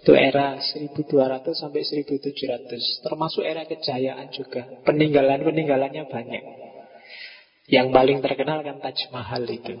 Itu 0.00 0.12
era 0.18 0.58
1200 0.58 1.54
sampai 1.54 1.82
1700 1.86 3.06
Termasuk 3.06 3.42
era 3.46 3.62
kejayaan 3.64 4.28
juga. 4.34 4.66
Peninggalan-peninggalannya 4.82 6.04
banyak. 6.10 6.44
Yang 7.70 7.88
paling 7.94 8.18
terkenal 8.18 8.66
kan 8.66 8.82
Taj 8.82 8.98
Mahal 9.14 9.46
itu. 9.46 9.78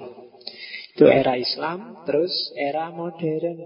Itu 0.94 1.10
era 1.10 1.34
Islam 1.34 2.06
Terus 2.06 2.54
era 2.54 2.94
modern. 2.94 3.58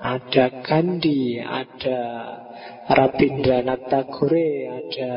Ada 0.00 0.64
Gandhi 0.66 1.38
Ada 1.38 2.00
Rabindranath 2.90 3.86
Tagore 3.86 4.50
Ada 4.66 5.12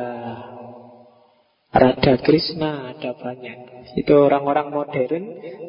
Radha 1.76 2.16
Krishna 2.24 2.96
ada 2.96 3.12
banyak. 3.20 3.58
Itu 4.00 4.16
orang-orang 4.16 4.72
modern. 4.72 5.24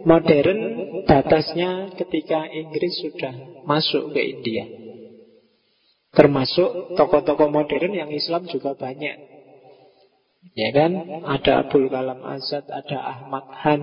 Modern 0.06 0.60
batasnya 1.02 1.98
ketika 1.98 2.46
Inggris 2.46 2.94
sudah 3.02 3.34
masuk 3.66 4.14
ke 4.14 4.20
India. 4.22 4.64
Termasuk 6.14 6.94
tokoh-tokoh 6.94 7.50
modern 7.50 7.90
yang 7.90 8.10
Islam 8.14 8.46
juga 8.46 8.78
banyak. 8.78 9.36
Ya 10.54 10.70
kan? 10.70 10.94
Ada 11.26 11.66
Abdul 11.66 11.90
Kalam 11.90 12.22
Azad 12.22 12.70
Ada 12.70 12.98
Ahmad 13.02 13.50
Han 13.66 13.80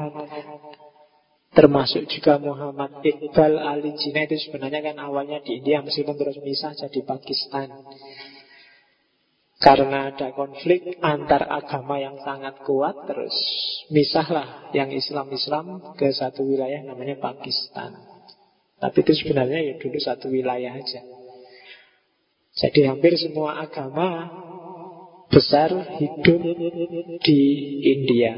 Termasuk 1.53 2.07
juga 2.07 2.39
Muhammad 2.39 3.03
Iqbal 3.03 3.59
Ali 3.59 3.93
Jina 3.99 4.24
Itu 4.26 4.39
sebenarnya 4.47 4.80
kan 4.80 4.97
awalnya 5.03 5.43
di 5.43 5.59
India 5.59 5.84
Meskipun 5.84 6.15
terus 6.15 6.39
misah 6.39 6.71
jadi 6.71 7.03
Pakistan 7.03 7.67
karena 9.64 10.11
ada 10.11 10.36
konflik 10.36 10.99
antar 10.99 11.47
agama 11.47 11.95
yang 11.95 12.20
sangat 12.20 12.59
kuat 12.68 13.07
Terus 13.07 13.32
misahlah 13.88 14.76
yang 14.76 14.91
Islam-Islam 14.91 15.95
ke 15.95 16.11
satu 16.11 16.43
wilayah 16.43 16.84
namanya 16.84 17.16
Pakistan. 17.16 17.95
Tapi 18.84 18.97
itu 18.99 19.16
sebenarnya 19.16 19.64
ya 19.64 19.74
dulu 19.80 19.95
satu 19.95 20.28
wilayah 20.28 20.76
aja. 20.76 21.01
Jadi 22.53 22.80
hampir 22.86 23.16
semua 23.16 23.64
agama 23.64 24.28
besar 25.32 25.72
hidup 25.97 26.43
di 27.24 27.41
India. 27.88 28.36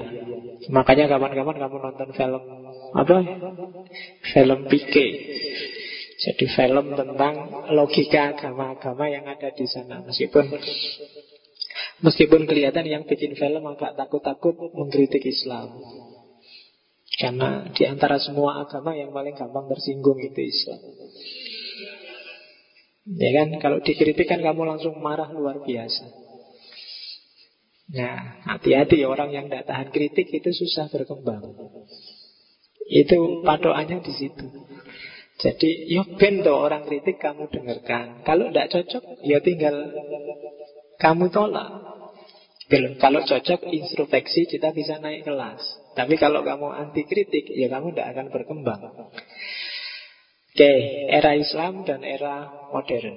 Makanya 0.70 1.10
kapan-kapan 1.10 1.58
kamu 1.58 1.76
nonton 1.82 2.10
film 2.14 2.44
apa? 2.96 3.18
Film 4.32 4.60
Pique 4.72 5.08
jadi 6.16 6.45
film 6.47 6.95
tentang 6.95 7.36
logika 7.76 8.32
agama-agama 8.32 9.11
yang 9.11 9.28
ada 9.28 9.51
di 9.51 9.68
sana. 9.68 9.99
Meskipun 10.07 10.47
Meskipun 12.03 12.43
kelihatan 12.43 12.84
yang 12.84 13.07
bikin 13.07 13.39
film 13.39 13.63
agak 13.72 13.95
takut-takut 13.95 14.55
mengkritik 14.76 15.24
Islam. 15.24 15.80
Karena 17.16 17.72
di 17.72 17.88
antara 17.88 18.20
semua 18.20 18.68
agama 18.68 18.91
yang 18.91 19.16
paling 19.16 19.32
gampang 19.32 19.72
tersinggung 19.72 20.20
itu 20.20 20.41
Islam. 20.43 20.82
Ya 23.16 23.32
kan, 23.39 23.47
kalau 23.63 23.80
dikritik 23.80 24.28
kan 24.28 24.43
kamu 24.43 24.76
langsung 24.76 24.99
marah 24.99 25.32
luar 25.32 25.63
biasa. 25.63 26.03
Nah, 27.95 28.43
hati-hati 28.43 29.05
orang 29.07 29.32
yang 29.32 29.45
tidak 29.47 29.70
tahan 29.70 29.89
kritik 29.93 30.28
itu 30.36 30.51
susah 30.51 30.91
berkembang. 30.91 31.53
Itu 32.91 33.45
patokannya 33.45 34.03
di 34.03 34.13
situ 34.20 34.45
jadi 35.36 35.70
ya 35.92 36.04
bento 36.16 36.56
orang 36.56 36.88
kritik 36.88 37.20
kamu 37.20 37.52
dengarkan. 37.52 38.24
Kalau 38.24 38.48
tidak 38.50 38.72
cocok 38.72 39.04
ya 39.28 39.44
tinggal 39.44 39.76
kamu 40.96 41.28
tolak. 41.28 41.70
Belum. 42.72 42.98
Kalau 42.98 43.22
cocok 43.22 43.68
introspeksi 43.68 44.48
kita 44.48 44.72
bisa 44.72 44.98
naik 44.98 45.28
kelas. 45.28 45.62
Tapi 45.94 46.16
kalau 46.16 46.42
kamu 46.42 46.72
anti 46.72 47.04
kritik 47.04 47.52
ya 47.52 47.68
kamu 47.68 47.94
tidak 47.94 48.08
akan 48.16 48.28
berkembang. 48.32 48.82
Oke, 50.56 50.72
era 51.12 51.36
Islam 51.36 51.84
dan 51.84 52.00
era 52.08 52.48
modern. 52.72 53.16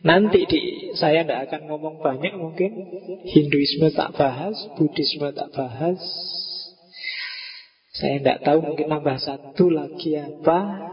Nanti 0.00 0.48
di 0.48 0.60
saya 0.96 1.28
tidak 1.28 1.52
akan 1.52 1.68
ngomong 1.68 2.00
banyak 2.00 2.32
mungkin 2.40 2.72
Hinduisme 3.28 3.92
tak 3.92 4.16
bahas, 4.16 4.56
Buddhisme 4.80 5.28
tak 5.36 5.52
bahas, 5.52 6.00
saya 8.00 8.16
tidak 8.16 8.38
tahu 8.40 8.58
mungkin 8.64 8.88
nambah 8.88 9.18
satu 9.20 9.68
lagi 9.68 10.16
apa 10.16 10.88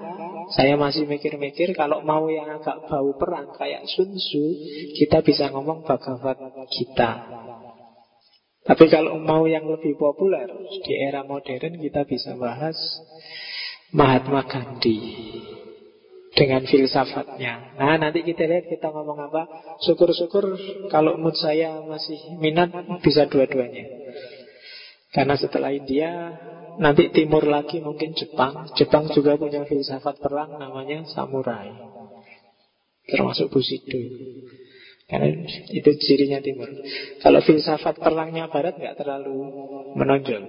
Saya 0.47 0.75
masih 0.75 1.07
mikir-mikir 1.07 1.71
Kalau 1.71 2.03
mau 2.03 2.27
yang 2.27 2.51
agak 2.59 2.83
bau 2.87 3.15
perang 3.15 3.55
Kayak 3.55 3.87
Sun 3.87 4.11
Tzu 4.11 4.45
Kita 4.95 5.23
bisa 5.23 5.47
ngomong 5.51 5.87
Bhagavad 5.87 6.35
kita 6.67 7.11
Tapi 8.67 8.85
kalau 8.91 9.15
mau 9.23 9.47
yang 9.47 9.63
lebih 9.71 9.95
populer 9.95 10.51
Di 10.83 10.93
era 10.99 11.23
modern 11.23 11.79
kita 11.79 12.03
bisa 12.03 12.35
bahas 12.35 12.75
Mahatma 13.95 14.43
Gandhi 14.43 14.99
dengan 16.37 16.61
filsafatnya. 16.69 17.81
Nah, 17.81 17.97
nanti 17.97 18.21
kita 18.21 18.45
lihat 18.45 18.69
kita 18.69 18.93
ngomong 18.93 19.25
apa. 19.25 19.49
Syukur-syukur 19.81 20.53
kalau 20.93 21.17
mood 21.17 21.33
saya 21.33 21.81
masih 21.81 22.37
minat 22.37 22.69
bisa 23.01 23.25
dua-duanya. 23.25 23.89
Karena 25.09 25.33
setelah 25.33 25.73
India 25.73 26.37
Nanti 26.77 27.09
timur 27.09 27.41
lagi 27.45 27.81
mungkin 27.81 28.13
Jepang. 28.13 28.69
Jepang 28.77 29.09
juga 29.09 29.33
punya 29.37 29.65
filsafat 29.65 30.21
perang 30.21 30.61
namanya 30.61 31.05
samurai. 31.09 31.73
Termasuk 33.07 33.49
Bushido. 33.49 33.97
Karena 35.07 35.47
itu 35.71 35.89
cirinya 36.03 36.43
timur. 36.43 36.67
Kalau 37.23 37.39
filsafat 37.39 37.95
perangnya 37.97 38.51
barat 38.51 38.75
nggak 38.75 38.99
terlalu 38.99 39.39
menonjol. 39.95 40.43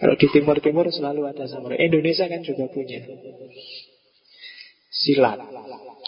Kalau 0.00 0.14
di 0.16 0.26
timur-timur 0.32 0.88
selalu 0.88 1.28
ada 1.28 1.44
samurai. 1.44 1.76
Indonesia 1.76 2.24
kan 2.24 2.40
juga 2.40 2.72
punya. 2.72 3.04
Silat. 4.88 5.38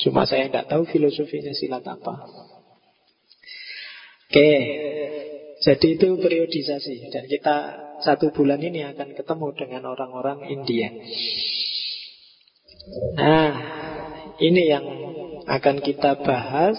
Cuma 0.00 0.24
saya 0.24 0.48
tidak 0.48 0.72
tahu 0.72 0.88
filosofinya 0.88 1.52
silat 1.52 1.84
apa. 1.84 2.24
Oke. 4.32 4.50
Jadi 5.60 5.86
itu 6.00 6.08
periodisasi. 6.16 7.12
Dan 7.12 7.28
kita 7.28 7.56
satu 8.02 8.34
bulan 8.34 8.58
ini 8.58 8.82
akan 8.90 9.14
ketemu 9.14 9.48
dengan 9.54 9.82
orang-orang 9.88 10.50
India. 10.50 10.90
Nah 13.14 13.52
Ini 14.42 14.62
yang 14.64 14.86
akan 15.46 15.76
kita 15.84 16.18
bahas. 16.24 16.78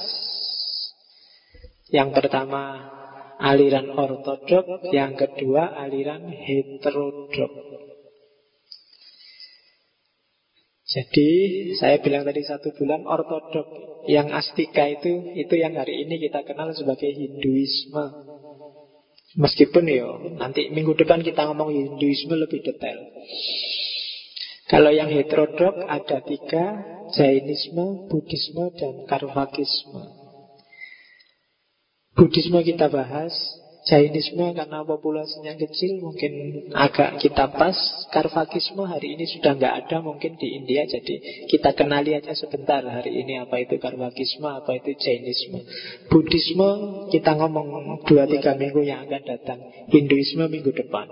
Yang 1.93 2.09
pertama 2.17 2.91
aliran 3.39 3.93
ortodok. 3.93 4.89
Yang 4.91 5.27
kedua 5.27 5.77
aliran 5.79 6.27
heterodok. 6.27 7.53
Jadi 10.93 11.31
saya 11.79 11.97
bilang 12.03 12.27
tadi 12.27 12.41
satu 12.43 12.75
bulan 12.75 13.07
ortodok. 13.07 13.67
Yang 14.03 14.27
astika 14.35 14.83
itu 14.83 15.31
Itu 15.39 15.55
yang 15.55 15.79
hari 15.79 16.03
ini 16.03 16.19
kita 16.19 16.43
kenal 16.43 16.75
sebagai 16.75 17.07
Hinduisme 17.07 18.32
Meskipun 19.33 19.89
ya 19.89 20.05
nanti 20.37 20.69
minggu 20.69 20.93
depan 20.93 21.25
kita 21.25 21.49
ngomong 21.49 21.73
Hinduisme 21.73 22.37
lebih 22.37 22.61
detail. 22.61 23.01
Kalau 24.69 24.93
yang 24.93 25.09
heterodok 25.09 25.85
ada 25.85 26.21
tiga, 26.21 26.65
Jainisme, 27.13 28.09
Buddhisme, 28.09 28.73
dan 28.77 29.05
Karvakisme. 29.09 30.03
Buddhisme 32.13 32.61
kita 32.61 32.93
bahas 32.93 33.33
Jainisme 33.83 34.55
karena 34.55 34.79
populasinya 34.87 35.59
kecil 35.59 35.99
mungkin 35.99 36.31
agak 36.71 37.19
kita 37.19 37.51
pas. 37.51 37.75
Karvakisme 38.15 38.87
hari 38.87 39.19
ini 39.19 39.27
sudah 39.27 39.59
nggak 39.59 39.75
ada 39.83 39.97
mungkin 39.99 40.39
di 40.39 40.55
India 40.55 40.87
Jadi 40.87 41.45
kita 41.51 41.75
kenali 41.75 42.15
aja 42.15 42.31
sebentar 42.31 42.79
hari 42.79 43.11
ini 43.11 43.43
apa 43.43 43.59
itu 43.59 43.75
Karvakisme, 43.83 44.47
apa 44.47 44.79
itu 44.79 44.95
Jainisme. 44.95 45.67
Buddhisme 46.07 46.69
kita 47.11 47.35
ngomong 47.35 47.99
2-3 48.07 48.55
minggu 48.55 48.87
yang 48.87 49.03
akan 49.03 49.23
datang. 49.27 49.59
Hinduisme 49.91 50.47
minggu 50.47 50.71
depan. 50.71 51.11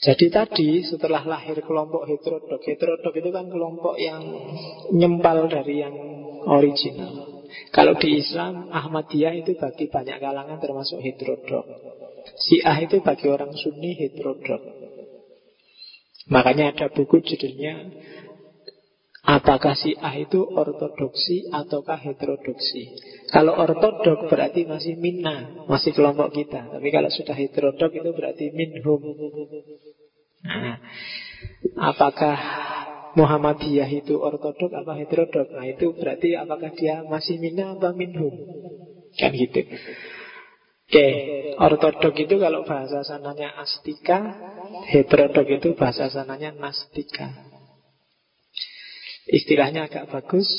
Jadi 0.00 0.26
tadi 0.32 0.80
setelah 0.82 1.22
lahir 1.22 1.60
kelompok 1.60 2.08
heterodok 2.08 2.64
Heterodok 2.64 3.14
itu 3.14 3.30
kan 3.30 3.46
kelompok 3.52 4.00
yang 4.00 4.24
nyempal 4.96 5.44
dari 5.46 5.84
yang 5.84 5.92
original 6.48 7.29
kalau 7.74 7.98
di 7.98 8.20
Islam 8.20 8.68
Ahmadiyah 8.70 9.34
itu 9.40 9.58
bagi 9.58 9.90
banyak 9.90 10.18
kalangan 10.22 10.58
termasuk 10.58 11.02
heterodok. 11.02 11.66
Syiah 12.40 12.78
itu 12.80 13.02
bagi 13.02 13.26
orang 13.28 13.52
Sunni 13.56 13.96
heterodok. 13.96 14.62
Makanya 16.30 16.76
ada 16.76 16.86
buku 16.92 17.24
judulnya 17.26 17.90
Apakah 19.20 19.76
Syiah 19.76 20.16
itu 20.16 20.40
ortodoksi 20.40 21.52
ataukah 21.52 22.00
heterodoksi? 22.00 22.96
Kalau 23.28 23.52
ortodok 23.52 24.32
berarti 24.32 24.64
masih 24.64 24.96
minna, 24.96 25.68
masih 25.68 25.92
kelompok 25.92 26.32
kita. 26.32 26.72
Tapi 26.72 26.88
kalau 26.88 27.12
sudah 27.12 27.36
heterodok 27.36 28.00
itu 28.00 28.10
berarti 28.16 28.48
minhum. 28.48 29.00
Nah, 30.40 30.80
apakah 31.76 32.38
Muhammadiyah 33.18 33.90
itu 33.90 34.22
ortodok 34.22 34.70
apa 34.70 34.94
heterodok? 34.94 35.50
Nah 35.50 35.66
itu 35.66 35.94
berarti 35.98 36.38
apakah 36.38 36.70
dia 36.74 37.02
masih 37.02 37.42
mina 37.42 37.74
apa 37.74 37.90
minhum? 37.90 38.30
Kan 39.18 39.34
gitu. 39.34 39.66
Oke, 40.90 41.06
ortodok 41.58 42.14
itu 42.18 42.34
kalau 42.38 42.66
bahasa 42.66 43.06
sananya 43.06 43.54
astika 43.62 44.34
Heterodok 44.90 45.46
itu 45.46 45.78
bahasa 45.78 46.10
sananya 46.10 46.50
nastika. 46.54 47.30
Istilahnya 49.30 49.86
agak 49.86 50.10
bagus 50.10 50.50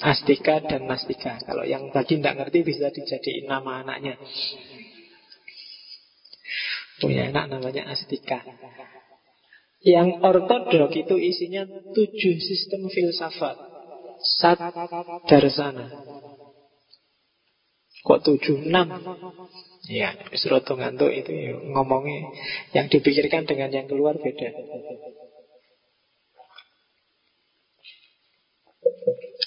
Astika 0.00 0.60
dan 0.64 0.84
nastika. 0.84 1.40
Kalau 1.44 1.64
yang 1.64 1.88
tadi 1.92 2.20
tidak 2.20 2.36
ngerti 2.40 2.64
bisa 2.64 2.92
dijadiin 2.92 3.48
nama 3.48 3.80
anaknya. 3.80 4.20
Punya 7.00 7.32
anak 7.32 7.48
namanya 7.48 7.88
Astika 7.96 8.44
yang 9.80 10.20
ortodok 10.20 10.92
itu 10.92 11.16
isinya 11.16 11.64
tujuh 11.96 12.36
sistem 12.36 12.88
filsafat. 12.92 13.56
Sat 14.20 14.60
darsana. 15.24 15.88
Kok 18.00 18.20
tujuh? 18.24 18.68
Enam. 18.68 18.96
Ya, 19.88 20.16
seroto 20.36 20.76
ngantuk 20.76 21.12
itu 21.12 21.32
ya, 21.32 21.52
ngomongnya 21.56 22.28
yang 22.76 22.88
dipikirkan 22.92 23.48
dengan 23.48 23.72
yang 23.72 23.88
keluar 23.88 24.16
beda. 24.16 24.48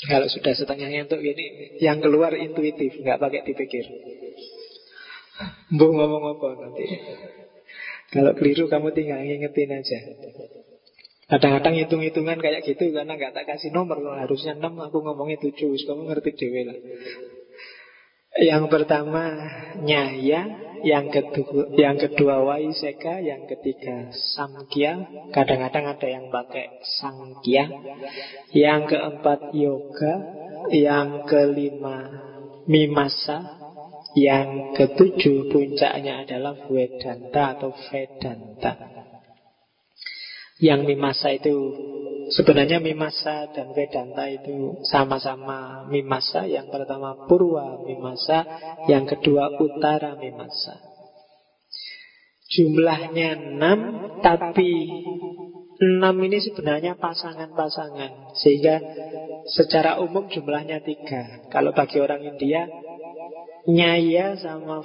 Kalau 0.04 0.28
sudah 0.28 0.54
setengah 0.54 0.90
ngantuk 0.90 1.22
ini, 1.22 1.78
yang 1.82 2.02
keluar 2.04 2.36
intuitif, 2.36 2.98
nggak 3.02 3.22
pakai 3.22 3.42
dipikir. 3.46 3.86
Bu 5.74 5.90
ngomong 5.90 6.38
apa 6.38 6.48
nanti? 6.60 6.86
Kalau 8.14 8.32
keliru 8.38 8.70
kamu 8.70 8.94
tinggal 8.94 9.26
ngingetin 9.26 9.74
aja. 9.74 10.00
Kadang-kadang 11.34 11.74
hitung-hitungan 11.82 12.38
kayak 12.38 12.62
gitu 12.62 12.94
karena 12.94 13.18
nggak 13.18 13.34
tak 13.34 13.50
kasih 13.50 13.74
nomor 13.74 13.98
harusnya 14.22 14.54
6 14.54 14.70
aku 14.70 14.98
ngomongnya 15.02 15.42
7 15.42 15.58
kamu 15.66 16.02
ngerti 16.14 16.30
dewe 16.38 16.62
lah. 16.70 16.78
Yang 18.34 18.66
pertama 18.70 19.46
nyaya, 19.82 20.42
yang 20.82 21.10
kedua 21.14 21.70
yang 21.78 22.02
kedua 22.02 22.42
waiseka, 22.42 23.22
yang 23.22 23.46
ketiga 23.46 24.10
samkya. 24.38 25.06
Kadang-kadang 25.30 25.86
ada 25.94 26.08
yang 26.10 26.30
pakai 26.34 26.82
sangkya. 26.82 27.70
Yang 28.54 28.82
keempat 28.98 29.54
yoga, 29.54 30.14
yang 30.74 31.30
kelima 31.30 32.10
mimasa, 32.66 33.63
yang 34.14 34.78
ketujuh 34.78 35.50
puncaknya 35.50 36.26
adalah 36.26 36.54
Vedanta 36.70 37.58
atau 37.58 37.74
Vedanta. 37.90 38.74
Yang 40.62 40.82
Mimasa 40.86 41.34
itu 41.34 41.56
Sebenarnya 42.32 42.80
Mimasa 42.80 43.52
dan 43.52 43.76
Vedanta 43.76 44.24
itu 44.32 44.80
sama-sama 44.88 45.84
Mimasa. 45.92 46.48
Yang 46.48 46.72
pertama 46.72 47.28
Purwa 47.28 47.84
Mimasa 47.84 48.48
Yang 48.88 49.18
kedua 49.18 49.52
Utara 49.60 50.16
Mimasa. 50.16 50.80
Jumlahnya 52.48 53.36
enam 53.36 53.80
Tapi 54.24 54.72
enam 55.84 56.16
ini 56.24 56.38
sebenarnya 56.40 56.96
pasangan-pasangan. 56.96 58.38
Sehingga 58.40 58.80
secara 59.52 60.00
umum 60.00 60.32
jumlahnya 60.32 60.80
tiga. 60.80 61.52
Kalau 61.52 61.76
bagi 61.76 62.00
orang 62.00 62.24
India 62.24 62.72
Nyaya 63.64 64.36
sama 64.44 64.84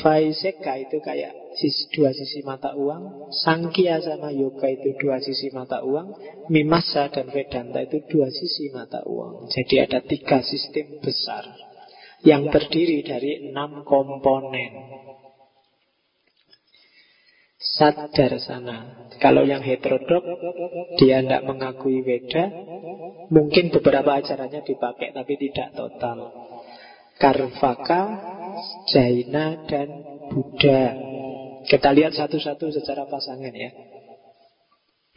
Faiseka 0.00 0.80
itu 0.80 0.96
kayak 1.04 1.52
sisi, 1.60 1.92
dua 1.92 2.16
sisi 2.16 2.40
mata 2.40 2.72
uang. 2.72 3.28
Sangkia 3.44 4.00
sama 4.00 4.32
Yoga 4.32 4.64
itu 4.72 4.96
dua 4.96 5.20
sisi 5.20 5.52
mata 5.52 5.84
uang. 5.84 6.16
Mimasa 6.48 7.12
dan 7.12 7.28
Vedanta 7.28 7.84
itu 7.84 8.00
dua 8.08 8.32
sisi 8.32 8.72
mata 8.72 9.04
uang. 9.04 9.52
Jadi 9.52 9.74
ada 9.84 10.00
tiga 10.00 10.40
sistem 10.40 11.04
besar 11.04 11.44
Yang 12.24 12.42
terdiri 12.48 13.04
dari 13.04 13.52
enam 13.52 13.84
komponen. 13.84 14.72
Sadar 17.58 18.38
sana 18.38 19.10
Kalau 19.18 19.42
yang 19.42 19.66
heterodok 19.66 20.22
Dia 20.94 21.18
tidak 21.26 21.42
mengakui 21.42 22.06
Weda 22.06 22.54
Mungkin 23.34 23.74
beberapa 23.74 24.14
ajarannya 24.22 24.62
dipakai 24.62 25.10
Tapi 25.10 25.34
tidak 25.42 25.74
total 25.74 26.18
Karvaka, 27.18 28.02
Jaina, 28.88 29.66
dan 29.66 29.88
Buddha. 30.30 30.94
Kita 31.66 31.90
lihat 31.92 32.14
satu-satu 32.14 32.70
secara 32.70 33.04
pasangan 33.10 33.52
ya. 33.52 33.70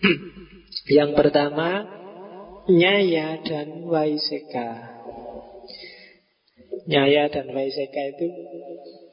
Yang 0.97 1.11
pertama, 1.13 1.85
Nyaya 2.69 3.41
dan 3.41 3.85
Waiseka. 3.85 4.69
Nyaya 6.89 7.29
dan 7.29 7.53
Waiseka 7.53 8.01
itu 8.17 8.27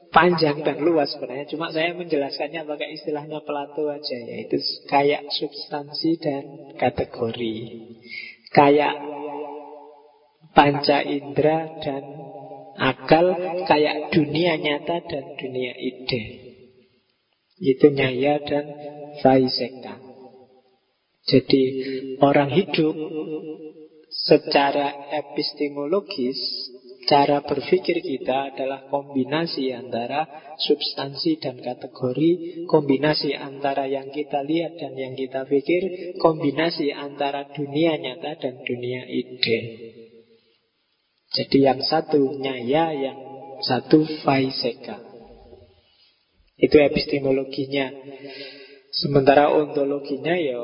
panjang 0.09 0.65
dan 0.65 0.81
luas 0.81 1.13
sebenarnya. 1.13 1.49
Cuma 1.49 1.69
saya 1.69 1.93
menjelaskannya 1.93 2.65
pakai 2.65 2.89
istilahnya 2.97 3.41
Plato 3.45 3.89
aja, 3.89 4.17
yaitu 4.17 4.57
kayak 4.89 5.29
substansi 5.29 6.17
dan 6.17 6.43
kategori. 6.77 7.57
Kayak 8.49 8.97
panca 10.57 11.05
indera 11.05 11.77
dan 11.81 12.03
akal 12.79 13.35
kayak 13.67 14.15
dunia 14.15 14.55
nyata 14.55 15.03
dan 15.03 15.25
dunia 15.35 15.75
ide. 15.75 16.23
Itu 17.59 17.91
nyaya 17.91 18.39
dan 18.47 18.65
faiseka. 19.19 19.99
Jadi 21.27 21.63
orang 22.23 22.49
hidup 22.55 22.95
secara 24.09 25.11
epistemologis 25.11 26.39
Cara 27.09 27.41
berpikir 27.41 28.05
kita 28.05 28.53
adalah 28.53 28.85
kombinasi 28.85 29.73
antara 29.73 30.29
substansi 30.61 31.41
dan 31.41 31.57
kategori, 31.57 32.65
kombinasi 32.69 33.33
antara 33.33 33.89
yang 33.89 34.13
kita 34.13 34.45
lihat 34.45 34.77
dan 34.77 34.93
yang 34.93 35.17
kita 35.17 35.41
pikir, 35.49 36.13
kombinasi 36.21 36.93
antara 36.93 37.49
dunia 37.49 37.97
nyata 37.97 38.37
dan 38.37 38.61
dunia 38.61 39.09
ide. 39.09 39.59
Jadi 41.29 41.57
yang 41.61 41.79
satu 41.85 42.37
nyaya, 42.41 42.89
yang 42.93 43.19
satu 43.61 44.01
faiseka. 44.25 44.97
Itu 46.59 46.75
epistemologinya. 46.75 47.93
Sementara 48.89 49.53
ontologinya 49.53 50.33
ya 50.33 50.59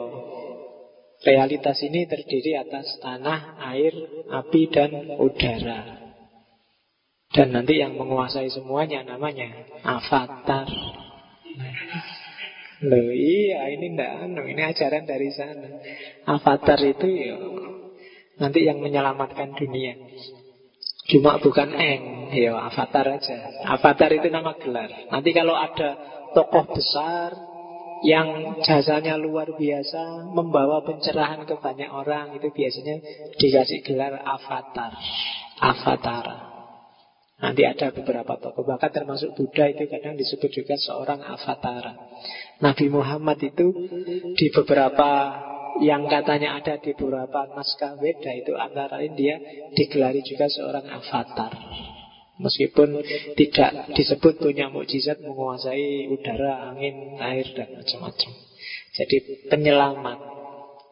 realitas 1.21 1.77
ini 1.85 2.09
terdiri 2.09 2.57
atas 2.57 2.97
tanah, 2.99 3.61
air, 3.73 3.93
api, 4.33 4.61
dan 4.73 4.91
udara. 5.21 6.03
Dan 7.31 7.51
nanti 7.53 7.79
yang 7.79 7.95
menguasai 7.95 8.49
semuanya 8.49 9.05
namanya 9.05 9.51
avatar. 9.83 10.67
Loh 12.85 13.09
iya 13.11 13.71
ini 13.71 13.95
ndak 13.95 14.11
anu, 14.27 14.43
ini 14.45 14.61
ajaran 14.61 15.07
dari 15.07 15.31
sana. 15.31 15.79
Avatar 16.27 16.79
itu 16.83 17.07
ya 17.07 17.35
nanti 18.39 18.67
yang 18.67 18.83
menyelamatkan 18.83 19.55
dunia. 19.55 19.95
Cuma 21.05 21.37
bukan 21.37 21.69
eng, 21.69 22.33
ya 22.33 22.57
avatar 22.57 23.05
aja. 23.13 23.37
Avatar 23.77 24.09
itu 24.09 24.27
nama 24.33 24.57
gelar. 24.57 24.89
Nanti 25.13 25.29
kalau 25.37 25.53
ada 25.53 25.93
tokoh 26.33 26.65
besar 26.73 27.29
yang 28.01 28.59
jasanya 28.65 29.13
luar 29.15 29.53
biasa, 29.53 30.33
membawa 30.33 30.81
pencerahan 30.81 31.45
ke 31.45 31.55
banyak 31.61 31.89
orang, 31.93 32.33
itu 32.33 32.49
biasanya 32.49 33.01
dikasih 33.37 33.85
gelar 33.85 34.17
avatar. 34.17 34.97
Avatar. 35.61 36.25
Nanti 37.35 37.67
ada 37.67 37.91
beberapa 37.91 38.39
tokoh 38.39 38.63
Bahkan 38.63 38.91
termasuk 38.95 39.35
Buddha 39.35 39.67
itu 39.67 39.91
kadang 39.91 40.15
disebut 40.15 40.49
juga 40.55 40.79
seorang 40.79 41.19
avatar 41.19 41.83
Nabi 42.63 42.87
Muhammad 42.87 43.43
itu 43.43 43.75
di 44.39 44.47
beberapa 44.55 45.35
yang 45.83 46.07
katanya 46.07 46.55
ada 46.59 46.79
di 46.79 46.95
beberapa 46.95 47.51
naskah 47.51 47.99
Weda 47.99 48.31
itu 48.31 48.55
antara 48.55 48.99
lain 49.01 49.15
dia 49.17 49.35
digelari 49.75 50.23
juga 50.23 50.47
seorang 50.47 50.87
avatar. 50.87 51.51
Meskipun 52.35 52.99
tidak 53.39 53.95
disebut 53.95 54.43
punya 54.43 54.67
mukjizat 54.67 55.23
menguasai 55.23 56.11
udara, 56.11 56.67
angin, 56.67 57.15
air 57.15 57.47
dan 57.55 57.79
macam-macam. 57.79 58.31
Jadi 58.95 59.47
penyelamat. 59.47 60.19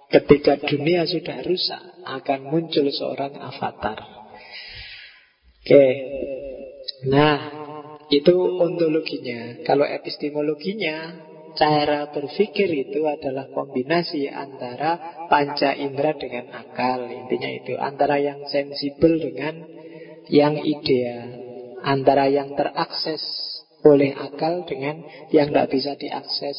Ketika 0.07 0.61
dunia 0.61 1.09
sudah 1.09 1.41
rusak 1.41 1.83
akan 2.05 2.39
muncul 2.47 2.85
seorang 2.93 3.33
avatar. 3.33 3.97
Oke. 5.63 5.85
Nah, 7.09 7.39
itu 8.13 8.35
ontologinya. 8.61 9.63
Kalau 9.65 9.83
epistemologinya 9.89 11.17
Cara 11.53 12.09
berpikir 12.09 12.65
itu 12.65 13.05
adalah 13.05 13.45
kombinasi 13.53 14.25
antara 14.25 15.25
panca 15.29 15.69
indera 15.77 16.17
dengan 16.17 16.49
akal. 16.49 17.05
Intinya 17.05 17.49
itu 17.53 17.73
Antara 17.77 18.17
yang 18.17 18.41
sensibel 18.49 19.21
dengan 19.21 19.61
yang 20.33 20.57
ideal. 20.57 21.29
Antara 21.83 22.25
yang 22.25 22.57
terakses 22.57 23.21
oleh 23.83 24.15
akal 24.15 24.65
dengan 24.65 25.03
yang 25.29 25.51
tidak 25.51 25.69
bisa 25.69 25.93
diakses 25.99 26.57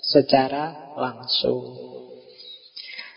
secara 0.00 0.94
langsung. 0.96 1.92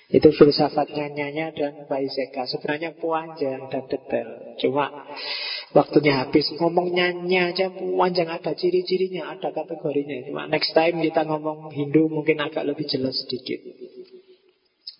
Itu 0.05 0.29
filsafatnya 0.35 1.09
Nyanya 1.09 1.49
dan 1.57 1.73
Baiseka 1.89 2.45
Sebenarnya 2.45 2.93
panjang 2.93 3.67
dan 3.73 3.83
detail. 3.89 4.57
Cuma 4.61 4.89
waktunya 5.75 6.23
habis 6.23 6.47
Ngomong 6.55 6.95
Nyanya 6.95 7.51
aja 7.51 7.67
panjang 7.75 8.31
Ada 8.31 8.55
ciri-cirinya, 8.55 9.35
ada 9.35 9.51
kategorinya. 9.51 10.23
Cuma 10.25 10.47
next 10.47 10.71
time 10.71 11.03
kita 11.03 11.27
ngomong 11.27 11.69
Hindu 11.75 12.07
Mungkin 12.07 12.39
agak 12.39 12.63
lebih 12.63 12.87
jelas 12.87 13.13
sedikit. 13.27 13.59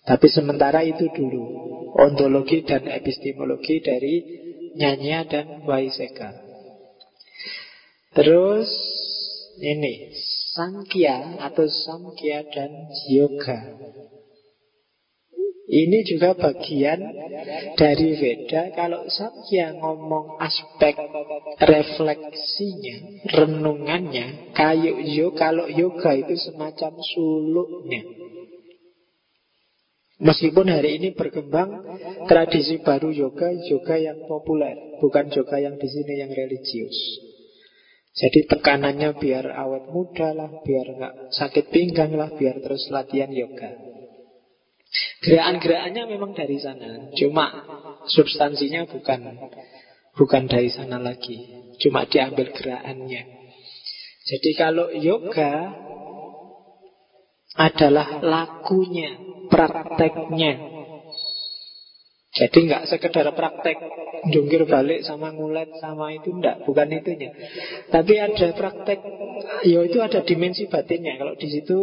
Tapi 0.06 0.26
sementara 0.30 0.84
itu 0.86 1.08
dulu 1.10 1.42
Ontologi 1.96 2.62
dan 2.62 2.86
epistemologi 2.86 3.80
dari 3.82 4.22
Nyanya 4.76 5.26
dan 5.26 5.64
Baiseka 5.66 6.36
Terus 8.14 8.70
Ini 9.56 10.12
Sangkya 10.56 11.36
atau 11.42 11.68
Samkhya 11.68 12.48
dan 12.48 12.70
Yoga 13.12 13.76
ini 15.66 16.06
juga 16.06 16.38
bagian 16.38 17.10
dari 17.74 18.14
Veda 18.14 18.70
Kalau 18.70 19.02
Samkhya 19.10 19.74
ngomong 19.74 20.38
aspek 20.38 20.94
refleksinya 21.58 22.96
Renungannya 23.34 24.54
Kayu 24.54 25.02
yo, 25.02 25.34
Kalau 25.34 25.66
yoga 25.66 26.14
itu 26.14 26.38
semacam 26.38 26.94
suluknya 27.02 28.02
Meskipun 30.16 30.72
hari 30.72 30.96
ini 30.96 31.12
berkembang 31.12 31.84
tradisi 32.24 32.80
baru 32.80 33.12
yoga, 33.12 33.52
yoga 33.52 34.00
yang 34.00 34.24
populer, 34.24 34.96
bukan 34.96 35.28
yoga 35.28 35.60
yang 35.60 35.76
di 35.76 35.84
sini 35.92 36.24
yang 36.24 36.32
religius. 36.32 36.96
Jadi 38.16 38.48
tekanannya 38.48 39.12
biar 39.20 39.52
awet 39.52 39.92
muda 39.92 40.32
lah, 40.32 40.48
biar 40.64 40.86
nggak 40.88 41.14
sakit 41.36 41.68
pinggang 41.68 42.16
lah, 42.16 42.32
biar 42.32 42.64
terus 42.64 42.88
latihan 42.88 43.28
yoga. 43.28 43.76
Gerakan-gerakannya 45.20 46.02
memang 46.06 46.36
dari 46.36 46.60
sana, 46.60 47.10
cuma 47.16 47.46
substansinya 48.06 48.86
bukan 48.86 49.20
bukan 50.16 50.44
dari 50.48 50.70
sana 50.72 51.00
lagi, 51.00 51.36
cuma 51.80 52.04
diambil 52.08 52.52
gerakannya. 52.52 53.22
Jadi 54.26 54.50
kalau 54.58 54.90
yoga 54.92 55.72
adalah 57.56 58.20
lakunya, 58.20 59.16
prakteknya. 59.48 60.52
Jadi 62.36 62.58
nggak 62.68 62.84
sekedar 62.92 63.32
praktek 63.32 63.80
jungkir 64.28 64.68
balik 64.68 65.00
sama 65.08 65.32
ngulet 65.32 65.72
sama 65.80 66.12
itu 66.12 66.36
enggak, 66.36 66.60
bukan 66.68 66.92
itunya. 66.92 67.32
Tapi 67.88 68.20
ada 68.20 68.52
praktek, 68.52 69.00
ya 69.64 69.80
itu 69.80 69.98
ada 70.04 70.20
dimensi 70.20 70.68
batinnya. 70.68 71.16
Kalau 71.16 71.34
di 71.40 71.48
situ 71.48 71.78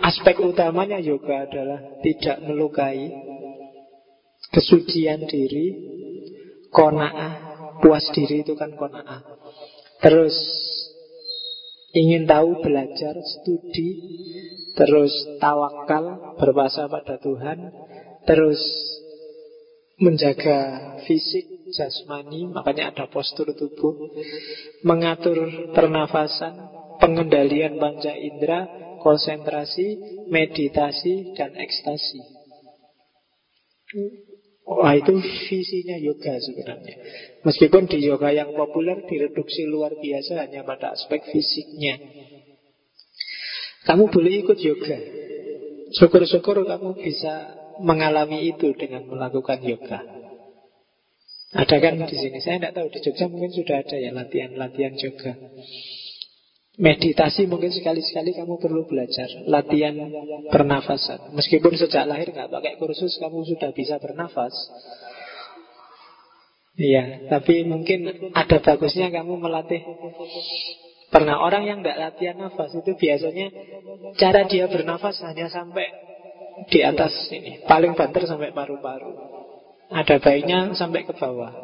Aspek 0.00 0.42
utamanya 0.42 0.98
yoga 0.98 1.46
adalah 1.46 2.00
tidak 2.02 2.42
melukai 2.46 3.12
Kesucian 4.50 5.26
diri. 5.26 5.66
Kona'ah 6.70 7.32
Puas 7.82 8.06
diri 8.14 8.42
itu 8.46 8.54
kan 8.54 8.74
kona'ah. 8.74 9.22
Terus 10.02 10.34
Ingin 11.94 12.26
tahu, 12.26 12.58
belajar, 12.58 13.14
studi. 13.22 13.90
Terus 14.74 15.14
tawakal 15.38 16.38
Berpuasa 16.38 16.90
pada 16.90 17.18
Tuhan. 17.22 17.70
Terus 18.26 18.62
Menjaga 19.94 20.98
fisik, 21.06 21.70
jasmani 21.70 22.50
Makanya 22.50 22.90
ada 22.90 23.06
postur 23.06 23.54
tubuh. 23.54 24.10
Mengatur 24.82 25.70
pernafasan 25.70 26.58
Pengendalian 26.98 27.78
panca 27.78 28.14
indera 28.14 28.83
konsentrasi, 29.04 30.00
meditasi, 30.32 31.36
dan 31.36 31.52
ekstasi. 31.52 32.24
Wah 34.64 34.96
itu 34.96 35.12
visinya 35.20 36.00
yoga 36.00 36.40
sebenarnya. 36.40 36.96
Meskipun 37.44 37.84
di 37.84 38.00
yoga 38.08 38.32
yang 38.32 38.56
populer 38.56 39.04
direduksi 39.04 39.68
luar 39.68 39.92
biasa 39.92 40.48
hanya 40.48 40.64
pada 40.64 40.96
aspek 40.96 41.20
fisiknya. 41.28 42.00
Kamu 43.84 44.08
boleh 44.08 44.40
ikut 44.40 44.56
yoga. 44.64 44.98
Syukur-syukur 46.00 46.64
kamu 46.64 46.96
bisa 46.96 47.60
mengalami 47.84 48.48
itu 48.48 48.72
dengan 48.72 49.04
melakukan 49.04 49.60
yoga. 49.60 50.00
Ada 51.54 51.76
kan 51.78 52.00
di 52.08 52.16
sini? 52.16 52.40
Saya 52.40 52.58
tidak 52.58 52.72
tahu 52.74 52.88
di 52.90 52.98
Jogja 53.04 53.30
mungkin 53.30 53.52
sudah 53.54 53.78
ada 53.84 53.94
ya 53.94 54.10
latihan-latihan 54.10 54.98
yoga 54.98 55.38
Meditasi 56.74 57.46
mungkin 57.46 57.70
sekali-sekali 57.70 58.34
kamu 58.34 58.58
perlu 58.58 58.82
belajar 58.90 59.30
Latihan 59.46 59.94
pernafasan. 60.50 61.30
Meskipun 61.30 61.78
sejak 61.78 62.02
lahir 62.02 62.34
nggak 62.34 62.50
pakai 62.50 62.74
kursus 62.82 63.14
Kamu 63.22 63.46
sudah 63.46 63.70
bisa 63.70 64.02
bernafas. 64.02 64.50
Iya, 66.74 67.30
tapi 67.30 67.62
mungkin 67.62 68.10
ada 68.34 68.58
bagusnya 68.58 69.06
kamu 69.14 69.38
melatih. 69.38 69.86
Pernah 71.14 71.38
orang 71.38 71.62
yang 71.70 71.78
tidak 71.78 72.10
latihan 72.10 72.42
nafas 72.42 72.74
itu 72.74 72.98
biasanya 72.98 73.46
Cara 74.18 74.42
dia 74.50 74.66
bernafas 74.66 75.22
hanya 75.22 75.46
sampai 75.46 75.86
di 76.66 76.82
atas 76.82 77.14
ini 77.30 77.62
Paling 77.62 77.94
banter 77.94 78.26
sampai 78.26 78.50
paru-paru. 78.50 79.14
Ada 79.94 80.18
baiknya 80.18 80.74
sampai 80.74 81.06
ke 81.06 81.14
bawah. 81.14 81.54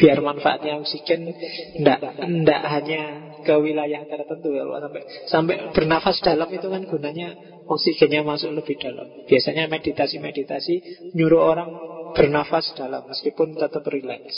Biar 0.00 0.24
manfaatnya 0.24 0.80
oksigen 0.80 1.28
tidak 1.76 2.62
hanya 2.64 3.31
ke 3.42 3.54
wilayah 3.58 4.02
tertentu 4.06 4.54
ya 4.54 4.64
sampai 4.66 5.02
sampai 5.28 5.56
bernafas 5.74 6.18
dalam 6.22 6.48
itu 6.50 6.66
kan 6.66 6.82
gunanya 6.86 7.34
oksigennya 7.66 8.22
masuk 8.26 8.54
lebih 8.54 8.78
dalam. 8.78 9.06
Biasanya 9.26 9.70
meditasi-meditasi 9.70 10.74
nyuruh 11.14 11.42
orang 11.42 11.70
bernafas 12.16 12.74
dalam 12.74 13.06
meskipun 13.06 13.54
tetap 13.58 13.84
rileks. 13.86 14.36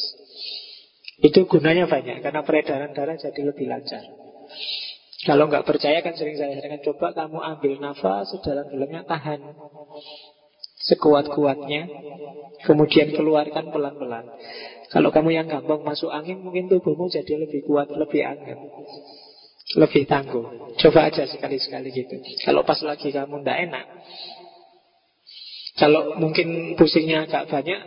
Itu 1.22 1.46
gunanya 1.46 1.86
banyak 1.86 2.20
karena 2.24 2.42
peredaran 2.42 2.90
darah 2.90 3.14
jadi 3.14 3.40
lebih 3.46 3.70
lancar. 3.70 4.02
Kalau 5.24 5.48
nggak 5.48 5.64
percaya 5.64 6.05
kan 6.05 6.12
sering 6.12 6.36
saya 6.36 6.52
sarankan 6.61 6.84
coba 6.84 7.16
kamu 7.16 7.38
ambil 7.40 7.72
nafas 7.80 8.28
sedalam-dalamnya 8.28 9.09
tahan 9.09 9.40
sekuat-kuatnya 10.85 11.89
kemudian 12.64 13.12
keluarkan 13.12 13.68
pelan-pelan. 13.68 14.24
Kalau 14.89 15.12
kamu 15.12 15.37
yang 15.37 15.47
gampang 15.49 15.85
masuk 15.85 16.09
angin, 16.12 16.41
mungkin 16.41 16.68
tubuhmu 16.68 17.12
jadi 17.12 17.41
lebih 17.41 17.64
kuat, 17.68 17.93
lebih 17.93 18.24
angin. 18.24 18.59
Lebih 19.76 20.05
tangguh. 20.09 20.76
Coba 20.80 21.09
aja 21.09 21.24
sekali-sekali 21.28 21.89
gitu. 21.93 22.20
Kalau 22.45 22.62
pas 22.64 22.78
lagi 22.85 23.12
kamu 23.12 23.43
ndak 23.43 23.59
enak, 23.68 23.85
kalau 25.80 26.14
mungkin 26.20 26.78
pusingnya 26.78 27.26
agak 27.26 27.51
banyak, 27.51 27.80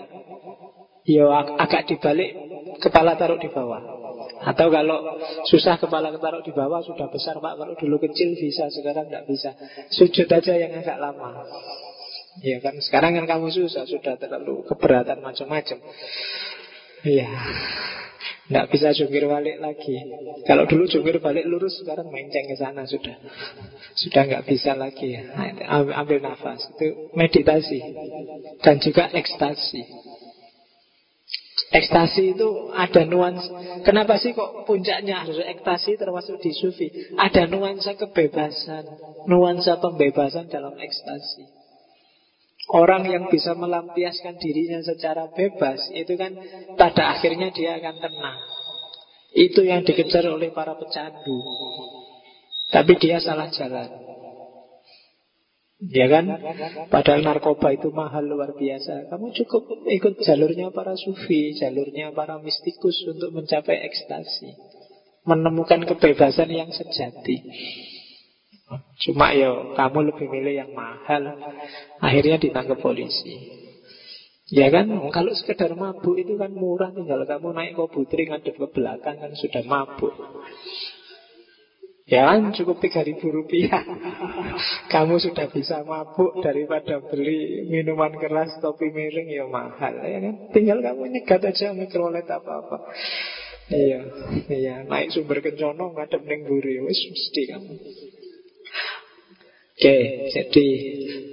ya 1.08 1.26
agak 1.56 1.88
dibalik, 1.88 2.36
kepala 2.84 3.16
taruh 3.16 3.40
di 3.40 3.48
bawah. 3.48 3.98
Atau 4.38 4.70
kalau 4.70 5.18
susah 5.50 5.80
kepala 5.82 6.14
taruh 6.20 6.46
di 6.46 6.54
bawah 6.54 6.84
sudah 6.86 7.10
besar 7.10 7.42
pak 7.42 7.58
Kalau 7.58 7.74
dulu 7.74 7.98
kecil 8.06 8.38
bisa 8.38 8.70
Sekarang 8.70 9.10
tidak 9.10 9.26
bisa 9.26 9.50
Sujud 9.90 10.30
aja 10.30 10.54
yang 10.54 10.78
agak 10.78 11.00
lama 11.02 11.42
Ya 12.46 12.62
kan 12.62 12.78
sekarang 12.78 13.18
kan 13.18 13.26
kamu 13.26 13.50
susah 13.50 13.90
Sudah 13.90 14.14
terlalu 14.20 14.62
keberatan 14.70 15.26
macam-macam 15.26 15.82
Iya. 17.06 17.30
Tidak 18.48 18.66
bisa 18.72 18.96
jungkir 18.96 19.28
balik 19.28 19.60
lagi. 19.60 20.08
Kalau 20.48 20.64
dulu 20.64 20.88
jungkir 20.88 21.20
balik 21.20 21.44
lurus, 21.52 21.84
sekarang 21.84 22.08
menceng 22.08 22.48
ke 22.48 22.56
sana 22.56 22.88
sudah. 22.88 23.20
Sudah 24.00 24.24
nggak 24.24 24.48
bisa 24.48 24.72
lagi. 24.72 25.20
Ambil 25.68 26.24
nafas. 26.24 26.64
Itu 26.80 27.12
meditasi. 27.12 27.84
Dan 28.64 28.80
juga 28.80 29.12
ekstasi. 29.12 29.84
Ekstasi 31.68 32.40
itu 32.40 32.72
ada 32.72 33.04
nuansa. 33.04 33.52
Kenapa 33.84 34.16
sih 34.16 34.32
kok 34.32 34.64
puncaknya 34.64 35.28
harus 35.28 35.44
ekstasi 35.44 36.00
termasuk 36.00 36.40
di 36.40 36.56
sufi? 36.56 36.88
Ada 37.20 37.52
nuansa 37.52 38.00
kebebasan, 38.00 38.88
nuansa 39.28 39.76
pembebasan 39.84 40.48
dalam 40.48 40.80
ekstasi. 40.80 41.57
Orang 42.68 43.08
yang 43.08 43.32
bisa 43.32 43.56
melampiaskan 43.56 44.36
dirinya 44.44 44.84
secara 44.84 45.32
bebas 45.32 45.88
itu 45.96 46.20
kan 46.20 46.36
pada 46.76 47.16
akhirnya 47.16 47.48
dia 47.56 47.80
akan 47.80 47.96
tenang. 48.04 48.40
Itu 49.32 49.64
yang 49.64 49.88
dikejar 49.88 50.28
oleh 50.28 50.52
para 50.52 50.76
pecandu. 50.76 51.40
Tapi 52.68 53.00
dia 53.00 53.24
salah 53.24 53.48
jalan. 53.56 53.88
Ya 55.78 56.10
kan? 56.10 56.26
Padahal 56.90 57.22
narkoba 57.22 57.72
itu 57.72 57.94
mahal 57.94 58.26
luar 58.26 58.58
biasa. 58.58 59.14
Kamu 59.14 59.30
cukup 59.32 59.88
ikut 59.88 60.26
jalurnya 60.26 60.74
para 60.74 60.98
sufi, 60.98 61.54
jalurnya 61.54 62.12
para 62.12 62.42
mistikus 62.42 62.98
untuk 63.08 63.32
mencapai 63.32 63.86
ekstasi. 63.86 64.58
Menemukan 65.24 65.86
kebebasan 65.86 66.50
yang 66.50 66.74
sejati. 66.74 67.46
Cuma 69.00 69.32
ya 69.32 69.64
kamu 69.72 70.12
lebih 70.12 70.28
milih 70.28 70.54
yang 70.60 70.72
mahal. 70.76 71.40
Akhirnya 72.04 72.36
ditangkap 72.36 72.80
polisi. 72.80 73.48
Ya 74.48 74.72
kan, 74.72 74.88
kalau 75.12 75.36
sekedar 75.36 75.76
mabuk 75.76 76.16
itu 76.16 76.40
kan 76.40 76.52
murah. 76.56 76.92
Tinggal 76.96 77.28
kamu 77.28 77.52
naik 77.52 77.76
ke 77.76 77.86
putri 77.92 78.28
ngadep 78.32 78.56
ke 78.56 78.68
belakang 78.72 79.20
kan 79.20 79.32
sudah 79.36 79.64
mabuk. 79.68 80.16
Ya 82.08 82.24
kan 82.24 82.56
cukup 82.56 82.80
3000 82.80 83.20
rupiah 83.20 83.84
Kamu 84.96 85.20
sudah 85.20 85.52
bisa 85.52 85.84
mabuk 85.84 86.40
Daripada 86.40 87.04
beli 87.04 87.68
minuman 87.68 88.16
keras 88.16 88.56
Topi 88.64 88.96
miring 88.96 89.28
ya 89.28 89.44
mahal 89.44 90.00
ya 90.00 90.24
kan? 90.24 90.36
Tinggal 90.56 90.80
kamu 90.80 91.04
nyegat 91.12 91.44
aja 91.44 91.76
mikrolet 91.76 92.24
apa-apa. 92.24 92.80
Iya 93.68 94.08
Iya. 94.48 94.88
Naik 94.88 95.12
sumber 95.12 95.44
kencono 95.44 95.92
ngadep 96.00 96.24
neng 96.24 96.48
buri 96.48 96.80
Wis 96.80 97.12
mesti 97.12 97.42
kamu 97.52 97.76
Oke 99.78 99.98
jadi 100.34 100.68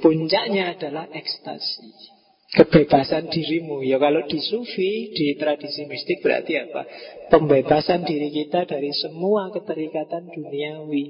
Puncaknya 0.04 0.76
adalah 0.76 1.08
ekstasi 1.08 1.88
kebebasan 2.52 3.32
dirimu. 3.32 3.80
Ya 3.80 3.96
kalau 3.96 4.20
di 4.28 4.36
sufi, 4.36 5.16
di 5.16 5.32
tradisi 5.40 5.88
mistik 5.88 6.20
berarti 6.20 6.60
apa? 6.60 6.84
Pembebasan 7.32 8.04
diri 8.04 8.28
kita 8.28 8.68
dari 8.68 8.92
semua 8.92 9.48
keterikatan 9.48 10.28
duniawi. 10.28 11.04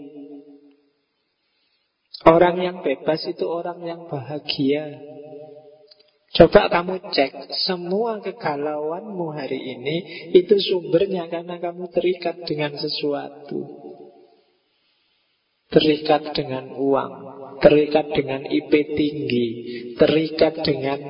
Orang 2.24 2.62
yang 2.62 2.86
bebas 2.86 3.26
itu 3.26 3.44
orang 3.44 3.82
yang 3.82 4.06
bahagia. 4.06 4.94
Coba 6.38 6.70
kamu 6.70 7.02
cek 7.10 7.50
semua 7.66 8.22
kegalauanmu 8.22 9.34
hari 9.34 9.58
ini 9.58 9.96
itu 10.38 10.54
sumbernya 10.58 11.26
karena 11.26 11.58
kamu 11.58 11.90
terikat 11.90 12.46
dengan 12.46 12.78
sesuatu. 12.78 13.83
Terikat 15.74 16.30
dengan 16.38 16.70
uang, 16.70 17.12
terikat 17.58 18.14
dengan 18.14 18.46
IP 18.46 18.70
tinggi, 18.94 19.48
terikat 19.98 20.62
dengan 20.62 21.02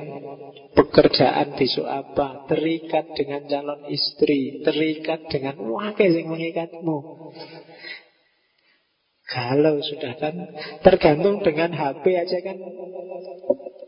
pekerjaan 0.73 1.53
besok 1.53 1.85
apa, 1.85 2.49
terikat 2.49 3.13
dengan 3.13 3.45
calon 3.45 3.85
istri, 3.93 4.65
terikat 4.65 5.29
dengan 5.29 5.61
wakil 5.69 6.09
yang 6.09 6.33
mengikatmu. 6.33 6.97
Kalau 9.25 9.81
sudah 9.81 10.13
kan 10.21 10.35
tergantung 10.85 11.41
dengan 11.41 11.73
HP 11.73 12.13
aja 12.13 12.37
kan 12.45 12.57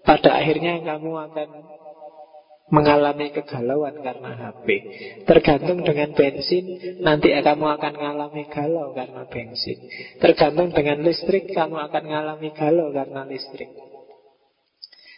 pada 0.01 0.29
akhirnya 0.33 0.81
kamu 0.81 1.11
akan 1.13 1.47
mengalami 2.67 3.31
kegalauan 3.31 3.95
karena 4.03 4.31
HP. 4.35 4.67
Tergantung 5.23 5.87
dengan 5.87 6.11
bensin, 6.11 6.65
nanti 6.99 7.31
kamu 7.31 7.65
akan 7.79 7.93
mengalami 7.95 8.43
galau 8.51 8.91
karena 8.91 9.23
bensin. 9.27 9.77
Tergantung 10.19 10.75
dengan 10.75 10.99
listrik, 11.03 11.55
kamu 11.55 11.75
akan 11.87 12.03
mengalami 12.03 12.49
galau 12.51 12.91
karena 12.91 13.23
listrik. 13.23 13.71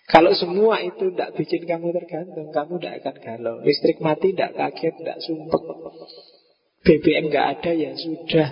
Kalau 0.09 0.33
semua 0.33 0.81
itu 0.81 1.13
tidak 1.13 1.37
bikin 1.37 1.69
kamu 1.69 1.93
tergantung, 1.93 2.49
kamu 2.49 2.81
tidak 2.81 2.95
akan 3.05 3.15
galau. 3.21 3.55
Listrik 3.61 4.01
mati 4.01 4.33
tidak 4.33 4.57
kaget, 4.57 4.93
tidak 4.97 5.17
sumpek. 5.21 5.63
BBM 6.81 7.29
nggak 7.29 7.47
ada 7.59 7.71
ya 7.77 7.91
sudah. 7.93 8.49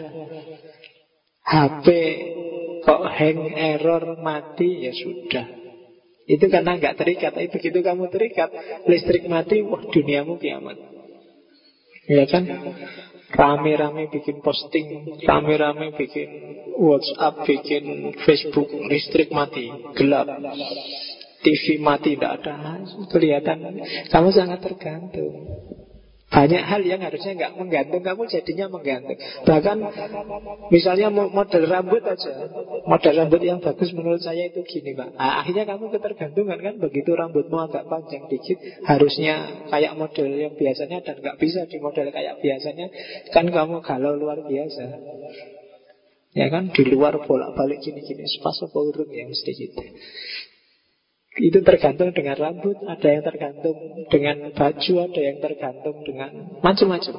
HP 1.47 1.87
kok 2.85 3.03
hang 3.07 3.39
error 3.57 4.19
mati 4.21 4.85
ya 4.85 4.93
sudah. 4.93 5.66
Itu 6.27 6.51
karena 6.51 6.75
nggak 6.75 6.99
terikat. 6.99 7.31
Tapi 7.31 7.47
begitu 7.47 7.79
kamu 7.79 8.11
terikat, 8.11 8.51
listrik 8.83 9.23
mati, 9.31 9.63
wah 9.63 9.79
duniamu 9.79 10.35
kiamat. 10.35 10.75
Ya 12.07 12.27
kan? 12.27 12.43
Rame-rame 13.27 14.07
bikin 14.11 14.39
posting, 14.39 15.19
rame-rame 15.23 15.91
bikin 15.95 16.27
WhatsApp, 16.79 17.43
bikin 17.43 18.15
Facebook, 18.23 18.71
listrik 18.91 19.31
mati, 19.31 19.71
gelap. 19.95 20.27
TV 21.43 21.79
mati, 21.79 22.15
tidak 22.15 22.43
ada. 22.43 22.83
Kelihatan 23.11 23.59
kamu 24.11 24.29
sangat 24.35 24.59
tergantung. 24.63 25.31
Banyak 26.27 26.59
hal 26.59 26.83
yang 26.83 26.99
harusnya 26.99 27.39
nggak 27.39 27.55
menggantung 27.55 28.03
Kamu 28.03 28.27
jadinya 28.27 28.67
menggantung 28.67 29.15
Bahkan 29.47 29.77
misalnya 30.75 31.07
model 31.07 31.63
rambut 31.71 32.03
aja. 32.03 32.51
Model 32.83 33.13
rambut 33.15 33.39
yang 33.39 33.63
bagus 33.63 33.95
menurut 33.95 34.19
saya 34.19 34.51
itu 34.51 34.59
gini 34.67 34.91
Pak. 34.91 35.15
Nah, 35.15 35.39
Akhirnya 35.39 35.63
kamu 35.63 35.87
ketergantungan 35.87 36.59
kan? 36.59 36.73
Begitu 36.83 37.15
rambutmu 37.15 37.57
agak 37.71 37.87
panjang 37.87 38.27
dikit 38.27 38.59
Harusnya 38.83 39.63
kayak 39.71 39.95
model 39.95 40.27
yang 40.27 40.53
biasanya 40.59 40.99
Dan 40.99 41.23
nggak 41.23 41.39
bisa 41.39 41.63
di 41.63 41.79
model 41.79 42.11
kayak 42.11 42.43
biasanya. 42.43 42.91
Kan 43.31 43.47
kamu 43.47 43.79
galau 43.79 44.19
luar 44.19 44.43
biasa. 44.43 44.83
Ya 46.35 46.51
kan? 46.51 46.75
Di 46.75 46.83
luar 46.91 47.23
bolak-balik 47.23 47.79
gini-gini. 47.79 48.27
Sepas 48.27 48.59
apa 48.67 48.75
urung 48.75 49.07
ya 49.15 49.23
mesti 49.23 49.51
gitu 49.55 49.79
itu 51.37 51.61
tergantung 51.61 52.09
dengan 52.13 52.33
rambut, 52.33 52.77
ada 52.89 53.07
yang 53.07 53.21
tergantung 53.21 53.77
dengan 54.09 54.49
baju, 54.51 54.93
ada 55.05 55.21
yang 55.21 55.37
tergantung 55.37 55.95
dengan 56.01 56.31
macam-macam. 56.65 57.15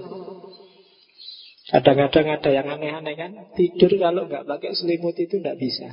Kadang-kadang 1.69 2.27
ada 2.33 2.49
yang 2.49 2.67
aneh-aneh 2.67 3.13
kan 3.13 3.31
Tidur 3.53 3.93
kalau 4.01 4.25
nggak 4.25 4.49
pakai 4.49 4.73
selimut 4.73 5.13
itu 5.21 5.37
nggak 5.37 5.61
bisa. 5.61 5.89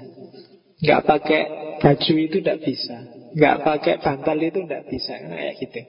Nggak 0.79 1.01
pakai 1.03 1.41
baju 1.83 2.13
itu 2.15 2.37
nggak 2.39 2.59
bisa. 2.63 2.95
Nggak 3.35 3.55
pakai 3.67 3.95
bantal 3.99 4.39
itu 4.39 4.59
nggak 4.63 4.87
bisa 4.87 5.19
Kayak 5.19 5.53
gitu. 5.59 5.79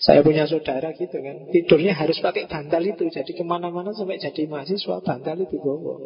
Saya 0.00 0.24
punya 0.24 0.48
saudara 0.48 0.96
gitu 0.96 1.12
kan 1.12 1.52
Tidurnya 1.52 1.92
harus 1.92 2.16
pakai 2.24 2.48
bantal 2.48 2.80
itu. 2.88 3.04
Jadi 3.12 3.36
ke 3.36 3.44
mana-mana 3.44 3.92
sampai 3.92 4.16
jadi 4.16 4.48
mahasiswa 4.48 5.04
Bantal 5.04 5.44
itu 5.44 5.60
bawa 5.60 6.00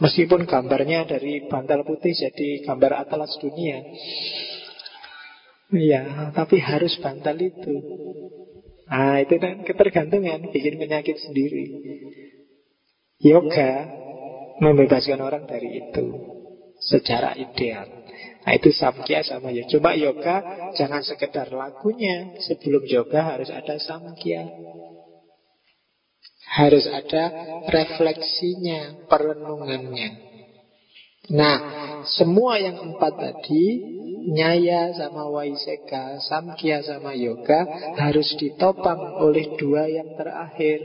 Meskipun 0.00 0.48
gambarnya 0.48 1.04
dari 1.04 1.44
bantal 1.44 1.84
putih 1.84 2.16
jadi 2.16 2.64
gambar 2.64 3.04
atlas 3.04 3.36
dunia. 3.36 3.84
Iya, 5.70 6.32
tapi 6.34 6.58
harus 6.58 6.96
bantal 6.98 7.36
itu. 7.38 7.74
Nah, 8.90 9.22
itu 9.22 9.38
kan 9.38 9.62
ketergantungan, 9.62 10.50
bikin 10.50 10.80
penyakit 10.80 11.14
sendiri. 11.20 11.68
Yoga 13.20 13.86
membebaskan 14.64 15.20
orang 15.20 15.44
dari 15.44 15.84
itu 15.84 16.06
secara 16.80 17.36
ideal. 17.36 17.84
Nah 18.40 18.52
itu 18.56 18.72
samkya 18.72 19.20
sama 19.20 19.52
ya. 19.52 19.68
Coba 19.68 19.92
yoga 19.92 20.40
jangan 20.80 21.04
sekedar 21.04 21.52
lagunya. 21.52 22.32
Sebelum 22.40 22.80
yoga 22.88 23.36
harus 23.36 23.52
ada 23.52 23.76
samkya. 23.76 24.48
Harus 26.50 26.90
ada 26.90 27.30
refleksinya, 27.70 29.06
perenungannya. 29.06 30.30
Nah, 31.30 31.56
semua 32.10 32.58
yang 32.58 32.74
empat 32.90 33.12
tadi, 33.14 33.78
Nyaya 34.30 34.90
sama 34.92 35.30
Waiseka, 35.30 36.18
Samkhya 36.18 36.82
sama 36.82 37.14
Yoga, 37.14 37.70
harus 37.94 38.34
ditopang 38.34 38.98
oleh 39.22 39.46
dua 39.54 39.86
yang 39.86 40.10
terakhir. 40.18 40.82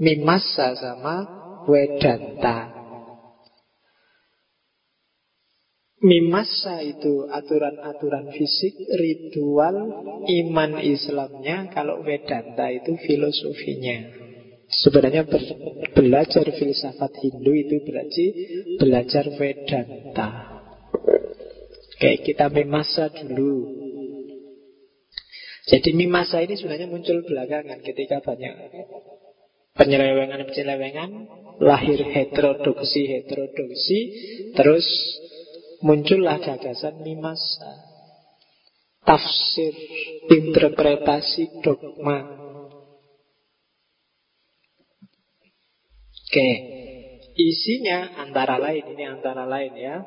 Mimasa 0.00 0.78
sama 0.78 1.26
Wedanta. 1.66 2.70
Mimasa 6.00 6.80
itu 6.80 7.28
aturan-aturan 7.28 8.32
fisik, 8.32 8.72
ritual, 8.88 9.76
iman 10.24 10.80
Islamnya. 10.80 11.68
Kalau 11.68 12.00
Vedanta 12.00 12.72
itu 12.72 12.96
filosofinya. 12.96 14.19
Sebenarnya 14.70 15.26
ber, 15.26 15.42
belajar 15.98 16.46
filsafat 16.46 17.12
Hindu 17.18 17.52
itu 17.58 17.82
berarti 17.82 18.26
belajar 18.78 19.26
Vedanta. 19.34 20.28
Kayak 21.98 22.20
kita 22.22 22.46
mimasa 22.54 23.10
dulu. 23.10 23.82
Jadi 25.66 25.90
mimasa 25.94 26.42
ini 26.42 26.54
sebenarnya 26.54 26.86
muncul 26.86 27.22
belakangan 27.26 27.82
ketika 27.82 28.22
banyak 28.22 28.54
penyelewengan-penyelewengan, 29.76 31.10
lahir 31.62 32.00
heterodoksi-heterodoksi, 32.00 33.98
terus 34.54 34.86
muncullah 35.84 36.40
gagasan 36.40 37.00
mimasa. 37.04 37.90
tafsir, 39.00 39.74
interpretasi 40.28 41.64
dogma. 41.64 42.39
Oke, 46.30 46.62
isinya 47.34 48.06
antara 48.14 48.54
lain, 48.54 48.86
ini 48.86 49.02
antara 49.02 49.50
lain 49.50 49.74
ya. 49.74 50.06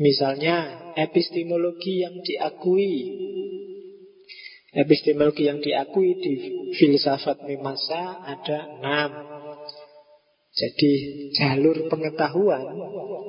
Misalnya 0.00 0.72
epistemologi 0.96 2.00
yang 2.00 2.16
diakui. 2.24 3.12
Epistemologi 4.72 5.52
yang 5.52 5.60
diakui 5.60 6.16
di 6.16 6.32
filsafat 6.80 7.44
Mimasa 7.44 8.24
ada 8.24 8.72
enam 8.80 9.29
jadi 10.60 10.92
jalur 11.32 11.88
pengetahuan 11.88 12.68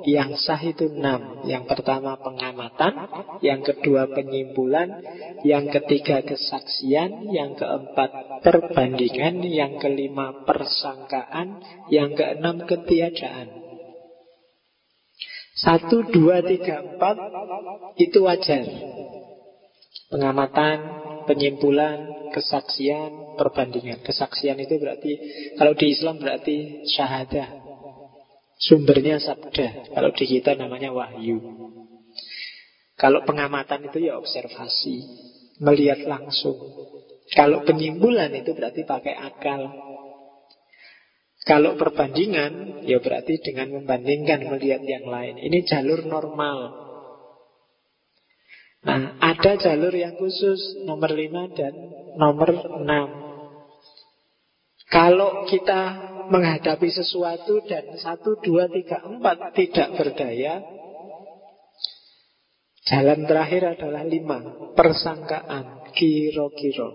yang 0.04 0.36
sah 0.36 0.60
itu 0.60 0.84
enam. 0.92 1.48
Yang 1.48 1.64
pertama 1.64 2.20
pengamatan, 2.20 3.08
yang 3.40 3.64
kedua 3.64 4.12
penyimpulan, 4.12 5.00
yang 5.40 5.72
ketiga 5.72 6.20
kesaksian, 6.20 7.32
yang 7.32 7.56
keempat 7.56 8.44
perbandingan, 8.44 9.40
yang 9.48 9.80
kelima 9.80 10.44
persangkaan, 10.44 11.64
yang 11.88 12.12
keenam 12.12 12.68
ketiadaan. 12.68 13.48
Satu, 15.56 16.04
dua, 16.12 16.44
tiga, 16.44 16.84
empat 16.84 17.16
itu 17.96 18.24
wajar. 18.28 18.64
Pengamatan, 20.12 21.01
penyimpulan, 21.24 22.30
kesaksian, 22.32 23.36
perbandingan. 23.36 24.00
Kesaksian 24.02 24.58
itu 24.60 24.78
berarti 24.78 25.12
kalau 25.56 25.72
di 25.76 25.86
Islam 25.92 26.18
berarti 26.18 26.86
syahadah. 26.88 27.48
Sumbernya 28.62 29.18
sabda. 29.18 29.90
Kalau 29.90 30.10
di 30.14 30.24
kita 30.24 30.54
namanya 30.54 30.94
wahyu. 30.94 31.42
Kalau 32.94 33.26
pengamatan 33.26 33.90
itu 33.90 34.06
ya 34.06 34.14
observasi, 34.14 35.02
melihat 35.58 36.06
langsung. 36.06 36.54
Kalau 37.34 37.66
penyimpulan 37.66 38.30
itu 38.30 38.54
berarti 38.54 38.86
pakai 38.86 39.18
akal. 39.18 39.66
Kalau 41.42 41.74
perbandingan, 41.74 42.86
ya 42.86 43.02
berarti 43.02 43.42
dengan 43.42 43.74
membandingkan 43.74 44.46
melihat 44.46 44.78
yang 44.86 45.10
lain. 45.10 45.42
Ini 45.42 45.58
jalur 45.66 46.06
normal. 46.06 46.81
Nah, 48.82 49.14
ada 49.22 49.54
jalur 49.62 49.94
yang 49.94 50.18
khusus 50.18 50.82
nomor 50.82 51.14
5 51.14 51.54
dan 51.54 51.74
nomor 52.18 52.50
6. 52.82 52.82
Kalau 54.90 55.46
kita 55.46 55.80
menghadapi 56.28 56.90
sesuatu 56.90 57.62
dan 57.64 57.94
1, 57.94 58.02
2, 58.02 58.42
3, 58.42 59.22
4 59.22 59.54
tidak 59.54 59.88
berdaya, 59.94 60.60
jalan 62.90 63.22
terakhir 63.24 63.78
adalah 63.78 64.02
5. 64.02 64.74
Persangkaan, 64.74 65.94
kiro-kiro. 65.94 66.90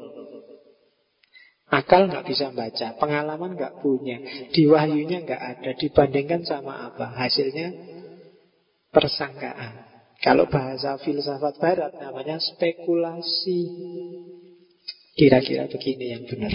Akal 1.67 2.07
nggak 2.07 2.27
bisa 2.27 2.51
baca, 2.55 2.95
pengalaman 2.95 3.55
nggak 3.59 3.83
punya, 3.83 4.23
di 4.55 4.63
wahyunya 4.71 5.23
nggak 5.23 5.43
ada, 5.55 5.71
dibandingkan 5.75 6.47
sama 6.47 6.91
apa? 6.91 7.11
Hasilnya 7.11 7.71
persangkaan. 8.91 9.96
Kalau 10.27 10.43
bahasa 10.51 10.99
filsafat 10.99 11.55
barat 11.55 11.95
namanya 12.03 12.35
spekulasi. 12.35 13.63
Kira-kira 15.15 15.71
begini 15.71 16.11
yang 16.11 16.27
benar. 16.27 16.51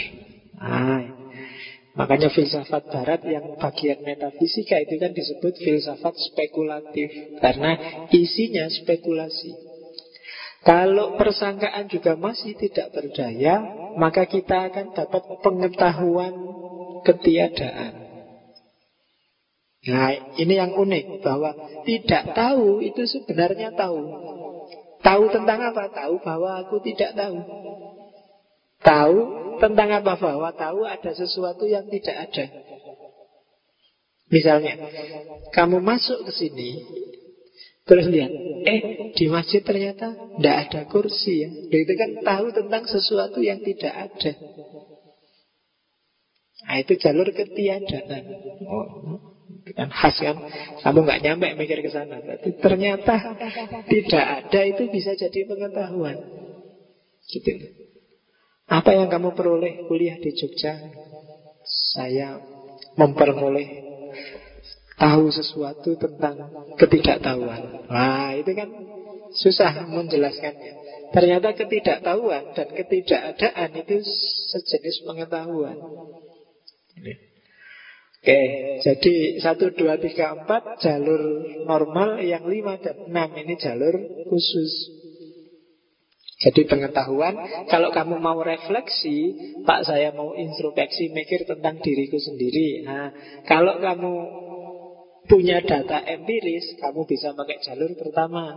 Nah, 0.60 1.08
makanya 1.96 2.28
filsafat 2.28 2.92
barat 2.92 3.24
yang 3.24 3.56
bagian 3.56 4.04
metafisika 4.04 4.76
itu 4.76 5.00
kan 5.00 5.16
disebut 5.16 5.56
filsafat 5.56 6.12
spekulatif. 6.20 7.16
Karena 7.40 7.80
isinya 8.12 8.68
spekulasi. 8.68 9.56
Kalau 10.68 11.16
persangkaan 11.16 11.88
juga 11.88 12.12
masih 12.12 12.52
tidak 12.60 12.92
berdaya, 12.92 13.64
maka 13.96 14.28
kita 14.28 14.68
akan 14.68 14.92
dapat 14.92 15.24
pengetahuan 15.40 16.36
ketiadaan. 17.08 18.01
Nah, 19.82 20.38
ini 20.38 20.54
yang 20.54 20.78
unik 20.78 21.26
bahwa 21.26 21.58
tidak 21.82 22.38
tahu 22.38 22.78
itu 22.86 23.02
sebenarnya 23.02 23.74
tahu. 23.74 23.98
Tahu 25.02 25.24
tentang 25.34 25.58
apa? 25.58 25.90
Tahu 25.90 26.22
bahwa 26.22 26.62
aku 26.62 26.78
tidak 26.86 27.18
tahu. 27.18 27.42
Tahu 28.78 29.18
tentang 29.58 29.90
apa? 29.90 30.14
Bahwa 30.14 30.54
tahu 30.54 30.86
ada 30.86 31.10
sesuatu 31.10 31.66
yang 31.66 31.90
tidak 31.90 32.30
ada. 32.30 32.46
Misalnya, 34.30 34.78
kamu 35.50 35.82
masuk 35.82 36.30
ke 36.30 36.32
sini, 36.32 36.78
terus 37.82 38.06
lihat, 38.06 38.30
eh 38.64 39.12
di 39.18 39.26
masjid 39.26 39.66
ternyata 39.66 40.14
tidak 40.14 40.56
ada 40.70 40.80
kursi 40.86 41.42
ya. 41.42 41.50
Itu 41.68 41.92
kan 41.98 42.10
tahu 42.22 42.46
tentang 42.54 42.86
sesuatu 42.86 43.42
yang 43.42 43.58
tidak 43.66 43.90
ada. 43.90 44.32
Nah, 46.62 46.76
itu 46.78 46.94
jalur 47.02 47.26
ketiadaan. 47.34 48.24
Oh, 48.70 49.31
kan 49.72 49.88
khas 49.88 50.16
kan? 50.18 50.36
Kamu 50.82 50.98
nggak 51.06 51.20
nyampe 51.22 51.46
mikir 51.56 51.78
ke 51.80 51.90
sana. 51.90 52.20
Berarti 52.20 52.50
ternyata 52.58 53.36
tidak 53.88 54.24
ada 54.42 54.60
itu 54.66 54.88
bisa 54.90 55.14
jadi 55.14 55.46
pengetahuan. 55.46 56.16
Gitu. 57.28 57.50
Apa 58.68 58.96
yang 58.96 59.08
kamu 59.12 59.36
peroleh 59.36 59.84
kuliah 59.86 60.16
di 60.18 60.32
Jogja? 60.32 60.80
Saya 61.94 62.40
memperoleh 62.98 63.68
tahu 64.98 65.30
sesuatu 65.30 65.96
tentang 65.96 66.50
ketidaktahuan. 66.76 67.88
Wah 67.88 68.32
itu 68.34 68.52
kan 68.52 68.68
susah 69.36 69.88
menjelaskannya. 69.88 70.72
Ternyata 71.12 71.52
ketidaktahuan 71.52 72.56
dan 72.56 72.68
ketidakadaan 72.72 73.70
itu 73.76 74.00
sejenis 74.52 75.04
pengetahuan 75.04 75.76
Oke, 78.22 78.38
jadi 78.86 79.42
satu 79.42 79.74
dua 79.74 79.98
tiga 79.98 80.30
empat 80.38 80.78
jalur 80.78 81.42
normal, 81.66 82.22
yang 82.22 82.46
lima 82.46 82.78
dan 82.78 82.94
enam 83.10 83.34
ini 83.34 83.58
jalur 83.58 83.98
khusus. 84.30 84.94
Jadi 86.38 86.70
pengetahuan, 86.70 87.34
kalau 87.66 87.90
kamu 87.90 88.22
mau 88.22 88.38
refleksi, 88.46 89.34
Pak 89.66 89.90
saya 89.90 90.14
mau 90.14 90.38
introspeksi, 90.38 91.10
mikir 91.10 91.50
tentang 91.50 91.82
diriku 91.82 92.14
sendiri. 92.22 92.86
Nah, 92.86 93.10
kalau 93.42 93.82
kamu 93.82 94.14
punya 95.26 95.58
data 95.58 96.06
empiris, 96.06 96.78
kamu 96.78 97.02
bisa 97.10 97.34
pakai 97.34 97.58
jalur 97.58 97.90
pertama. 97.98 98.54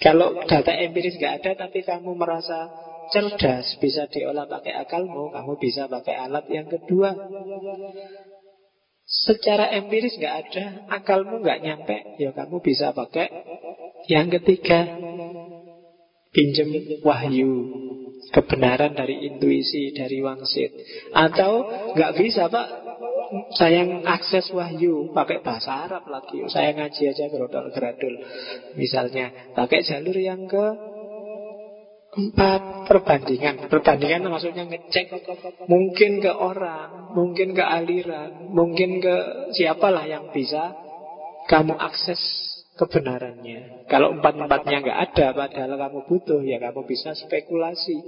Kalau 0.00 0.32
data 0.48 0.72
empiris 0.80 1.20
nggak 1.20 1.44
ada, 1.44 1.68
tapi 1.68 1.84
kamu 1.84 2.16
merasa 2.16 2.72
cerdas, 3.10 3.66
bisa 3.82 4.06
diolah 4.08 4.46
pakai 4.46 4.74
akalmu, 4.74 5.34
kamu 5.34 5.52
bisa 5.58 5.86
pakai 5.90 6.16
alat 6.16 6.46
yang 6.48 6.66
kedua. 6.70 7.14
Secara 9.04 9.74
empiris 9.74 10.14
nggak 10.16 10.36
ada, 10.46 10.64
akalmu 11.02 11.42
nggak 11.42 11.60
nyampe, 11.60 11.96
ya 12.22 12.30
kamu 12.30 12.62
bisa 12.62 12.94
pakai 12.94 13.26
yang 14.06 14.30
ketiga, 14.30 14.86
pinjem 16.30 17.02
wahyu, 17.02 17.52
kebenaran 18.30 18.94
dari 18.94 19.26
intuisi, 19.26 19.90
dari 19.90 20.22
wangsit. 20.22 20.70
Atau 21.10 21.66
nggak 21.98 22.14
bisa 22.22 22.46
pak, 22.46 22.66
saya 23.54 23.82
akses 24.06 24.50
wahyu 24.54 25.10
pakai 25.14 25.42
bahasa 25.42 25.90
Arab 25.90 26.06
lagi, 26.10 26.46
saya 26.50 26.74
ngaji 26.74 27.02
aja 27.10 27.24
gerodol 27.30 27.70
geradul, 27.74 28.14
misalnya 28.78 29.54
pakai 29.54 29.82
jalur 29.86 30.14
yang 30.14 30.46
ke 30.50 30.89
Empat, 32.10 32.90
perbandingan. 32.90 33.70
Perbandingan 33.70 34.26
maksudnya 34.26 34.66
ngecek 34.66 35.14
mungkin 35.70 36.18
ke 36.18 36.32
orang, 36.34 37.14
mungkin 37.14 37.54
ke 37.54 37.62
aliran, 37.62 38.50
mungkin 38.50 38.98
ke 38.98 39.14
siapalah 39.54 40.10
yang 40.10 40.34
bisa 40.34 40.74
kamu 41.46 41.78
akses 41.78 42.18
kebenarannya. 42.74 43.86
Kalau 43.86 44.18
empat-empatnya 44.18 44.76
nggak 44.82 45.00
ada, 45.10 45.26
padahal 45.38 45.78
kamu 45.78 45.98
butuh, 46.10 46.40
ya 46.42 46.58
kamu 46.58 46.82
bisa 46.82 47.14
spekulasi. 47.14 48.02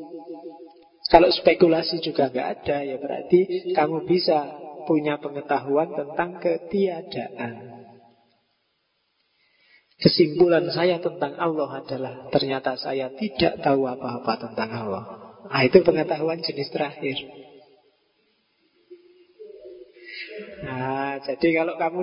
Kalau 1.06 1.30
spekulasi 1.30 2.02
juga 2.02 2.26
nggak 2.26 2.48
ada, 2.58 2.76
ya 2.82 2.96
berarti 2.98 3.70
kamu 3.70 4.02
bisa 4.02 4.50
punya 4.82 5.18
pengetahuan 5.22 5.94
tentang 5.94 6.42
ketiadaan. 6.42 7.71
Kesimpulan 10.02 10.66
saya 10.74 10.98
tentang 10.98 11.38
Allah 11.38 11.78
adalah 11.78 12.26
ternyata 12.34 12.74
saya 12.74 13.14
tidak 13.14 13.62
tahu 13.62 13.86
apa-apa 13.86 14.50
tentang 14.50 14.70
Allah. 14.74 15.04
Nah, 15.46 15.62
itu 15.62 15.78
pengetahuan 15.86 16.42
jenis 16.42 16.74
terakhir. 16.74 17.22
Nah, 20.62 21.22
jadi 21.22 21.48
kalau 21.62 21.74
kamu 21.78 22.00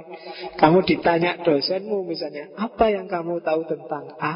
kamu 0.55 0.79
ditanya 0.87 1.31
dosenmu 1.43 2.07
misalnya, 2.07 2.51
apa 2.55 2.87
yang 2.87 3.11
kamu 3.11 3.43
tahu 3.43 3.67
tentang 3.67 4.15
A? 4.19 4.33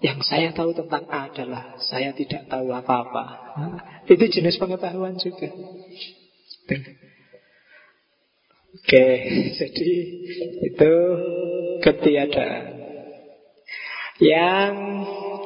Yang 0.00 0.20
saya 0.28 0.48
tahu 0.52 0.72
tentang 0.72 1.04
A 1.08 1.32
adalah 1.32 1.76
saya 1.80 2.16
tidak 2.16 2.48
tahu 2.48 2.72
apa-apa. 2.72 3.24
Nah, 3.60 3.80
itu 4.08 4.24
jenis 4.28 4.56
pengetahuan 4.56 5.16
juga. 5.20 5.48
Oke, 8.74 9.06
jadi 9.54 9.90
itu 10.66 10.92
ketiadaan. 11.84 12.80
Yang 14.16 14.74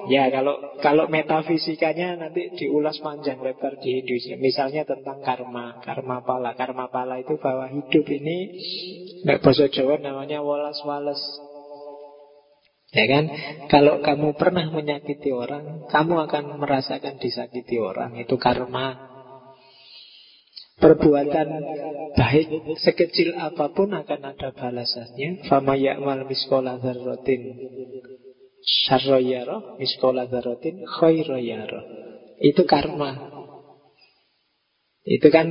Ya 0.08 0.32
kalau 0.32 0.56
kalau 0.80 1.04
metafisikanya 1.12 2.16
nanti 2.16 2.48
diulas 2.56 2.96
panjang 3.04 3.44
lebar 3.44 3.76
di 3.76 4.00
Hinduisme. 4.00 4.40
Misalnya 4.40 4.88
tentang 4.88 5.20
karma, 5.20 5.84
karma 5.84 6.24
pala. 6.24 6.56
Karma 6.56 6.88
pala 6.88 7.20
itu 7.20 7.36
bahwa 7.36 7.68
hidup 7.68 8.08
ini 8.08 8.56
nggak 9.28 9.44
bahasa 9.44 9.68
Jawa 9.68 10.00
namanya 10.00 10.40
walas 10.40 10.80
wales. 10.88 11.20
Ya 12.88 13.04
kan? 13.04 13.28
Kalau 13.68 14.00
kamu 14.00 14.32
pernah 14.40 14.72
menyakiti 14.72 15.28
orang, 15.28 15.84
kamu 15.92 16.24
akan 16.24 16.56
merasakan 16.56 17.20
disakiti 17.20 17.76
orang. 17.76 18.16
Itu 18.16 18.40
karma. 18.40 19.07
Perbuatan 20.78 21.48
baik 22.14 22.78
sekecil 22.78 23.34
apa 23.34 23.74
pun 23.74 23.90
akan 23.90 24.20
ada 24.30 24.54
balasannya. 24.54 25.50
Fama 25.50 25.74
ya'mal 25.74 26.22
miskola 26.30 26.78
dzarratin 26.78 27.58
syarroyaro 28.62 29.78
miskola 29.82 30.30
dzarratin 30.30 30.86
khairoyaro. 30.86 31.80
Itu 32.38 32.62
karma. 32.62 33.38
Itu 35.08 35.32
kan 35.32 35.50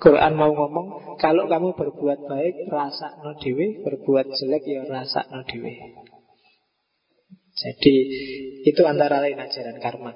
Quran 0.00 0.32
mau 0.34 0.50
ngomong 0.50 1.20
kalau 1.20 1.46
kamu 1.46 1.76
berbuat 1.76 2.26
baik 2.26 2.66
rasa 2.72 3.20
no 3.20 3.36
dewe, 3.36 3.84
berbuat 3.84 4.34
jelek 4.34 4.64
ya 4.64 4.82
rasa 4.88 5.30
no 5.30 5.44
dewe. 5.44 5.78
Jadi 7.56 7.94
itu 8.64 8.82
antara 8.88 9.20
lain 9.20 9.36
ajaran 9.36 9.78
karma. 9.78 10.12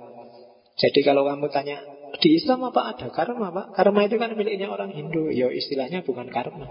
Jadi 0.80 1.00
kalau 1.04 1.28
kamu 1.28 1.52
tanya 1.52 1.78
di 2.18 2.40
Islam 2.40 2.66
apa 2.66 2.96
ada 2.96 3.06
karma 3.14 3.54
pak? 3.54 3.66
Karma 3.78 4.10
itu 4.10 4.18
kan 4.18 4.34
miliknya 4.34 4.66
orang 4.66 4.90
Hindu 4.90 5.30
Ya 5.30 5.46
istilahnya 5.52 6.02
bukan 6.02 6.26
karma 6.32 6.66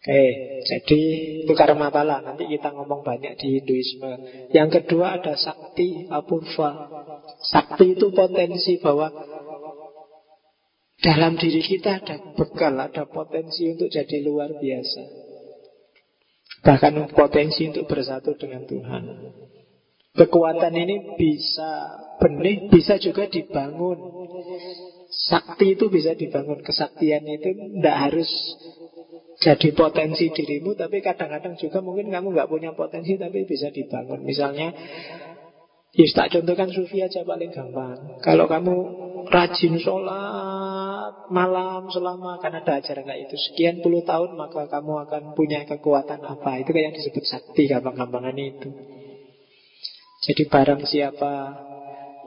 Oke, 0.00 0.24
jadi 0.64 1.00
itu 1.44 1.52
karma 1.52 1.92
pala. 1.92 2.24
Nanti 2.24 2.48
kita 2.48 2.72
ngomong 2.72 3.04
banyak 3.04 3.36
di 3.36 3.60
Hinduisme. 3.60 4.12
Yang 4.48 4.80
kedua 4.80 5.20
ada 5.20 5.36
sakti 5.36 6.08
apurva. 6.08 6.88
Sakti 7.44 8.00
itu 8.00 8.08
potensi 8.08 8.80
bahwa 8.80 9.12
dalam 11.04 11.36
diri 11.36 11.60
kita 11.60 12.00
ada 12.00 12.16
bekal, 12.32 12.80
ada 12.80 13.04
potensi 13.12 13.68
untuk 13.68 13.92
jadi 13.92 14.24
luar 14.24 14.56
biasa. 14.56 15.04
Bahkan 16.64 17.12
potensi 17.12 17.68
untuk 17.68 17.84
bersatu 17.84 18.40
dengan 18.40 18.64
Tuhan. 18.64 19.04
Kekuatan 20.10 20.74
ini 20.74 21.14
bisa 21.14 21.86
benih, 22.18 22.66
bisa 22.66 22.98
juga 22.98 23.30
dibangun. 23.30 24.26
Sakti 25.30 25.78
itu 25.78 25.86
bisa 25.86 26.18
dibangun. 26.18 26.58
Kesaktian 26.66 27.22
itu 27.30 27.54
tidak 27.78 27.96
harus 27.96 28.30
jadi 29.40 29.70
potensi 29.72 30.28
dirimu, 30.34 30.74
tapi 30.74 30.98
kadang-kadang 31.00 31.54
juga 31.56 31.78
mungkin 31.78 32.10
kamu 32.10 32.34
nggak 32.34 32.50
punya 32.50 32.74
potensi, 32.74 33.14
tapi 33.16 33.46
bisa 33.46 33.70
dibangun. 33.70 34.26
Misalnya, 34.26 34.74
Yus 35.90 36.14
tak 36.14 36.30
contohkan 36.30 36.70
sufi 36.70 37.02
aja 37.02 37.26
paling 37.26 37.50
gampang. 37.50 38.22
Kalau 38.22 38.46
kamu 38.46 38.74
rajin 39.26 39.74
sholat 39.78 41.30
malam 41.34 41.90
selama 41.90 42.38
akan 42.38 42.62
ada 42.62 42.78
ajaran 42.78 43.06
kayak 43.06 43.26
itu 43.26 43.36
sekian 43.50 43.82
puluh 43.82 44.06
tahun 44.06 44.38
maka 44.38 44.70
kamu 44.70 45.06
akan 45.06 45.22
punya 45.34 45.66
kekuatan 45.66 46.22
apa 46.22 46.62
itu 46.62 46.70
kayak 46.70 46.90
yang 46.90 46.96
disebut 46.98 47.24
sakti 47.26 47.66
gampang-gampangan 47.66 48.38
itu. 48.38 48.70
Jadi 50.20 50.42
barang 50.52 50.84
siapa 50.84 51.32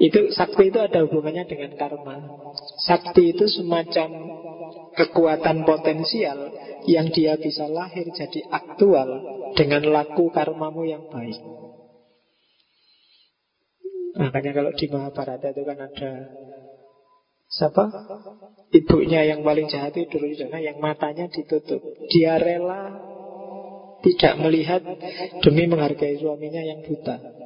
itu 0.02 0.34
sakti 0.34 0.74
itu 0.74 0.82
ada 0.82 1.06
hubungannya 1.06 1.46
dengan 1.46 1.78
karma. 1.78 2.18
Sakti 2.82 3.38
itu 3.38 3.46
semacam 3.46 4.10
kekuatan 4.98 5.62
potensial 5.66 6.50
yang 6.90 7.14
dia 7.14 7.38
bisa 7.38 7.70
lahir 7.70 8.10
jadi 8.10 8.50
aktual 8.50 9.10
dengan 9.54 9.86
laku 9.94 10.34
karmamu 10.34 10.90
yang 10.90 11.06
baik. 11.14 11.38
Makanya 14.14 14.52
kalau 14.54 14.72
di 14.74 14.86
Mahabharata 14.90 15.54
itu 15.54 15.62
kan 15.66 15.78
ada 15.78 16.12
siapa? 17.50 17.84
Ibunya 18.74 19.26
yang 19.30 19.46
paling 19.46 19.70
jahat 19.70 19.94
itu 19.98 20.10
Duryodhana 20.10 20.62
yang 20.62 20.78
matanya 20.82 21.30
ditutup. 21.30 21.82
Dia 22.10 22.38
rela 22.42 22.94
tidak 24.06 24.34
melihat 24.42 24.82
demi 25.42 25.66
menghargai 25.66 26.18
suaminya 26.18 26.62
yang 26.62 26.86
buta. 26.86 27.43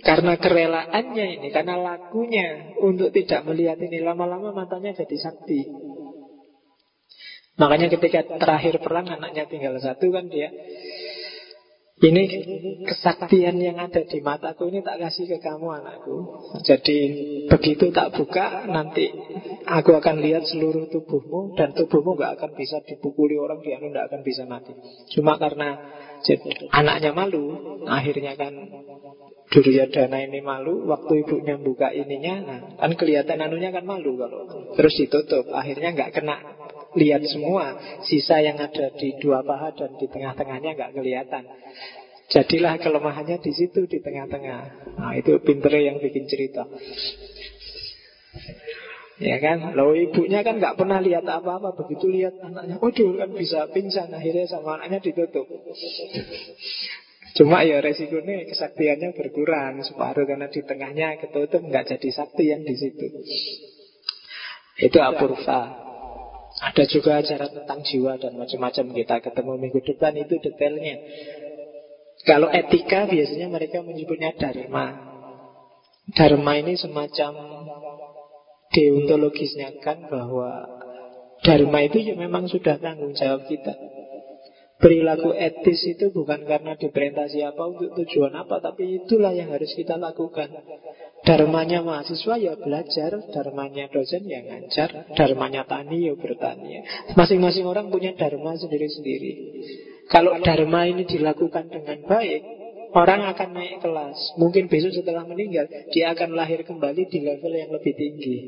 Karena 0.00 0.40
kerelaannya 0.40 1.26
ini, 1.40 1.48
karena 1.52 1.76
lakunya 1.76 2.72
untuk 2.80 3.12
tidak 3.12 3.44
melihat 3.44 3.76
ini 3.84 4.00
lama-lama 4.00 4.52
matanya 4.52 4.96
jadi 4.96 5.16
sakti. 5.20 5.68
Makanya 7.54 7.86
ketika 7.86 8.26
terakhir 8.40 8.82
perang 8.82 9.06
anaknya 9.06 9.46
tinggal 9.46 9.78
satu 9.78 10.10
kan 10.10 10.26
dia 10.26 10.50
ini 12.02 12.22
kesaktian 12.82 13.54
yang 13.62 13.78
ada 13.78 14.02
di 14.02 14.18
mataku 14.18 14.66
ini 14.66 14.82
tak 14.82 14.98
kasih 14.98 15.30
ke 15.30 15.38
kamu 15.38 15.78
anakku. 15.78 16.42
Jadi 16.66 16.98
begitu 17.46 17.94
tak 17.94 18.10
buka 18.18 18.66
nanti 18.66 19.14
aku 19.62 19.94
akan 19.94 20.18
lihat 20.18 20.42
seluruh 20.42 20.90
tubuhmu 20.90 21.54
Dan 21.54 21.70
tubuhmu 21.70 22.18
gak 22.18 22.40
akan 22.40 22.50
bisa 22.58 22.82
dipukuli 22.82 23.38
orang 23.38 23.62
Dia 23.62 23.78
tidak 23.78 24.10
akan 24.10 24.20
bisa 24.26 24.42
mati. 24.44 24.74
Cuma 25.14 25.38
karena 25.38 25.78
anaknya 26.74 27.10
malu 27.14 27.78
Akhirnya 27.86 28.34
kan 28.34 28.52
Duryodhana 29.54 30.18
ini 30.24 30.40
malu 30.40 30.88
Waktu 30.88 31.24
ibunya 31.24 31.60
buka 31.60 31.92
ininya 31.94 32.34
nah, 32.42 32.60
Kan 32.80 32.96
kelihatan 32.98 33.38
anunya 33.38 33.70
kan 33.70 33.84
malu 33.86 34.16
kalau 34.18 34.72
Terus 34.74 34.94
ditutup 34.98 35.46
Akhirnya 35.52 35.92
nggak 35.92 36.10
kena 36.16 36.36
lihat 36.94 37.22
semua 37.26 37.78
Sisa 38.06 38.40
yang 38.40 38.58
ada 38.58 38.90
di 38.94 39.14
dua 39.18 39.42
paha 39.42 39.74
dan 39.74 39.94
di 39.98 40.06
tengah-tengahnya 40.10 40.70
nggak 40.74 40.92
kelihatan 40.94 41.44
Jadilah 42.24 42.80
kelemahannya 42.80 43.36
di 43.36 43.52
situ 43.52 43.84
di 43.84 44.00
tengah-tengah. 44.00 44.96
Nah, 44.96 45.12
itu 45.12 45.36
pinter 45.44 45.76
yang 45.76 46.00
bikin 46.00 46.24
cerita. 46.24 46.64
Ya 49.20 49.38
kan, 49.38 49.76
lo 49.76 49.92
ibunya 49.94 50.40
kan 50.42 50.58
nggak 50.58 50.74
pernah 50.74 50.98
lihat 50.98 51.22
apa-apa 51.22 51.78
Begitu 51.78 52.10
lihat 52.10 52.34
anaknya, 52.42 52.82
waduh 52.82 53.14
kan 53.14 53.30
bisa 53.30 53.70
pingsan 53.70 54.10
Akhirnya 54.10 54.50
sama 54.50 54.74
anaknya 54.74 55.06
ditutup 55.06 55.46
Cuma 57.38 57.62
ya 57.62 57.78
resikonya 57.78 58.42
kesaktiannya 58.46 59.14
berkurang 59.14 59.82
separuh 59.86 60.26
karena 60.26 60.50
di 60.50 60.66
tengahnya 60.66 61.18
ketutup 61.22 61.62
nggak 61.62 61.94
jadi 61.94 62.08
sakti 62.14 62.46
yang 62.46 62.62
di 62.62 62.78
situ. 62.78 63.06
Itu 64.78 64.98
apurva. 65.02 65.93
Ada 66.64 66.88
juga 66.88 67.20
ajaran 67.20 67.52
tentang 67.52 67.84
jiwa 67.84 68.16
dan 68.16 68.40
macam-macam 68.40 68.84
kita 68.96 69.16
ketemu 69.20 69.52
minggu 69.60 69.80
depan 69.84 70.12
itu 70.16 70.34
detailnya. 70.40 70.96
Kalau 72.24 72.48
etika 72.48 73.04
biasanya 73.04 73.52
mereka 73.52 73.84
menyebutnya 73.84 74.32
dharma. 74.32 75.12
Dharma 76.16 76.52
ini 76.56 76.72
semacam 76.80 77.32
deontologisnya 78.72 79.76
kan 79.84 80.08
bahwa 80.08 80.64
dharma 81.44 81.78
itu 81.84 82.00
ya 82.00 82.16
memang 82.16 82.48
sudah 82.48 82.80
tanggung 82.80 83.12
jawab 83.12 83.44
kita. 83.44 83.76
Perilaku 84.74 85.30
etis 85.30 85.86
itu 85.86 86.10
bukan 86.10 86.42
karena 86.50 86.74
diperintah 86.74 87.30
siapa 87.30 87.62
untuk 87.62 87.94
tujuan 87.94 88.34
apa 88.34 88.58
Tapi 88.58 89.06
itulah 89.06 89.30
yang 89.30 89.54
harus 89.54 89.70
kita 89.70 89.94
lakukan. 89.94 90.50
Dharmanya 91.22 91.80
mahasiswa 91.86 92.34
ya 92.36 92.58
belajar 92.58 93.22
Dharmanya 93.30 93.86
dosen 93.94 94.26
ya 94.26 94.42
ngajar 94.42 95.14
Dharmanya 95.14 95.62
tani 95.70 96.10
ya 96.10 96.18
bertani. 96.18 96.82
Masing-masing 97.14 97.64
orang 97.70 97.86
punya 97.88 98.18
dharma 98.18 98.58
sendiri-sendiri. 98.58 99.32
Kalau 100.10 100.42
dharma 100.42 100.90
ini 100.90 101.06
dilakukan 101.06 101.70
dengan 101.70 102.02
baik 102.10 102.42
Orang 102.94 103.26
akan 103.26 103.58
naik 103.58 103.82
kelas. 103.82 104.38
Mungkin 104.38 104.70
besok 104.70 104.94
setelah 104.94 105.26
meninggal 105.26 105.66
Dia 105.90 106.14
akan 106.14 106.34
lahir 106.34 106.62
kembali 106.66 107.10
di 107.10 107.18
level 107.22 107.52
yang 107.54 107.70
lebih 107.74 107.94
tinggi 107.94 108.38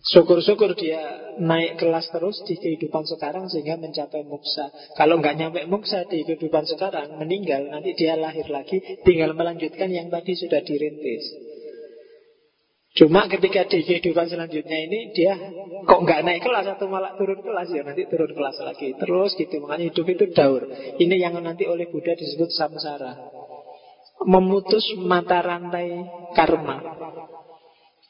Syukur-syukur 0.00 0.72
dia 0.80 1.36
naik 1.36 1.76
kelas 1.76 2.08
terus 2.08 2.40
di 2.48 2.56
kehidupan 2.56 3.04
sekarang 3.04 3.52
sehingga 3.52 3.76
mencapai 3.76 4.24
muksa. 4.24 4.72
Kalau 4.96 5.20
nggak 5.20 5.36
nyampe 5.36 5.60
muksa 5.68 6.08
di 6.08 6.24
kehidupan 6.24 6.64
sekarang, 6.64 7.20
meninggal, 7.20 7.68
nanti 7.68 7.92
dia 7.92 8.16
lahir 8.16 8.48
lagi, 8.48 8.80
tinggal 9.04 9.36
melanjutkan 9.36 9.92
yang 9.92 10.08
tadi 10.08 10.32
sudah 10.32 10.64
dirintis. 10.64 11.50
Cuma 12.90 13.28
ketika 13.30 13.68
di 13.70 13.86
kehidupan 13.86 14.26
selanjutnya 14.26 14.78
ini 14.88 15.14
dia 15.14 15.38
kok 15.86 16.00
nggak 16.02 16.26
naik 16.26 16.42
kelas 16.42 16.74
atau 16.74 16.90
malah 16.90 17.14
turun 17.14 17.38
kelas 17.38 17.70
ya 17.70 17.86
nanti 17.86 18.02
turun 18.10 18.34
kelas 18.34 18.58
lagi 18.66 18.98
terus 18.98 19.30
gitu 19.38 19.62
makanya 19.62 19.94
hidup 19.94 20.06
itu 20.10 20.24
daur. 20.34 20.66
Ini 20.98 21.14
yang 21.22 21.38
nanti 21.38 21.70
oleh 21.70 21.86
Buddha 21.86 22.18
disebut 22.18 22.50
samsara, 22.50 23.14
memutus 24.26 24.82
mata 24.98 25.38
rantai 25.38 26.02
karma. 26.34 26.82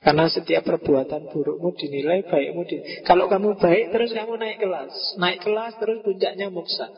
Karena 0.01 0.33
setiap 0.33 0.65
perbuatan 0.65 1.29
burukmu 1.29 1.77
dinilai 1.77 2.25
baikmu 2.25 2.65
dinilai. 2.65 3.05
Kalau 3.05 3.29
kamu 3.29 3.61
baik 3.61 3.93
terus 3.93 4.17
kamu 4.17 4.41
naik 4.41 4.57
kelas. 4.57 5.21
Naik 5.21 5.45
kelas 5.45 5.77
terus 5.77 6.01
puncaknya 6.01 6.49
muksa. 6.49 6.89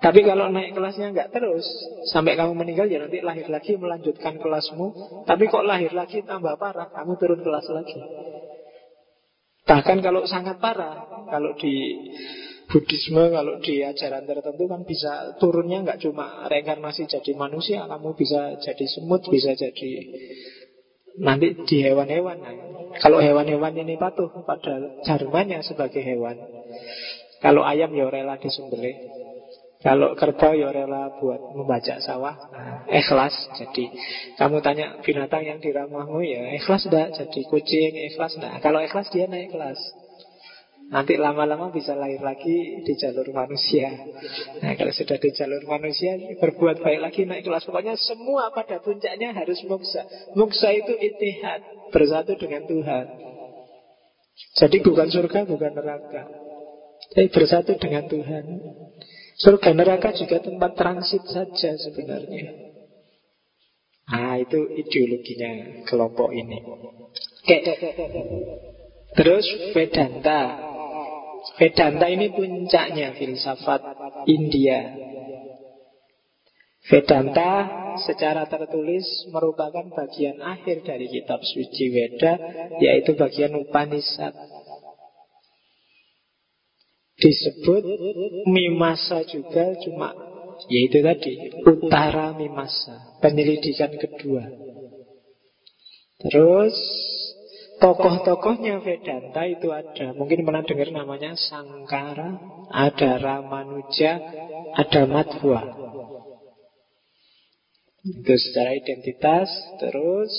Tapi 0.00 0.20
kalau 0.24 0.52
naik 0.52 0.72
kelasnya 0.72 1.12
nggak 1.12 1.28
terus 1.28 1.64
Sampai 2.08 2.32
kamu 2.32 2.56
meninggal 2.56 2.88
ya 2.88 3.04
nanti 3.04 3.20
lahir 3.20 3.48
lagi 3.48 3.72
melanjutkan 3.80 4.36
kelasmu. 4.36 4.92
Tapi 5.24 5.48
kok 5.48 5.64
lahir 5.64 5.96
lagi 5.96 6.20
tambah 6.20 6.60
parah 6.60 6.92
Kamu 6.92 7.16
turun 7.16 7.40
kelas 7.40 7.66
lagi. 7.72 7.96
Bahkan 9.64 10.04
kalau 10.04 10.28
sangat 10.28 10.60
parah 10.60 11.24
Kalau 11.24 11.56
di 11.56 11.72
Buddhisme 12.70 13.34
kalau 13.34 13.58
di 13.58 13.82
ajaran 13.82 14.30
tertentu 14.30 14.70
kan 14.70 14.86
bisa 14.86 15.34
turunnya 15.42 15.82
nggak 15.82 16.06
cuma 16.06 16.46
reinkarnasi 16.46 17.10
jadi 17.10 17.34
manusia, 17.34 17.82
kamu 17.82 18.14
bisa 18.14 18.62
jadi 18.62 18.86
semut, 18.86 19.26
bisa 19.26 19.58
jadi 19.58 19.90
nanti 21.18 21.58
di 21.66 21.76
hewan-hewan. 21.82 22.38
Kalau 23.02 23.18
hewan-hewan 23.18 23.74
ini 23.74 23.98
patuh 23.98 24.30
pada 24.46 25.00
jarmannya 25.02 25.64
sebagai 25.66 26.02
hewan. 26.04 26.38
Kalau 27.40 27.64
ayam 27.64 27.90
ya 27.96 28.06
rela 28.12 28.36
disembelih. 28.36 28.94
Kalau 29.80 30.12
kerbau 30.12 30.52
ya 30.52 30.68
rela 30.68 31.08
buat 31.16 31.56
membajak 31.56 32.04
sawah 32.04 32.36
nah, 32.52 32.84
Ikhlas 32.84 33.32
Jadi 33.56 33.88
kamu 34.36 34.60
tanya 34.60 35.00
binatang 35.00 35.40
yang 35.40 35.56
di 35.56 35.72
rumahmu 35.72 36.20
ya 36.20 36.52
Ikhlas 36.52 36.84
enggak 36.84 37.16
jadi 37.16 37.40
kucing 37.48 37.96
Ikhlas 38.12 38.36
enggak 38.36 38.60
Kalau 38.60 38.84
ikhlas 38.84 39.08
dia 39.08 39.24
naik 39.24 39.48
kelas 39.48 39.80
Nanti 40.90 41.14
lama-lama 41.14 41.70
bisa 41.70 41.94
lahir 41.94 42.18
lagi 42.18 42.82
di 42.82 42.92
jalur 42.98 43.30
manusia 43.30 43.94
Nah 44.58 44.74
kalau 44.74 44.90
sudah 44.90 45.16
di 45.22 45.30
jalur 45.30 45.62
manusia 45.70 46.18
Berbuat 46.42 46.82
baik 46.82 47.00
lagi 47.00 47.22
naik 47.30 47.46
kelas 47.46 47.62
Pokoknya 47.62 47.94
semua 47.94 48.50
pada 48.50 48.82
puncaknya 48.82 49.30
harus 49.30 49.62
muksa 49.70 50.02
Muksa 50.34 50.74
itu 50.74 50.90
itihad 50.98 51.62
Bersatu 51.94 52.34
dengan 52.34 52.66
Tuhan 52.66 53.06
Jadi 54.58 54.76
bukan 54.82 55.08
surga, 55.14 55.46
bukan 55.46 55.72
neraka 55.78 56.26
Tapi 57.14 57.28
bersatu 57.30 57.78
dengan 57.78 58.10
Tuhan 58.10 58.44
Surga 59.40 59.72
neraka 59.72 60.12
juga 60.12 60.36
tempat 60.44 60.76
transit 60.76 61.24
saja 61.24 61.72
sebenarnya. 61.72 62.52
Ah 64.04 64.36
itu 64.36 64.68
ideologinya 64.68 65.80
kelompok 65.88 66.28
ini. 66.36 66.60
Oke. 67.40 67.56
Terus 69.16 69.46
Vedanta. 69.72 70.69
Vedanta 71.60 72.08
ini 72.08 72.32
puncaknya 72.32 73.12
filsafat 73.20 73.84
India. 74.24 74.96
Vedanta 76.88 77.52
secara 78.00 78.48
tertulis 78.48 79.04
merupakan 79.28 79.84
bagian 79.92 80.40
akhir 80.40 80.88
dari 80.88 81.12
kitab 81.12 81.44
suci 81.44 81.92
Weda, 81.92 82.40
yaitu 82.80 83.12
bagian 83.12 83.52
Upanishad. 83.60 84.32
Disebut 87.20 87.84
Mimasa 88.48 89.20
juga 89.28 89.76
cuma 89.84 90.16
Yaitu 90.72 91.04
tadi 91.04 91.52
Utara 91.68 92.32
Mimasa 92.32 93.20
Penyelidikan 93.20 93.92
kedua 94.00 94.48
Terus 96.24 96.72
Tokoh-tokohnya 97.80 98.84
Vedanta 98.84 99.48
itu 99.48 99.72
ada 99.72 100.12
Mungkin 100.12 100.44
pernah 100.44 100.60
dengar 100.60 100.92
namanya 100.92 101.32
Sangkara 101.32 102.36
Ada 102.68 103.16
Ramanuja 103.16 104.20
Ada 104.76 105.08
Madhva 105.08 105.64
Itu 108.04 108.34
secara 108.36 108.76
identitas 108.76 109.48
Terus 109.80 110.32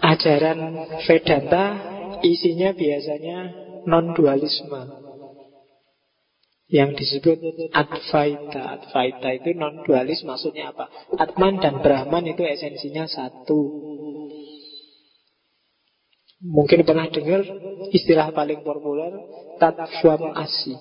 Ajaran 0.00 0.60
Vedanta 1.04 1.64
Isinya 2.24 2.72
biasanya 2.72 3.52
non-dualisme 3.84 5.04
yang 6.74 6.96
disebut 6.96 7.38
Advaita. 7.70 8.80
Advaita 8.80 9.28
itu 9.36 9.54
non-dualis 9.54 10.24
maksudnya 10.24 10.72
apa? 10.72 10.88
Atman 11.14 11.60
dan 11.60 11.78
Brahman 11.84 12.26
itu 12.26 12.42
esensinya 12.42 13.04
satu. 13.06 13.93
Mungkin 16.44 16.84
pernah 16.84 17.08
dengar 17.08 17.40
istilah 17.88 18.28
paling 18.36 18.60
populer 18.60 19.16
Tatwam 19.56 20.36
Asi. 20.36 20.76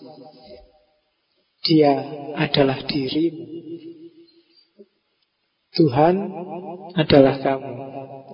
Dia 1.63 1.95
adalah 2.35 2.83
dirimu. 2.83 3.47
Tuhan 5.73 6.15
adalah 6.99 7.39
kamu. 7.39 7.71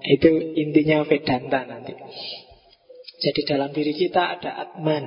Itu 0.01 0.29
intinya 0.57 1.05
Vedanta 1.05 1.69
nanti. 1.69 1.93
Jadi 3.19 3.41
dalam 3.45 3.69
diri 3.75 3.91
kita 3.91 4.39
ada 4.39 4.51
Atman 4.63 5.03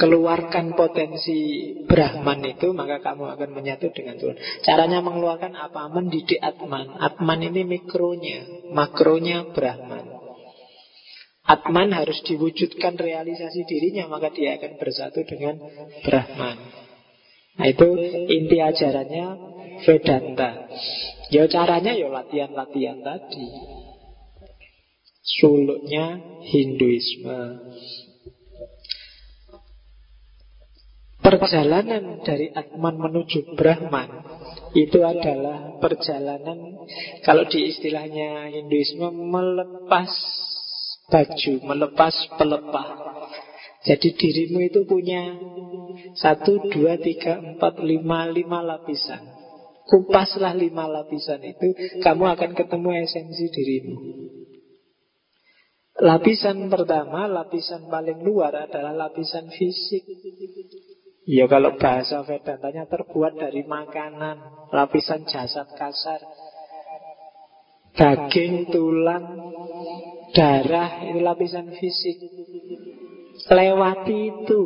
Keluarkan 0.00 0.72
potensi 0.72 1.68
Brahman 1.84 2.40
itu 2.48 2.72
Maka 2.72 3.04
kamu 3.04 3.28
akan 3.36 3.50
menyatu 3.52 3.92
dengan 3.92 4.16
Tuhan 4.16 4.40
Caranya 4.64 5.04
mengeluarkan 5.04 5.52
apa? 5.52 5.92
Mendidik 5.92 6.40
Atman 6.40 6.96
Atman 6.96 7.44
ini 7.44 7.68
mikronya 7.68 8.72
Makronya 8.72 9.52
Brahman 9.52 10.15
Atman 11.46 11.94
harus 11.94 12.18
diwujudkan 12.26 12.98
realisasi 12.98 13.62
dirinya 13.70 14.10
Maka 14.10 14.34
dia 14.34 14.58
akan 14.58 14.72
bersatu 14.82 15.22
dengan 15.22 15.62
Brahman. 16.02 16.58
Nah 17.56 17.66
itu 17.70 17.88
inti 18.28 18.58
ajarannya 18.60 19.26
Vedanta. 19.86 20.50
Ya 21.32 21.46
caranya 21.48 21.92
ya 21.96 22.08
latihan-latihan 22.10 23.00
tadi. 23.00 23.46
Suluknya 25.22 26.22
Hinduisme. 26.46 27.40
Perjalanan 31.18 32.22
dari 32.22 32.54
Atman 32.54 33.02
menuju 33.02 33.58
Brahman 33.58 34.22
itu 34.78 35.02
adalah 35.02 35.74
perjalanan 35.82 36.86
kalau 37.26 37.42
di 37.50 37.66
istilahnya 37.74 38.46
Hinduisme 38.54 39.10
melepas 39.10 40.12
baju, 41.06 41.52
melepas 41.62 42.14
pelepah. 42.34 42.88
Jadi 43.86 44.08
dirimu 44.18 44.58
itu 44.66 44.82
punya 44.82 45.38
satu, 46.18 46.66
dua, 46.74 46.98
tiga, 46.98 47.38
empat, 47.38 47.78
lima, 47.78 48.26
lima 48.26 48.58
lapisan. 48.62 49.22
Kupaslah 49.86 50.58
lima 50.58 50.90
lapisan 50.90 51.38
itu, 51.46 51.70
kamu 52.02 52.24
akan 52.34 52.50
ketemu 52.58 53.06
esensi 53.06 53.46
dirimu. 53.54 53.96
Lapisan 56.02 56.66
pertama, 56.68 57.30
lapisan 57.30 57.86
paling 57.86 58.20
luar 58.20 58.66
adalah 58.66 58.92
lapisan 59.06 59.46
fisik. 59.48 60.02
Ya 61.26 61.46
kalau 61.50 61.78
bahasa 61.78 62.22
Vedantanya 62.26 62.86
terbuat 62.90 63.38
dari 63.38 63.62
makanan, 63.66 64.68
lapisan 64.74 65.26
jasad 65.26 65.66
kasar, 65.74 66.20
daging, 67.96 68.68
tulang, 68.68 69.24
darah, 70.36 71.02
itu 71.08 71.18
lapisan 71.24 71.72
fisik. 71.74 72.16
Lewati 73.46 74.18
itu 74.32 74.60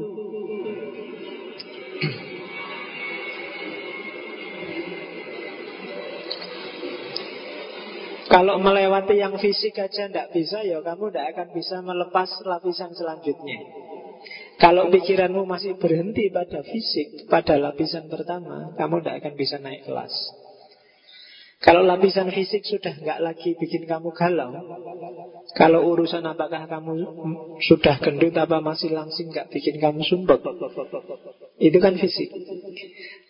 Kalau 8.30 8.62
melewati 8.62 9.18
yang 9.18 9.34
fisik 9.42 9.74
aja 9.74 10.06
tidak 10.06 10.30
bisa, 10.30 10.62
ya 10.62 10.78
kamu 10.86 11.10
tidak 11.10 11.34
akan 11.34 11.48
bisa 11.50 11.82
melepas 11.82 12.30
lapisan 12.46 12.94
selanjutnya. 12.94 13.58
Kalau 14.54 14.86
pikiranmu 14.86 15.42
masih 15.50 15.74
berhenti 15.82 16.30
pada 16.30 16.62
fisik, 16.62 17.26
pada 17.26 17.58
lapisan 17.58 18.06
pertama, 18.06 18.70
kamu 18.78 19.02
tidak 19.02 19.16
akan 19.26 19.34
bisa 19.34 19.58
naik 19.58 19.82
kelas. 19.82 20.14
Kalau 21.60 21.84
lapisan 21.84 22.32
fisik 22.32 22.64
sudah 22.64 22.96
nggak 22.96 23.20
lagi 23.20 23.52
bikin 23.52 23.84
kamu 23.84 24.16
galau, 24.16 24.48
kalau 25.52 25.92
urusan 25.92 26.24
apakah 26.24 26.64
kamu 26.64 27.04
sudah 27.60 28.00
gendut 28.00 28.32
apa 28.32 28.64
masih 28.64 28.96
langsing 28.96 29.28
nggak 29.28 29.52
bikin 29.52 29.76
kamu 29.76 30.00
sumpek, 30.00 30.40
itu 31.60 31.76
kan 31.76 32.00
fisik. 32.00 32.32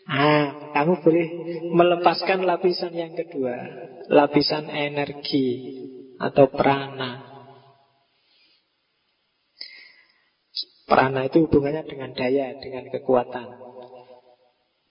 Ah, 0.07 0.71
kamu 0.79 1.03
boleh 1.03 1.27
melepaskan 1.75 2.47
lapisan 2.47 2.95
yang 2.95 3.19
kedua, 3.19 3.67
lapisan 4.07 4.71
energi 4.71 5.75
atau 6.23 6.55
prana. 6.55 7.27
Prana 10.87 11.27
itu 11.27 11.51
hubungannya 11.51 11.83
dengan 11.83 12.15
daya, 12.15 12.55
dengan 12.63 12.87
kekuatan. 12.95 13.59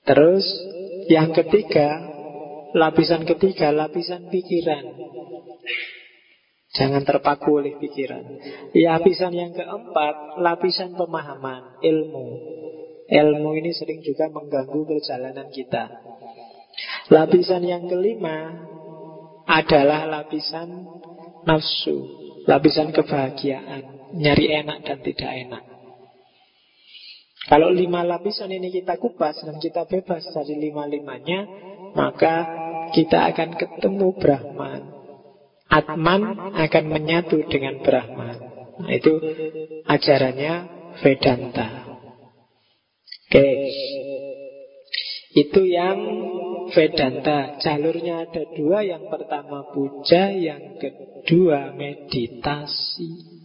Terus 0.03 0.43
yang 1.07 1.31
ketiga, 1.31 2.18
lapisan 2.75 3.25
ketiga, 3.25 3.73
lapisan 3.73 4.29
pikiran. 4.29 4.85
Jangan 6.69 7.01
terpaku 7.01 7.59
oleh 7.59 7.73
pikiran. 7.81 8.21
Lapisan 8.77 9.33
yang 9.33 9.51
keempat, 9.57 10.37
lapisan 10.37 10.93
pemahaman, 10.93 11.81
ilmu. 11.81 12.27
Ilmu 13.09 13.49
ini 13.57 13.73
sering 13.73 14.05
juga 14.05 14.29
mengganggu 14.29 14.85
perjalanan 14.85 15.49
kita. 15.49 15.89
Lapisan 17.09 17.65
yang 17.65 17.89
kelima 17.89 18.53
adalah 19.49 20.05
lapisan 20.05 20.85
nafsu, 21.49 21.97
lapisan 22.45 22.93
kebahagiaan, 22.93 24.13
nyari 24.13 24.53
enak 24.61 24.85
dan 24.85 25.01
tidak 25.01 25.31
enak. 25.33 25.63
Kalau 27.49 27.73
lima 27.73 28.05
lapisan 28.05 28.53
ini 28.53 28.69
kita 28.69 29.01
kupas 29.01 29.41
dan 29.41 29.57
kita 29.57 29.89
bebas 29.89 30.21
dari 30.29 30.69
lima-limanya, 30.69 31.49
maka 31.97 32.45
kita 32.93 33.29
akan 33.33 33.49
ketemu 33.55 34.07
Brahman. 34.17 34.81
Atman 35.69 36.21
akan 36.57 36.85
menyatu 36.89 37.45
dengan 37.45 37.85
Brahman. 37.85 38.37
Nah, 38.79 38.91
itu 38.95 39.21
ajarannya 39.85 40.53
Vedanta. 41.03 41.67
Oke. 43.29 43.47
Itu 45.37 45.61
yang 45.69 45.99
Vedanta. 46.73 47.61
Jalurnya 47.61 48.25
ada 48.25 48.43
dua. 48.57 48.81
Yang 48.81 49.13
pertama 49.13 49.69
puja, 49.69 50.33
yang 50.33 50.81
kedua 50.81 51.75
meditasi. 51.77 53.37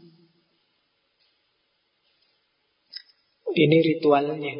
Ini 3.54 3.78
ritualnya. 3.94 4.54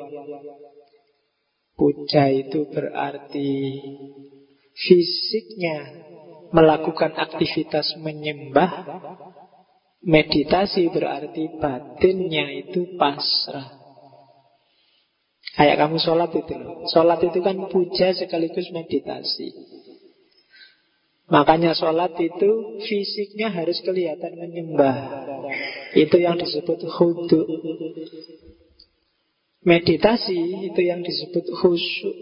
Puja 1.74 2.31
itu 2.31 2.70
berarti 2.70 3.51
fisiknya 4.75 6.05
melakukan 6.55 7.15
aktivitas 7.15 7.99
menyembah. 7.99 9.03
Meditasi 10.05 10.93
berarti 10.93 11.49
batinnya 11.57 12.45
itu 12.53 13.01
pasrah. 13.01 13.73
Kayak 15.57 15.81
kamu 15.81 15.97
sholat 15.97 16.31
itu. 16.37 16.55
Sholat 16.93 17.21
itu 17.25 17.39
kan 17.41 17.57
puja 17.73 18.13
sekaligus 18.13 18.69
meditasi. 18.69 19.49
Makanya 21.33 21.73
sholat 21.73 22.13
itu 22.21 22.77
fisiknya 22.85 23.49
harus 23.49 23.81
kelihatan 23.81 24.37
menyembah. 24.37 25.25
Itu 25.97 26.21
yang 26.21 26.37
disebut 26.37 26.85
khudu. 26.85 27.41
Meditasi 29.65 30.69
itu 30.69 30.81
yang 30.85 31.01
disebut 31.01 31.49
khusyuk. 31.49 32.17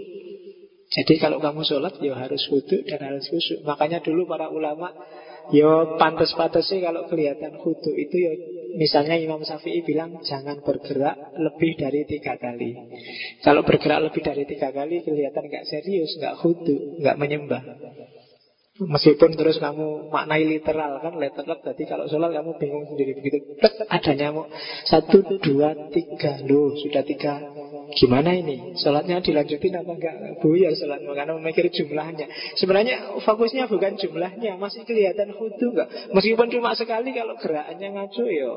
Jadi 0.93 1.17
kalau 1.17 1.41
kamu 1.41 1.65
sholat 1.65 1.97
ya 2.05 2.13
harus 2.13 2.45
khudu 2.45 2.85
dan 2.85 3.01
harus 3.01 3.25
khusyuk. 3.33 3.65
Makanya 3.65 4.05
dulu 4.05 4.29
para 4.29 4.53
ulama 4.53 4.93
ya 5.49 5.97
pantas-pantas 5.97 6.69
sih 6.69 6.85
kalau 6.85 7.09
kelihatan 7.09 7.57
khudu 7.57 7.97
itu 7.97 8.17
ya 8.21 8.33
misalnya 8.77 9.17
Imam 9.17 9.41
Syafi'i 9.41 9.81
bilang 9.89 10.21
jangan 10.21 10.61
bergerak 10.61 11.17
lebih 11.41 11.81
dari 11.81 12.05
tiga 12.05 12.37
kali. 12.37 12.77
Kalau 13.41 13.65
bergerak 13.65 14.05
lebih 14.05 14.21
dari 14.21 14.45
tiga 14.45 14.69
kali 14.69 15.01
kelihatan 15.01 15.49
nggak 15.49 15.65
serius, 15.65 16.13
nggak 16.21 16.37
khudu, 16.45 17.01
nggak 17.01 17.17
menyembah. 17.17 17.63
Meskipun 18.81 19.37
terus 19.37 19.61
kamu 19.61 20.09
maknai 20.09 20.49
literal 20.49 20.97
kan 21.05 21.21
literal 21.21 21.61
Tadi 21.61 21.85
kalau 21.85 22.09
sholat 22.09 22.33
kamu 22.33 22.57
bingung 22.57 22.89
sendiri 22.89 23.13
begitu 23.21 23.61
ada 23.85 24.13
nyamuk 24.17 24.49
Satu, 24.89 25.21
dua, 25.45 25.77
tiga 25.93 26.41
Loh 26.49 26.73
sudah 26.81 27.05
tiga 27.05 27.37
Gimana 27.93 28.33
ini? 28.33 28.77
Sholatnya 28.81 29.21
dilanjutin 29.21 29.77
apa 29.77 29.93
enggak? 29.93 30.15
Buyar 30.41 30.73
sholat 30.73 31.05
Karena 31.05 31.33
memikir 31.37 31.69
jumlahnya. 31.69 32.27
Sebenarnya 32.57 33.21
fokusnya 33.21 33.69
bukan 33.69 34.01
jumlahnya. 34.01 34.57
Masih 34.57 34.89
kelihatan 34.89 35.37
khudu 35.37 35.77
enggak? 35.77 35.89
Meskipun 36.17 36.49
cuma 36.49 36.73
sekali 36.73 37.13
kalau 37.13 37.37
gerakannya 37.37 37.89
ngaco 37.93 38.25
ya. 38.29 38.53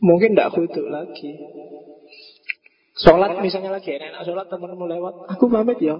Mungkin 0.00 0.36
enggak 0.36 0.52
khudu 0.52 0.84
lagi. 0.88 1.32
Sholat 3.00 3.40
misalnya 3.40 3.72
lagi 3.72 3.96
enak 3.96 4.28
sholat 4.28 4.52
temanmu 4.52 4.84
lewat 4.84 5.32
Aku 5.32 5.48
pamit 5.48 5.80
ya. 5.80 5.96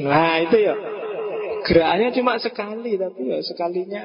Nah 0.00 0.40
itu 0.40 0.56
ya. 0.56 0.74
Gerakannya 1.60 2.08
cuma 2.16 2.40
sekali 2.40 2.96
Tapi 2.96 3.28
ya 3.28 3.38
sekalinya 3.44 4.02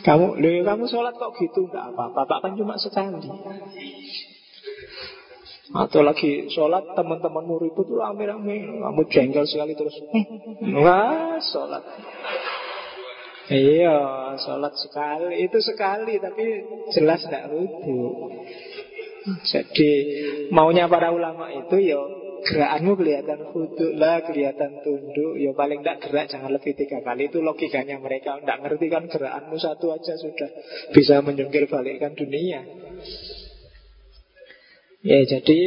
Kamu 0.00 0.40
loh, 0.40 0.60
kamu 0.64 0.84
sholat 0.88 1.14
kok 1.16 1.36
gitu? 1.36 1.68
Enggak 1.68 1.92
apa-apa. 1.92 2.24
Pak 2.24 2.38
kan 2.40 2.52
cuma 2.56 2.74
sekali. 2.80 3.20
Atau 5.70 6.02
lagi 6.02 6.50
sholat 6.50 6.98
teman-temanmu 6.98 7.62
ribut 7.62 7.86
tuh 7.86 8.00
rame-rame. 8.00 8.80
Kamu 8.80 9.00
jengkel 9.12 9.44
sekali 9.46 9.76
terus. 9.76 9.94
Wah 10.82 11.38
sholat. 11.38 11.84
Iya, 13.50 13.98
sholat 14.38 14.74
sekali. 14.78 15.46
Itu 15.46 15.58
sekali, 15.58 16.22
tapi 16.22 16.44
jelas 16.94 17.18
tidak 17.26 17.50
rudu 17.50 18.30
Jadi 19.42 19.90
maunya 20.54 20.88
para 20.88 21.12
ulama 21.12 21.50
itu 21.52 21.76
ya 21.82 21.98
gerakanmu 22.44 22.92
kelihatan 22.96 23.40
khudu 23.52 23.96
lah, 23.96 24.24
kelihatan 24.24 24.80
tunduk. 24.84 25.36
Ya 25.40 25.52
paling 25.52 25.84
tidak 25.84 25.98
gerak 26.04 26.26
jangan 26.28 26.50
lebih 26.52 26.72
tiga 26.76 27.00
kali. 27.04 27.28
Itu 27.28 27.40
logikanya 27.44 27.96
mereka. 28.00 28.40
Tidak 28.40 28.58
ngerti 28.64 28.86
kan 28.88 29.04
gerakanmu 29.08 29.56
satu 29.56 29.92
aja 29.92 30.14
sudah 30.16 30.50
bisa 30.92 31.20
menjungkir 31.24 31.68
balikkan 31.68 32.12
dunia. 32.16 32.62
Ya 35.00 35.20
jadi 35.24 35.60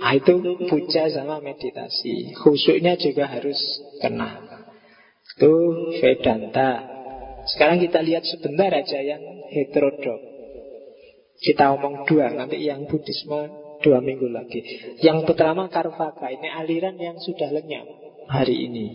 nah 0.00 0.16
itu 0.16 0.34
puja 0.64 1.12
sama 1.12 1.44
meditasi. 1.44 2.32
Khusyuknya 2.40 2.96
juga 2.96 3.28
harus 3.28 3.58
kena. 4.00 4.40
Itu 5.36 5.52
Vedanta. 6.00 6.88
Sekarang 7.48 7.80
kita 7.80 8.00
lihat 8.00 8.24
sebentar 8.24 8.72
aja 8.72 9.00
yang 9.00 9.20
heterodok. 9.52 10.20
Kita 11.40 11.72
omong 11.72 12.04
dua, 12.04 12.28
nanti 12.36 12.60
yang 12.60 12.84
Buddhisme 12.84 13.59
dua 13.80 13.98
minggu 14.00 14.28
lagi. 14.28 14.60
Yang 15.00 15.28
pertama 15.28 15.68
Karvaka, 15.72 16.28
ini 16.28 16.48
aliran 16.48 16.96
yang 17.00 17.16
sudah 17.20 17.48
lenyap 17.52 17.86
hari 18.28 18.68
ini. 18.68 18.86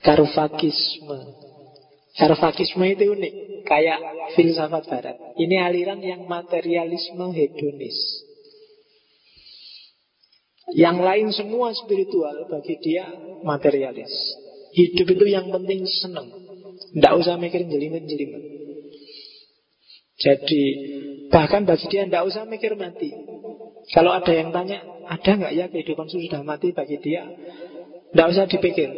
Karvakisme. 0.00 1.18
Karvakisme 2.10 2.84
itu 2.90 3.14
unik, 3.14 3.34
kayak 3.64 3.98
filsafat 4.34 4.84
barat. 4.90 5.16
Ini 5.38 5.56
aliran 5.62 6.00
yang 6.02 6.26
materialisme 6.26 7.30
hedonis. 7.32 7.98
Yang 10.70 10.96
lain 11.02 11.28
semua 11.34 11.74
spiritual 11.74 12.46
bagi 12.46 12.78
dia 12.78 13.10
materialis. 13.42 14.10
Hidup 14.70 15.06
itu 15.18 15.26
yang 15.26 15.50
penting 15.50 15.82
senang. 15.86 16.30
Tidak 16.94 17.12
usah 17.18 17.34
mikir 17.38 17.66
jelimet-jelimet. 17.66 18.42
Jadi 20.20 20.62
bahkan 21.32 21.64
bagi 21.64 21.86
dia 21.90 22.06
tidak 22.06 22.28
usah 22.28 22.46
mikir 22.46 22.76
mati. 22.78 23.10
Kalau 23.90 24.14
ada 24.14 24.30
yang 24.30 24.54
tanya, 24.54 24.86
ada 25.10 25.30
nggak 25.34 25.52
ya 25.54 25.66
kehidupan 25.66 26.06
sudah 26.06 26.46
mati 26.46 26.70
bagi 26.70 27.02
dia? 27.02 27.26
Nggak 28.14 28.26
usah 28.30 28.46
dipikir, 28.46 28.90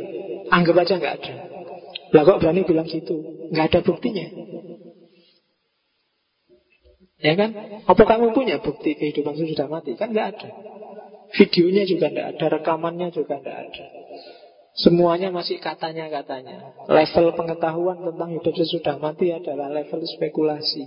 anggap 0.52 0.85
aja 0.85 1.01
nggak 1.01 1.14
ada. 1.20 1.35
Lah 2.12 2.23
kok 2.28 2.39
berani 2.44 2.60
bilang 2.69 2.85
gitu? 2.85 3.48
Nggak 3.48 3.66
ada 3.73 3.81
buktinya. 3.81 4.27
Ya 7.23 7.32
kan? 7.39 7.51
Apa 7.89 8.02
kamu 8.05 8.36
punya 8.36 8.60
bukti 8.60 8.93
kehidupan 8.98 9.32
sudah 9.32 9.70
mati? 9.70 9.97
Kan 9.97 10.12
nggak 10.12 10.28
ada. 10.36 10.48
Videonya 11.32 11.89
juga 11.89 12.12
nggak 12.12 12.28
ada, 12.36 12.44
rekamannya 12.60 13.09
juga 13.16 13.40
nggak 13.40 13.59
ada. 13.69 13.85
Semuanya 14.77 15.32
masih 15.32 15.56
katanya-katanya. 15.60 16.89
Level 16.89 17.32
pengetahuan 17.36 18.05
tentang 18.05 18.28
hidup 18.36 18.55
sesudah 18.56 18.97
mati 19.01 19.32
adalah 19.32 19.73
level 19.73 20.05
spekulasi. 20.05 20.85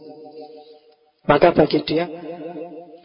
Maka 1.26 1.58
bagi 1.58 1.82
dia 1.86 2.06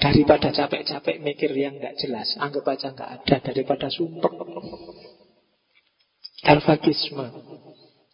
Daripada 0.01 0.49
capek-capek 0.49 1.21
mikir 1.21 1.53
yang 1.53 1.77
nggak 1.77 2.01
jelas, 2.01 2.33
anggap 2.41 2.65
aja 2.73 2.89
nggak 2.97 3.11
ada 3.21 3.37
daripada 3.53 3.93
sumpah. 3.93 4.33
Karvagisme. 6.41 7.27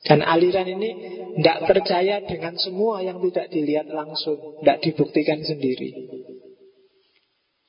Dan 0.02 0.22
aliran 0.22 0.66
ini 0.66 0.90
tidak 1.38 1.66
percaya 1.70 2.22
dengan 2.26 2.58
semua 2.58 3.02
yang 3.06 3.22
tidak 3.30 3.50
dilihat 3.54 3.86
langsung, 3.86 4.58
tidak 4.62 4.82
dibuktikan 4.82 5.38
sendiri. 5.46 5.94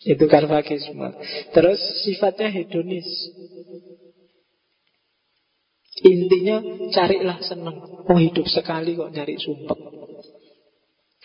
Itu 0.02 0.26
karvagisme. 0.30 1.14
Terus 1.54 1.82
sifatnya 2.06 2.50
hedonis. 2.54 3.06
Intinya 6.06 6.62
carilah 6.94 7.42
senang. 7.42 8.06
Oh 8.06 8.18
hidup 8.22 8.46
sekali 8.46 8.94
kok 8.94 9.10
nyari 9.10 9.38
sumpah. 9.42 9.87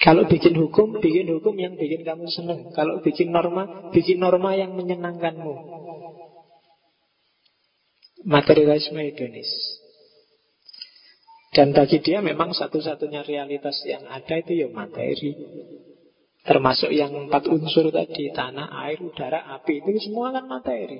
Kalau 0.02 0.26
bikin 0.26 0.58
hukum, 0.58 0.98
bikin 0.98 1.30
hukum 1.30 1.54
yang 1.54 1.78
bikin 1.78 2.02
kamu 2.02 2.26
senang. 2.26 2.74
Kalau 2.74 2.98
bikin 3.06 3.30
norma, 3.30 3.94
bikin 3.94 4.18
norma 4.18 4.50
yang 4.58 4.74
menyenangkanmu. 4.74 5.54
Materialisme 8.26 8.98
hedonis. 8.98 9.50
Dan 11.54 11.70
bagi 11.70 12.02
dia 12.02 12.18
memang 12.18 12.50
satu-satunya 12.50 13.22
realitas 13.22 13.78
yang 13.86 14.02
ada 14.10 14.42
itu 14.42 14.66
ya 14.66 14.68
materi. 14.74 15.38
Termasuk 16.42 16.90
yang 16.90 17.14
empat 17.30 17.46
unsur 17.46 17.94
tadi, 17.94 18.34
tanah, 18.34 18.74
air, 18.82 18.98
udara, 18.98 19.54
api. 19.54 19.86
Itu 19.86 20.10
semua 20.10 20.34
kan 20.34 20.50
materi. 20.50 20.98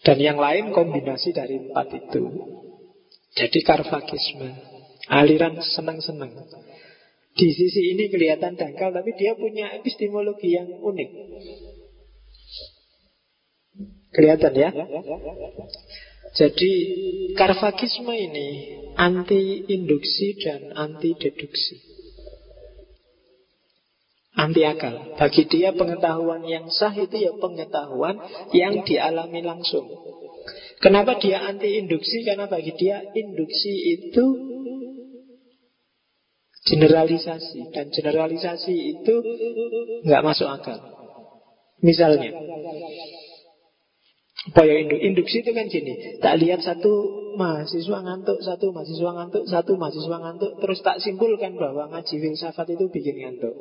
Dan 0.00 0.16
yang 0.16 0.40
lain 0.40 0.72
kombinasi 0.72 1.36
dari 1.36 1.60
empat 1.60 1.92
itu. 1.92 2.22
Jadi 3.36 3.60
karvagisme. 3.60 4.48
Aliran 5.12 5.60
senang-senang. 5.60 6.32
Di 7.38 7.54
sisi 7.54 7.94
ini 7.94 8.10
kelihatan 8.10 8.58
dangkal 8.58 8.90
Tapi 8.90 9.14
dia 9.14 9.38
punya 9.38 9.70
epistemologi 9.78 10.58
yang 10.58 10.66
unik. 10.82 11.10
Kelihatan 14.10 14.52
ya? 14.58 14.70
Jadi 16.34 16.72
Karvagisme 17.38 18.10
ini 18.10 18.48
Anti 18.98 19.70
induksi 19.70 20.34
dan 20.42 20.74
anti 20.74 21.14
deduksi 21.14 21.78
Anti 24.34 24.66
akal 24.66 25.14
Bagi 25.14 25.46
dia 25.46 25.70
pengetahuan 25.70 26.42
yang 26.42 26.66
sah 26.74 26.90
itu 26.90 27.22
ya 27.22 27.38
pengetahuan 27.38 28.18
Yang 28.50 28.90
dialami 28.90 29.46
langsung. 29.46 29.86
Kenapa 30.78 31.18
dia 31.18 31.42
anti 31.42 31.78
induksi? 31.78 32.22
Karena 32.22 32.46
bagi 32.46 32.70
dia 32.78 33.02
induksi 33.14 33.98
itu 33.98 34.24
Generalisasi. 36.68 37.72
Dan 37.72 37.88
generalisasi 37.88 38.74
itu 38.92 39.14
nggak 40.04 40.24
masuk 40.24 40.48
akal. 40.52 40.78
Misalnya 41.80 42.34
Upaya 44.48 44.74
induk. 44.82 44.98
Induksi 44.98 45.46
itu 45.46 45.50
kan 45.54 45.66
gini 45.70 46.18
Tak 46.18 46.42
lihat 46.42 46.58
satu 46.62 46.90
mahasiswa 47.38 47.98
ngantuk 48.02 48.38
Satu 48.42 48.74
mahasiswa 48.74 49.10
ngantuk 49.14 49.44
Satu 49.46 49.72
mahasiswa 49.78 50.16
ngantuk 50.18 50.52
Terus 50.58 50.78
tak 50.82 50.98
simpulkan 50.98 51.54
bahwa 51.54 51.86
ngaji 51.90 52.14
filsafat 52.18 52.66
itu 52.74 52.90
bikin 52.90 53.18
ngantuk. 53.22 53.54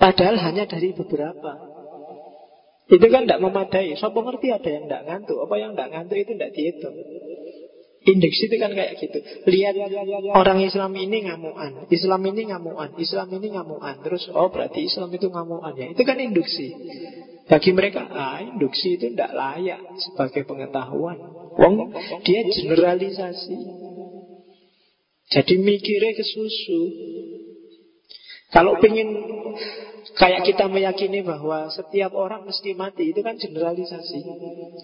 Padahal 0.00 0.40
hanya 0.40 0.64
dari 0.64 0.96
beberapa. 0.96 1.60
Itu 2.88 3.06
kan 3.12 3.28
tidak 3.28 3.42
memadai. 3.44 3.94
Sopo 4.00 4.24
ngerti 4.24 4.48
ada 4.48 4.70
yang 4.70 4.88
tidak 4.88 5.02
ngantuk? 5.06 5.38
Apa 5.44 5.54
yang 5.60 5.76
tidak 5.76 5.88
ngantuk 5.92 6.18
itu 6.18 6.32
tidak 6.34 6.50
dihitung 6.56 6.96
Indeks 8.00 8.40
itu 8.48 8.56
kan 8.56 8.72
kayak 8.72 8.96
gitu. 8.96 9.20
Lihat 9.44 9.76
orang 10.32 10.64
Islam 10.64 10.88
ini 10.96 11.28
ngamuan. 11.28 11.84
Islam 11.92 12.24
ini 12.32 12.48
ngamuan. 12.48 12.96
Islam 12.96 13.28
ini 13.28 13.52
ngamuan. 13.52 14.00
Terus 14.00 14.24
oh 14.32 14.48
berarti 14.48 14.88
Islam 14.88 15.12
itu 15.12 15.28
ngamuan. 15.28 15.76
Ya 15.76 15.92
Itu 15.92 16.08
kan 16.08 16.16
induksi. 16.16 16.72
Bagi 17.44 17.76
mereka 17.76 18.08
ah, 18.08 18.40
induksi 18.40 18.96
itu 18.96 19.12
tidak 19.12 19.36
layak 19.36 19.84
Sebagai 20.00 20.48
pengetahuan. 20.48 21.20
Wong 21.60 21.92
dia 22.24 22.40
generalisasi. 22.48 23.56
Jadi 25.30 25.54
mikirnya 25.60 26.16
ke 26.16 26.24
susu 26.24 26.80
Kalau 28.50 28.80
pengen 28.82 29.12
Kayak 30.16 30.44
kita 30.48 30.64
meyakini 30.68 31.20
bahwa 31.24 31.68
setiap 31.72 32.12
orang 32.16 32.44
mesti 32.44 32.72
mati 32.76 33.12
Itu 33.12 33.20
kan 33.20 33.36
generalisasi. 33.36 34.20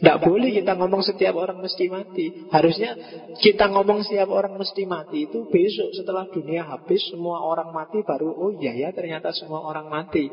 Tidak 0.00 0.18
boleh 0.22 0.50
kita 0.52 0.76
ngomong 0.76 1.02
setiap 1.04 1.36
orang 1.36 1.60
mesti 1.60 1.88
mati. 1.88 2.32
Harusnya 2.52 2.96
kita 3.40 3.68
ngomong 3.72 4.04
setiap 4.04 4.28
orang 4.32 4.56
mesti 4.56 4.84
mati 4.84 5.28
Itu 5.28 5.48
besok 5.48 5.92
setelah 5.96 6.28
dunia 6.28 6.64
habis 6.68 7.04
Semua 7.08 7.42
orang 7.44 7.72
mati 7.72 8.00
baru 8.04 8.32
Oh 8.32 8.52
iya 8.52 8.76
ya 8.76 8.88
ternyata 8.92 9.32
semua 9.32 9.64
orang 9.64 9.88
mati. 9.88 10.28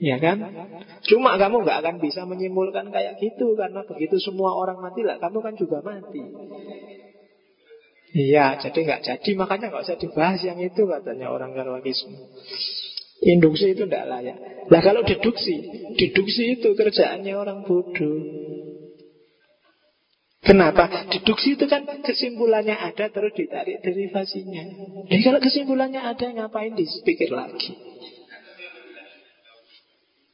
Ya 0.00 0.16
kan? 0.16 0.40
Cuma 1.04 1.36
kamu 1.36 1.60
gak 1.68 1.84
akan 1.84 1.96
bisa 2.00 2.24
menyimpulkan 2.24 2.88
kayak 2.88 3.20
gitu 3.20 3.52
Karena 3.52 3.84
begitu 3.84 4.16
semua 4.16 4.56
orang 4.56 4.80
mati 4.80 5.04
lah 5.04 5.20
Kamu 5.20 5.44
kan 5.44 5.52
juga 5.60 5.84
mati 5.84 6.24
Iya, 8.10 8.58
jadi 8.58 8.78
nggak 8.90 9.02
jadi 9.06 9.30
makanya 9.38 9.70
nggak 9.70 9.84
usah 9.86 9.98
dibahas 9.98 10.42
yang 10.42 10.58
itu 10.58 10.82
katanya 10.82 11.30
orang 11.30 11.54
karwakisme. 11.54 12.18
Induksi 13.20 13.76
itu 13.76 13.84
tidak 13.86 14.08
layak. 14.08 14.36
Nah 14.72 14.80
kalau 14.80 15.04
deduksi, 15.04 15.60
deduksi 15.94 16.58
itu 16.58 16.72
kerjaannya 16.72 17.34
orang 17.36 17.62
bodoh. 17.62 18.18
Kenapa? 20.40 20.88
Deduksi 21.12 21.54
itu 21.54 21.68
kan 21.68 21.84
kesimpulannya 22.00 22.74
ada 22.74 23.12
terus 23.12 23.36
ditarik 23.36 23.84
derivasinya. 23.84 24.64
Jadi 25.12 25.22
kalau 25.22 25.38
kesimpulannya 25.38 26.00
ada 26.00 26.26
ngapain 26.32 26.72
dipikir 26.72 27.28
lagi? 27.28 27.76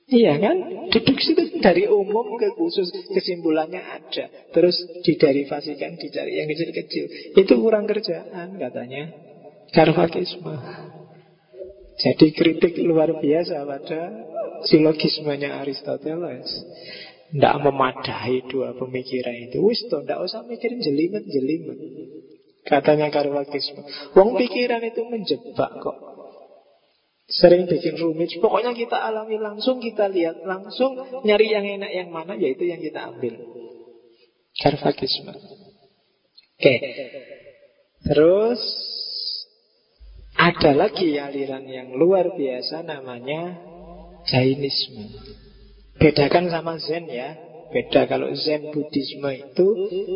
Iya 0.07 0.39
kan? 0.39 0.57
Deduksi 0.95 1.35
itu 1.35 1.59
dari 1.59 1.91
umum 1.91 2.39
ke 2.39 2.55
khusus 2.55 2.95
Kesimpulannya 3.11 3.83
ada. 3.83 4.31
Terus 4.55 4.79
diderivasikan, 5.03 5.99
dicari 5.99 6.39
yang 6.39 6.47
kecil-kecil. 6.47 7.35
Itu 7.35 7.59
kurang 7.59 7.91
kerjaan 7.91 8.55
katanya. 8.55 9.11
Karvakisme 9.75 10.55
Jadi 11.97 12.27
kritik 12.31 12.79
luar 12.87 13.19
biasa 13.19 13.67
pada 13.67 14.01
Silogismenya 14.71 15.59
Aristoteles. 15.59 16.49
Tidak 17.35 17.55
memadai 17.67 18.47
dua 18.47 18.79
pemikiran 18.79 19.35
itu. 19.51 19.59
Wis 19.59 19.91
tidak 19.91 20.23
usah 20.23 20.47
mikirin 20.47 20.79
jelimet-jelimet. 20.79 21.79
Katanya 22.67 23.11
Karvakisme 23.15 23.83
Wong 24.19 24.35
pikiran 24.35 24.83
itu 24.83 25.03
menjebak 25.07 25.79
kok 25.79 26.16
Sering 27.27 27.67
bikin 27.67 27.99
rumit. 27.99 28.39
Pokoknya 28.39 28.71
kita 28.71 29.03
alami 29.03 29.35
langsung 29.43 29.83
Kita 29.83 30.07
lihat 30.07 30.47
langsung 30.47 30.95
Nyari 31.27 31.47
yang 31.51 31.67
enak 31.67 31.91
yang 31.91 32.09
mana 32.15 32.39
Yaitu 32.39 32.71
yang 32.71 32.79
kita 32.79 33.03
ambil. 33.11 33.35
Karvakisme 34.55 35.35
Oke. 36.57 36.75
Terus 38.07 38.63
Ada 40.39 40.71
lagi 40.79 41.19
aliran 41.19 41.67
yang 41.67 41.99
luar 41.99 42.31
biasa 42.39 42.87
Namanya 42.87 43.59
Jainisme. 44.27 45.07
Bedakan 45.99 46.51
sama 46.51 46.79
Zen 46.83 47.07
ya. 47.11 47.35
Beda 47.75 48.07
kalau 48.07 48.31
Zen 48.39 48.71
Buddhisme 48.71 49.31
itu 49.35 49.69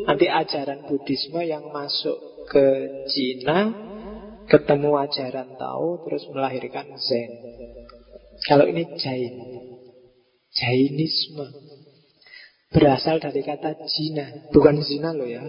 Nanti 0.06 0.30
ajaran 0.30 0.86
Buddhisme 0.86 1.42
yang 1.42 1.74
masuk 1.74 2.46
ke 2.46 2.66
Cina 3.10 3.89
ketemu 4.50 4.90
ajaran 4.98 5.54
tahu 5.54 6.02
terus 6.02 6.26
melahirkan 6.34 6.90
Zen. 6.98 7.30
Kalau 8.50 8.66
ini 8.66 8.82
Jain, 8.98 9.34
Jainisme 10.50 11.46
berasal 12.74 13.22
dari 13.22 13.46
kata 13.46 13.78
Jina, 13.86 14.50
bukan 14.50 14.82
zina 14.82 15.14
loh 15.14 15.26
ya. 15.26 15.42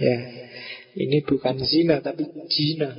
Ya, 0.00 0.18
ini 0.96 1.24
bukan 1.24 1.56
zina 1.64 2.04
tapi 2.04 2.28
Jina. 2.52 2.92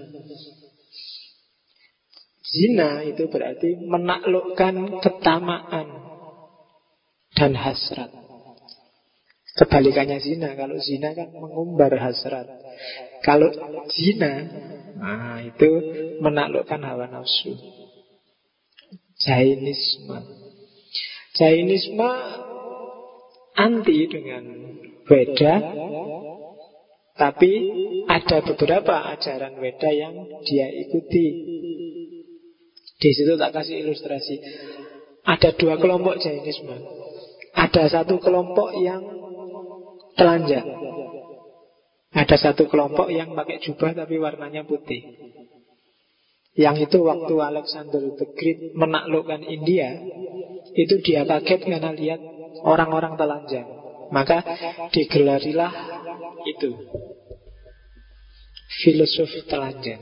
Zina 2.42 3.02
itu 3.02 3.30
berarti 3.30 3.82
menaklukkan 3.82 5.02
ketamaan 5.02 5.88
dan 7.34 7.54
hasrat. 7.58 8.23
Kebalikannya 9.54 10.18
zina. 10.18 10.58
Kalau 10.58 10.82
zina 10.82 11.14
kan 11.14 11.30
mengumbar 11.30 11.94
hasrat. 12.02 12.50
Kalau 13.22 13.54
zina, 13.94 14.50
nah 14.98 15.38
itu 15.46 15.70
menaklukkan 16.26 16.82
hawa 16.82 17.06
nafsu. 17.06 17.54
Jainisme. 19.22 20.20
Jainisme 21.38 22.12
anti 23.54 23.98
dengan 24.10 24.44
Weda, 25.04 25.56
tapi 27.14 27.52
ada 28.10 28.38
beberapa 28.42 29.06
ajaran 29.14 29.60
Weda 29.62 29.90
yang 29.94 30.16
dia 30.50 30.66
ikuti. 30.66 31.26
Di 32.98 33.10
situ 33.14 33.38
tak 33.38 33.54
kasih 33.54 33.86
ilustrasi. 33.86 34.40
Ada 35.24 35.54
dua 35.60 35.78
kelompok 35.78 36.18
Jainisme. 36.18 36.74
Ada 37.54 38.02
satu 38.02 38.18
kelompok 38.18 38.74
yang 38.82 39.04
telanjang. 40.18 40.68
Ada 42.14 42.38
satu 42.38 42.70
kelompok 42.70 43.10
yang 43.10 43.34
pakai 43.34 43.58
jubah 43.58 43.98
tapi 43.98 44.22
warnanya 44.22 44.62
putih. 44.66 45.02
Yang 46.54 46.90
itu 46.90 47.02
waktu 47.02 47.34
Alexander 47.34 48.14
the 48.14 48.28
Great 48.38 48.78
menaklukkan 48.78 49.42
India, 49.42 49.98
itu 50.78 51.02
dia 51.02 51.26
kaget 51.26 51.66
karena 51.66 51.90
lihat 51.90 52.22
orang-orang 52.62 53.18
telanjang. 53.18 53.66
Maka 54.14 54.46
digelarilah 54.94 55.74
itu 56.46 56.78
filosof 58.86 59.34
telanjang. 59.50 60.02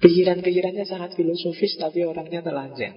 Pikiran-pikirannya 0.00 0.88
sangat 0.88 1.12
filosofis 1.12 1.76
tapi 1.76 2.08
orangnya 2.08 2.40
telanjang. 2.40 2.96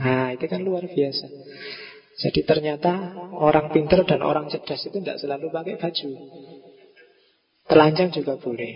Nah, 0.00 0.32
itu 0.32 0.44
kan 0.48 0.60
luar 0.64 0.84
biasa. 0.84 1.26
Jadi 2.18 2.40
ternyata 2.42 3.14
orang 3.38 3.70
pinter 3.70 4.02
dan 4.02 4.26
orang 4.26 4.50
cerdas 4.50 4.82
itu 4.82 4.98
tidak 4.98 5.22
selalu 5.22 5.54
pakai 5.54 5.78
baju. 5.78 6.08
Telanjang 7.68 8.10
juga 8.10 8.34
boleh. 8.42 8.74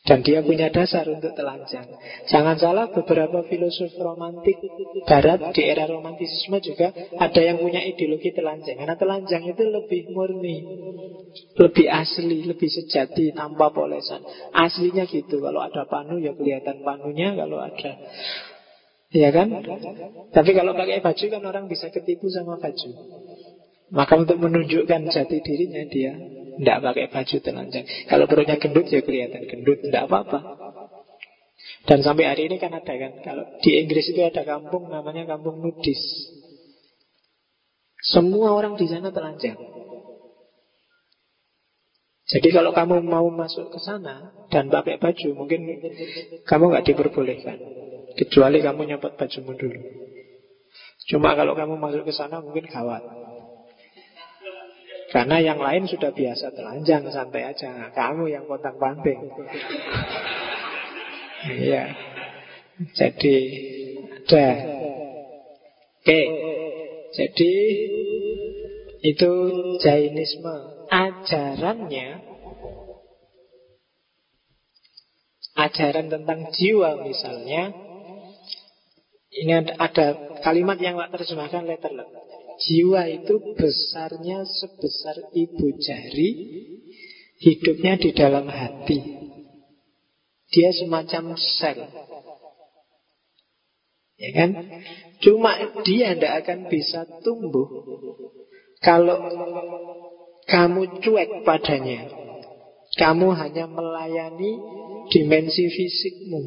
Dan 0.00 0.24
dia 0.24 0.40
punya 0.40 0.72
dasar 0.72 1.04
untuk 1.12 1.36
telanjang. 1.36 1.84
Jangan 2.32 2.56
salah 2.56 2.88
beberapa 2.88 3.44
filosof 3.44 3.92
romantik 4.00 4.56
barat 5.04 5.52
di 5.52 5.62
era 5.68 5.84
romantisisme 5.84 6.56
juga 6.64 6.88
ada 7.20 7.40
yang 7.40 7.60
punya 7.60 7.84
ideologi 7.84 8.32
telanjang. 8.32 8.80
Karena 8.80 8.96
telanjang 8.96 9.44
itu 9.44 9.60
lebih 9.60 10.08
murni, 10.16 10.56
lebih 11.60 11.86
asli, 11.92 12.48
lebih 12.48 12.68
sejati 12.72 13.36
tanpa 13.36 13.70
polesan. 13.76 14.24
Aslinya 14.56 15.04
gitu. 15.04 15.36
Kalau 15.36 15.60
ada 15.60 15.84
panu 15.84 16.16
ya 16.16 16.32
kelihatan 16.32 16.80
panunya. 16.80 17.36
Kalau 17.36 17.60
ada 17.60 18.00
Iya 19.10 19.34
kan? 19.34 19.48
Tapi 20.30 20.50
kalau 20.54 20.72
pakai 20.78 21.02
baju 21.02 21.24
kan 21.26 21.42
orang 21.42 21.64
bisa 21.66 21.90
ketipu 21.90 22.30
sama 22.30 22.62
baju. 22.62 22.90
Maka 23.90 24.14
untuk 24.14 24.38
menunjukkan 24.38 25.10
jati 25.10 25.42
dirinya 25.42 25.82
dia 25.90 26.14
tidak 26.60 26.78
pakai 26.78 27.06
baju 27.10 27.36
telanjang. 27.42 27.84
Kalau 28.06 28.24
perutnya 28.30 28.54
gendut 28.60 28.86
ya 28.86 29.02
kelihatan 29.02 29.42
gendut, 29.50 29.82
tidak 29.82 30.06
apa-apa. 30.06 30.38
Dan 31.90 32.06
sampai 32.06 32.30
hari 32.30 32.46
ini 32.46 32.60
kan 32.60 32.70
ada 32.70 32.94
kan, 32.94 33.12
kalau 33.24 33.44
di 33.64 33.80
Inggris 33.82 34.12
itu 34.12 34.20
ada 34.22 34.46
kampung 34.46 34.92
namanya 34.92 35.26
kampung 35.26 35.58
nudis. 35.58 35.98
Semua 38.00 38.54
orang 38.54 38.78
di 38.78 38.86
sana 38.86 39.10
telanjang. 39.10 39.58
Jadi 42.30 42.48
kalau 42.54 42.70
kamu 42.70 43.02
mau 43.02 43.26
masuk 43.26 43.74
ke 43.74 43.78
sana 43.82 44.30
dan 44.54 44.70
pakai 44.70 45.02
baju, 45.02 45.28
mungkin 45.34 45.66
kamu 46.46 46.64
nggak 46.70 46.86
diperbolehkan. 46.86 47.58
Kecuali 48.18 48.58
kamu 48.62 48.82
nyopot 48.94 49.14
bajumu 49.14 49.54
dulu. 49.54 49.80
Cuma 51.10 51.34
kalau 51.34 51.58
kamu 51.58 51.74
masuk 51.74 52.06
ke 52.06 52.12
sana 52.14 52.38
mungkin 52.38 52.70
gawat. 52.70 53.02
Karena 55.10 55.42
yang 55.42 55.58
lain 55.58 55.90
sudah 55.90 56.14
biasa 56.14 56.54
telanjang 56.54 57.02
Santai 57.10 57.50
aja. 57.50 57.90
Kamu 57.90 58.30
yang 58.30 58.46
potong 58.46 58.78
panting 58.78 59.18
Iya. 61.50 61.84
Jadi 62.94 63.36
Ada. 64.30 64.46
Oke. 66.00 66.20
Jadi 67.10 67.52
Itu 69.02 69.30
Jainisme. 69.82 70.86
Ajarannya 70.94 72.08
Ajaran 75.58 76.06
tentang 76.06 76.54
jiwa 76.54 77.02
misalnya 77.02 77.89
Ini 79.30 79.52
ada, 79.62 79.72
ada 79.78 80.06
kalimat 80.42 80.74
yang 80.82 80.98
tak 80.98 81.22
terjemahkan 81.22 81.62
letter 81.62 81.94
Jiwa 82.60 83.08
itu 83.08 83.56
besarnya 83.56 84.44
sebesar 84.44 85.32
ibu 85.32 85.66
jari, 85.80 86.30
hidupnya 87.40 87.96
di 87.96 88.10
dalam 88.12 88.52
hati. 88.52 89.00
Dia 90.52 90.68
semacam 90.76 91.40
sel. 91.40 91.88
Ya 94.20 94.30
kan? 94.36 94.50
Cuma 95.24 95.56
dia 95.88 96.12
tidak 96.12 96.44
akan 96.44 96.68
bisa 96.68 97.08
tumbuh 97.24 97.64
kalau 98.84 99.16
kamu 100.44 101.00
cuek 101.00 101.30
padanya. 101.48 102.12
Kamu 102.90 103.32
hanya 103.32 103.64
melayani 103.70 104.60
dimensi 105.08 105.64
fisikmu. 105.70 106.42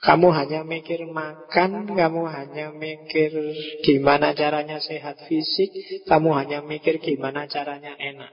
Kamu 0.00 0.32
hanya 0.32 0.64
mikir 0.64 1.04
makan, 1.04 1.84
kamu 1.92 2.22
hanya 2.32 2.72
mikir 2.72 3.36
gimana 3.84 4.32
caranya 4.32 4.80
sehat 4.80 5.20
fisik, 5.28 5.68
kamu 6.08 6.40
hanya 6.40 6.64
mikir 6.64 6.96
gimana 7.04 7.44
caranya 7.44 7.92
enak. 8.00 8.32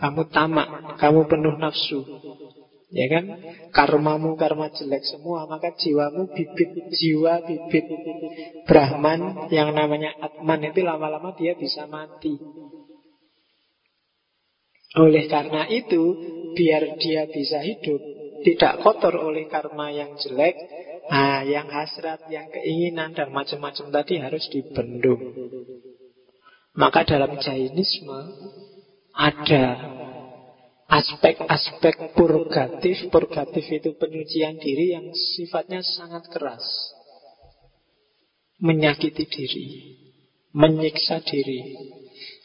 Kamu 0.00 0.28
tamak, 0.32 0.96
kamu 0.96 1.28
penuh 1.28 1.56
nafsu. 1.60 2.04
Ya 2.94 3.10
kan? 3.10 3.36
Karmamu 3.74 4.38
karma 4.38 4.70
jelek 4.70 5.02
semua, 5.02 5.44
maka 5.50 5.74
jiwamu 5.74 6.30
bibit 6.30 6.88
jiwa 6.94 7.42
bibit 7.42 7.84
Brahman 8.64 9.50
yang 9.50 9.74
namanya 9.74 10.14
Atman 10.22 10.68
itu 10.68 10.80
lama-lama 10.80 11.34
dia 11.34 11.58
bisa 11.58 11.84
mati. 11.90 12.38
Oleh 14.94 15.26
karena 15.26 15.66
itu, 15.66 16.14
biar 16.54 16.94
dia 17.02 17.26
bisa 17.26 17.58
hidup, 17.66 17.98
tidak 18.44 18.84
kotor 18.84 19.16
oleh 19.16 19.48
karma 19.48 19.88
yang 19.88 20.14
jelek, 20.20 20.54
nah, 21.08 21.40
yang 21.42 21.66
hasrat, 21.72 22.28
yang 22.28 22.52
keinginan 22.52 23.16
dan 23.16 23.32
macam-macam 23.32 23.88
tadi 23.88 24.20
harus 24.20 24.44
dibendung. 24.52 25.20
Maka 26.76 27.08
dalam 27.08 27.40
Jainisme 27.40 28.20
ada 29.14 29.66
aspek-aspek 30.90 32.12
purgatif. 32.12 33.08
Purgatif 33.08 33.64
itu 33.70 33.96
penyucian 33.96 34.58
diri 34.58 34.92
yang 34.92 35.06
sifatnya 35.14 35.80
sangat 35.80 36.28
keras. 36.28 36.66
Menyakiti 38.58 39.24
diri, 39.26 39.66
menyiksa 40.54 41.22
diri, 41.22 41.74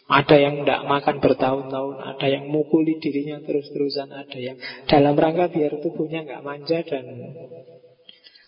ada 0.10 0.36
yang 0.42 0.66
tidak 0.66 0.90
makan 0.90 1.22
bertahun-tahun, 1.22 1.96
ada 2.02 2.28
yang 2.28 2.50
mukuli 2.50 2.98
dirinya 2.98 3.46
terus-terusan, 3.46 4.10
ada 4.10 4.40
yang 4.42 4.58
dalam 4.90 5.14
rangka 5.14 5.54
biar 5.54 5.78
tubuhnya 5.86 6.26
nggak 6.26 6.42
manja 6.42 6.82
dan 6.82 7.06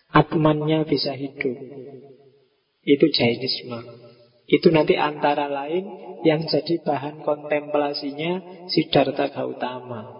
atmannya 0.09 0.89
bisa 0.89 1.13
hidup. 1.13 1.57
Itu 2.81 3.05
Jainisme. 3.13 3.77
Itu 4.49 4.73
nanti 4.73 4.97
antara 4.97 5.45
lain 5.45 5.85
yang 6.25 6.49
jadi 6.49 6.81
bahan 6.81 7.21
kontemplasinya 7.21 8.65
Siddhartha 8.65 9.29
Gautama. 9.29 10.17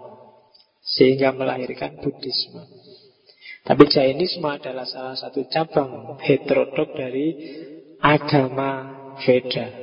Sehingga 0.82 1.34
melahirkan 1.34 1.98
Buddhisme. 1.98 2.62
Tapi 3.66 3.84
Jainisme 3.90 4.46
adalah 4.46 4.86
salah 4.86 5.14
satu 5.18 5.46
cabang 5.50 6.18
heterodok 6.22 6.94
dari 6.94 7.26
agama 7.98 8.70
Veda. 9.22 9.81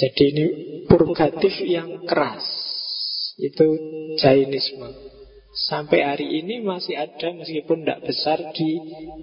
Jadi 0.00 0.22
ini 0.32 0.46
purgatif 0.88 1.60
yang 1.68 2.08
keras. 2.08 2.44
Itu 3.36 3.66
Jainisme. 4.16 4.88
Sampai 5.50 6.06
hari 6.06 6.40
ini 6.40 6.62
masih 6.62 6.94
ada 6.96 7.34
meskipun 7.36 7.84
tidak 7.84 8.06
besar 8.06 8.38
di 8.54 8.70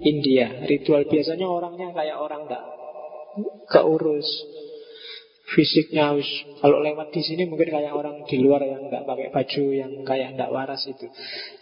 India. 0.06 0.62
Ritual 0.68 1.08
biasanya 1.08 1.48
orangnya 1.48 1.90
kayak 1.90 2.20
orang 2.20 2.46
tidak 2.46 2.62
keurus. 3.72 4.28
Fisiknya 5.48 6.12
harus 6.12 6.28
Kalau 6.60 6.84
lewat 6.84 7.08
di 7.08 7.24
sini 7.24 7.48
mungkin 7.48 7.72
kayak 7.72 7.96
orang 7.96 8.28
di 8.28 8.36
luar 8.36 8.60
yang 8.66 8.90
nggak 8.90 9.08
pakai 9.08 9.32
baju 9.32 9.64
Yang 9.72 9.92
kayak 10.04 10.36
tidak 10.36 10.50
waras 10.52 10.82
itu. 10.84 11.06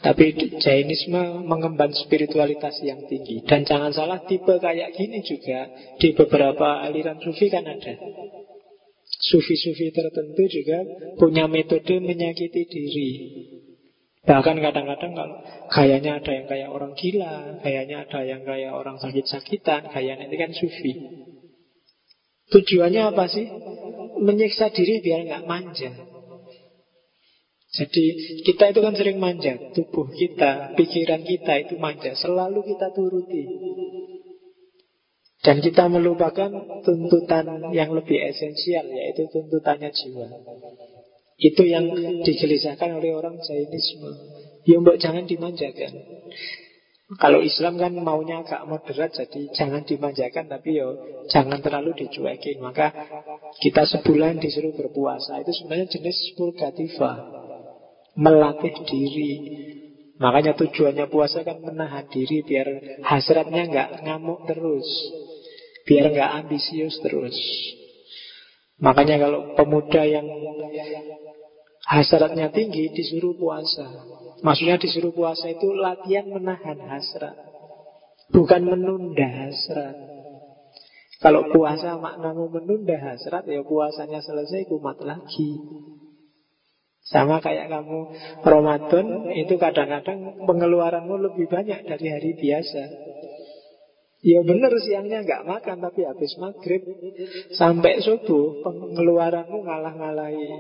Tapi 0.03 0.25
Jainisme 0.59 1.47
mengemban 1.47 1.95
spiritualitas 1.95 2.83
yang 2.83 3.07
tinggi. 3.07 3.47
Dan 3.47 3.63
jangan 3.63 3.95
salah 3.95 4.27
tipe 4.27 4.59
kayak 4.59 4.99
gini 4.99 5.23
juga 5.23 5.71
Di 6.03 6.19
beberapa 6.19 6.83
aliran 6.83 7.23
sufi 7.23 7.47
kan 7.47 7.63
ada 7.63 7.95
Sufi-sufi 9.17 9.89
tertentu 9.97 10.45
juga 10.45 10.85
punya 11.17 11.49
metode 11.49 12.01
menyakiti 12.05 12.63
diri. 12.69 13.11
Bahkan 14.27 14.59
kadang-kadang 14.59 15.13
kalau 15.15 15.37
gayanya 15.71 16.19
ada 16.19 16.33
yang 16.35 16.47
kayak 16.51 16.69
orang 16.69 16.93
gila, 16.99 17.63
gayanya 17.63 18.05
ada 18.05 18.21
yang 18.27 18.43
kayak 18.43 18.75
orang 18.75 18.99
sakit-sakitan, 18.99 19.89
gayanya 19.89 20.27
itu 20.27 20.37
kan 20.37 20.51
sufi. 20.53 20.93
Tujuannya 22.51 23.03
apa 23.15 23.25
sih? 23.31 23.47
Menyiksa 24.21 24.69
diri 24.75 25.01
biar 25.01 25.25
nggak 25.25 25.47
manja. 25.47 25.91
Jadi 27.77 28.05
kita 28.41 28.73
itu 28.73 28.81
kan 28.81 28.97
sering 28.97 29.21
manja 29.21 29.53
Tubuh 29.77 30.09
kita, 30.09 30.73
pikiran 30.81 31.21
kita 31.29 31.67
itu 31.67 31.77
manja 31.77 32.17
Selalu 32.17 32.73
kita 32.73 32.89
turuti 32.97 33.43
dan 35.47 35.63
kita 35.63 35.87
melupakan 35.87 36.51
tuntutan 36.83 37.71
yang 37.71 37.95
lebih 37.95 38.19
esensial 38.19 38.83
Yaitu 38.91 39.31
tuntutannya 39.31 39.95
jiwa. 39.95 40.27
Itu 41.39 41.63
yang 41.63 41.87
digelisahkan 42.27 42.99
oleh 42.99 43.15
orang 43.15 43.39
Jainisme. 43.39 44.11
Ya 44.67 44.83
mbak 44.83 44.99
jangan 44.99 45.31
dimanjakan. 45.31 45.93
Kalau 47.23 47.39
Islam 47.39 47.79
kan 47.79 47.95
maunya 47.95 48.43
agak 48.43 48.67
moderat 48.67 49.15
Jadi 49.15 49.47
jangan 49.55 49.87
dimanjakan 49.87 50.51
Tapi 50.51 50.75
yo 50.75 50.99
jangan 51.31 51.63
terlalu 51.63 51.95
dicuekin. 51.95 52.59
Maka 52.59 52.91
kita 53.63 53.87
sebulan 53.87 54.43
disuruh 54.43 54.75
berpuasa 54.75 55.39
Itu 55.47 55.55
sebenarnya 55.55 55.87
jenis 55.87 56.35
purgativa. 56.35 57.23
Melatih 58.19 58.75
diri. 58.83 59.33
Makanya 60.19 60.59
tujuannya 60.59 61.07
puasa 61.07 61.47
kan 61.47 61.63
menahan 61.63 62.11
diri 62.11 62.43
Biar 62.43 62.67
hasratnya 63.07 63.63
nggak 63.71 63.89
ngamuk 64.03 64.43
terus 64.51 64.91
Biar 65.87 66.11
nggak 66.11 66.31
ambisius 66.43 66.99
terus. 67.01 67.39
Makanya 68.83 69.17
kalau 69.23 69.55
pemuda 69.57 70.03
yang 70.05 70.27
hasratnya 71.87 72.51
tinggi 72.51 72.91
disuruh 72.93 73.39
puasa. 73.39 73.87
Maksudnya 74.43 74.77
disuruh 74.77 75.15
puasa 75.15 75.49
itu 75.49 75.73
latihan 75.73 76.29
menahan 76.29 76.77
hasrat. 76.91 77.39
Bukan 78.35 78.67
menunda 78.67 79.25
hasrat. 79.47 79.97
Kalau 81.17 81.49
puasa 81.49 81.97
maknamu 81.97 82.53
menunda 82.53 83.01
hasrat, 83.01 83.49
ya 83.49 83.65
puasanya 83.65 84.21
selesai 84.21 84.69
kumat 84.69 85.01
lagi. 85.01 85.57
Sama 87.07 87.39
kayak 87.39 87.71
kamu 87.71 87.99
Ramadan 88.43 89.31
itu 89.31 89.55
kadang-kadang 89.63 90.43
pengeluaranmu 90.43 91.15
lebih 91.31 91.47
banyak 91.47 91.87
dari 91.87 92.07
hari 92.11 92.35
biasa. 92.35 92.83
Ya 94.27 94.43
benar 94.43 94.75
siangnya 94.83 95.23
nggak 95.23 95.47
makan 95.47 95.87
tapi 95.87 96.03
habis 96.03 96.35
maghrib 96.43 96.83
sampai 97.55 98.03
subuh 98.03 98.59
pengeluaranmu 98.67 99.63
ngalah-ngalahi 99.63 100.51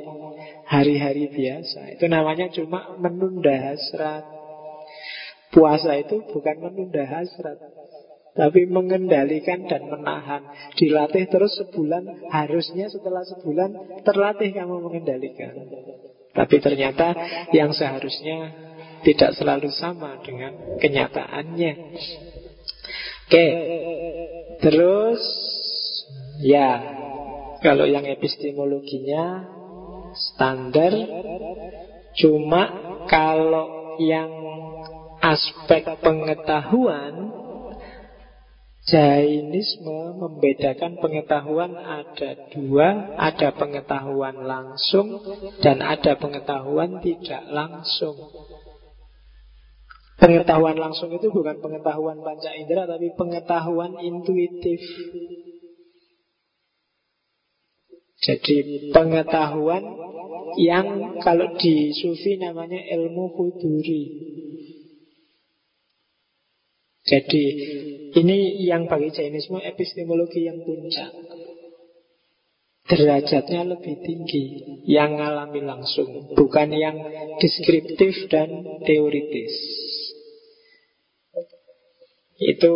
hari-hari 0.71 1.27
biasa. 1.35 1.99
Itu 1.99 2.07
namanya 2.07 2.47
cuma 2.55 2.95
menunda 2.95 3.51
hasrat. 3.59 4.23
Puasa 5.51 5.99
itu 5.99 6.23
bukan 6.31 6.63
menunda 6.63 7.11
hasrat, 7.11 7.59
tapi 8.39 8.71
mengendalikan 8.71 9.67
dan 9.67 9.91
menahan. 9.91 10.47
Dilatih 10.79 11.27
terus 11.27 11.59
sebulan, 11.59 12.31
harusnya 12.31 12.87
setelah 12.87 13.27
sebulan 13.27 13.71
terlatih 14.07 14.55
kamu 14.55 14.79
mengendalikan. 14.79 15.59
Tapi 16.37 16.57
ternyata 16.63 17.19
yang 17.51 17.75
seharusnya 17.75 18.53
tidak 19.03 19.35
selalu 19.35 19.75
sama 19.75 20.23
dengan 20.23 20.79
kenyataannya. 20.79 21.73
Oke. 23.27 23.47
Terus 24.63 25.23
ya, 26.39 26.79
kalau 27.59 27.83
yang 27.83 28.07
epistemologinya 28.07 29.43
standar 30.15 30.95
cuma 32.15 32.71
kalau 33.11 33.99
yang 33.99 34.31
aspek 35.19 35.83
pengetahuan 36.01 37.35
Jainisme 38.87 40.15
membedakan 40.15 40.95
pengetahuan 41.03 41.75
ada 41.75 42.39
dua, 42.55 43.19
ada 43.19 43.51
pengetahuan 43.51 44.47
langsung 44.47 45.19
dan 45.59 45.83
ada 45.83 46.15
pengetahuan 46.15 47.03
tidak 47.03 47.43
langsung. 47.51 48.15
Pengetahuan 50.17 50.81
langsung 50.81 51.13
itu 51.13 51.29
bukan 51.29 51.61
pengetahuan 51.61 52.25
panca 52.25 52.49
indera 52.57 52.89
tapi 52.89 53.13
pengetahuan 53.21 54.01
intuitif. 54.01 54.81
Jadi 58.25 58.89
pengetahuan 58.97 59.85
yang 60.57 61.21
kalau 61.21 61.53
di 61.61 61.93
sufi 61.93 62.41
namanya 62.41 62.81
ilmu 62.97 63.29
huduri. 63.37 64.03
Jadi 67.07 67.45
ini 68.17 68.67
yang 68.67 68.89
bagi 68.89 69.13
Jainisme 69.13 69.61
epistemologi 69.61 70.49
yang 70.49 70.65
puncak. 70.65 71.13
Derajatnya 72.87 73.67
lebih 73.67 73.99
tinggi 74.07 74.45
Yang 74.87 75.19
ngalami 75.19 75.59
langsung 75.67 76.07
Bukan 76.39 76.71
yang 76.71 76.95
deskriptif 77.43 78.31
dan 78.31 78.63
teoritis 78.87 79.51
Itu 82.37 82.73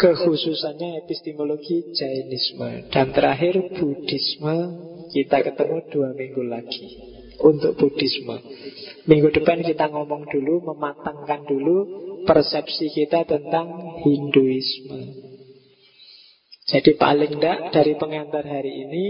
kekhususannya 0.00 1.04
epistemologi 1.04 1.92
Jainisme. 1.92 2.88
Dan 2.88 3.12
terakhir 3.12 3.76
Buddhisme. 3.76 4.56
Kita 5.12 5.38
ketemu 5.38 5.76
dua 5.92 6.10
minggu 6.16 6.42
lagi 6.48 6.96
Untuk 7.44 7.76
Buddhisme. 7.76 8.40
Minggu 9.06 9.30
depan 9.30 9.62
kita 9.62 9.86
ngomong 9.86 10.26
dulu 10.26 10.66
Mematangkan 10.72 11.46
dulu 11.46 11.76
persepsi 12.26 12.90
kita 12.90 13.22
tentang 13.22 14.00
Hinduisme. 14.02 15.28
Jadi 16.66 16.98
paling 16.98 17.38
tidak 17.38 17.70
dari 17.70 17.94
pengantar 17.94 18.42
hari 18.42 18.72
ini 18.88 19.06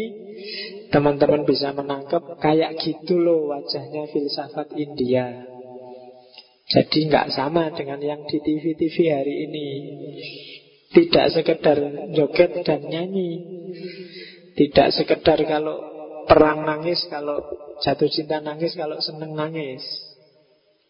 Teman-teman 0.92 1.48
bisa 1.48 1.72
menangkap 1.72 2.36
Kayak 2.42 2.76
gitu 2.82 3.16
loh 3.16 3.48
wajahnya 3.54 4.04
filsafat 4.12 4.76
India 4.76 5.55
Jadi 6.66 6.98
nggak 7.06 7.30
sama 7.30 7.70
dengan 7.74 8.02
yang 8.02 8.26
di 8.26 8.42
TV-TV 8.42 8.96
hari 9.14 9.34
ini 9.46 9.68
Tidak 10.90 11.26
sekedar 11.30 11.78
joget 12.10 12.66
dan 12.66 12.82
nyanyi 12.90 13.30
Tidak 14.58 14.88
sekedar 14.90 15.38
kalau 15.46 15.76
perang 16.26 16.66
nangis 16.66 17.06
Kalau 17.06 17.38
jatuh 17.78 18.10
cinta 18.10 18.42
nangis 18.42 18.74
Kalau 18.74 18.98
seneng 18.98 19.38
nangis 19.38 19.82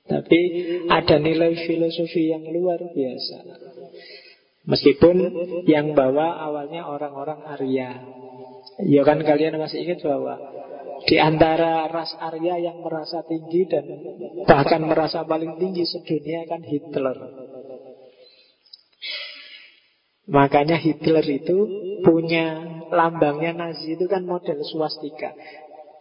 tapi 0.07 0.41
ada 0.87 1.19
nilai 1.19 1.67
filosofi 1.67 2.31
yang 2.31 2.47
luar 2.47 2.79
biasa. 2.95 3.43
Meskipun 4.67 5.17
yang 5.67 5.95
bawa 5.99 6.47
awalnya 6.47 6.87
orang-orang 6.87 7.43
Arya. 7.43 7.91
Ya 8.87 9.03
kan 9.03 9.23
kalian 9.23 9.59
masih 9.59 9.83
ingat 9.83 10.03
bahwa 10.03 10.39
di 11.07 11.17
antara 11.23 11.87
ras 11.87 12.13
Arya 12.19 12.59
yang 12.59 12.83
merasa 12.83 13.23
tinggi 13.23 13.63
dan 13.71 13.87
bahkan 14.43 14.83
merasa 14.83 15.23
paling 15.23 15.55
tinggi 15.57 15.87
sedunia 15.87 16.43
kan 16.51 16.67
Hitler. 16.67 17.15
Makanya 20.27 20.75
Hitler 20.75 21.23
itu 21.23 21.57
punya 22.03 22.59
lambangnya 22.91 23.55
Nazi 23.55 23.95
itu 23.95 24.11
kan 24.11 24.27
model 24.27 24.59
swastika. 24.67 25.31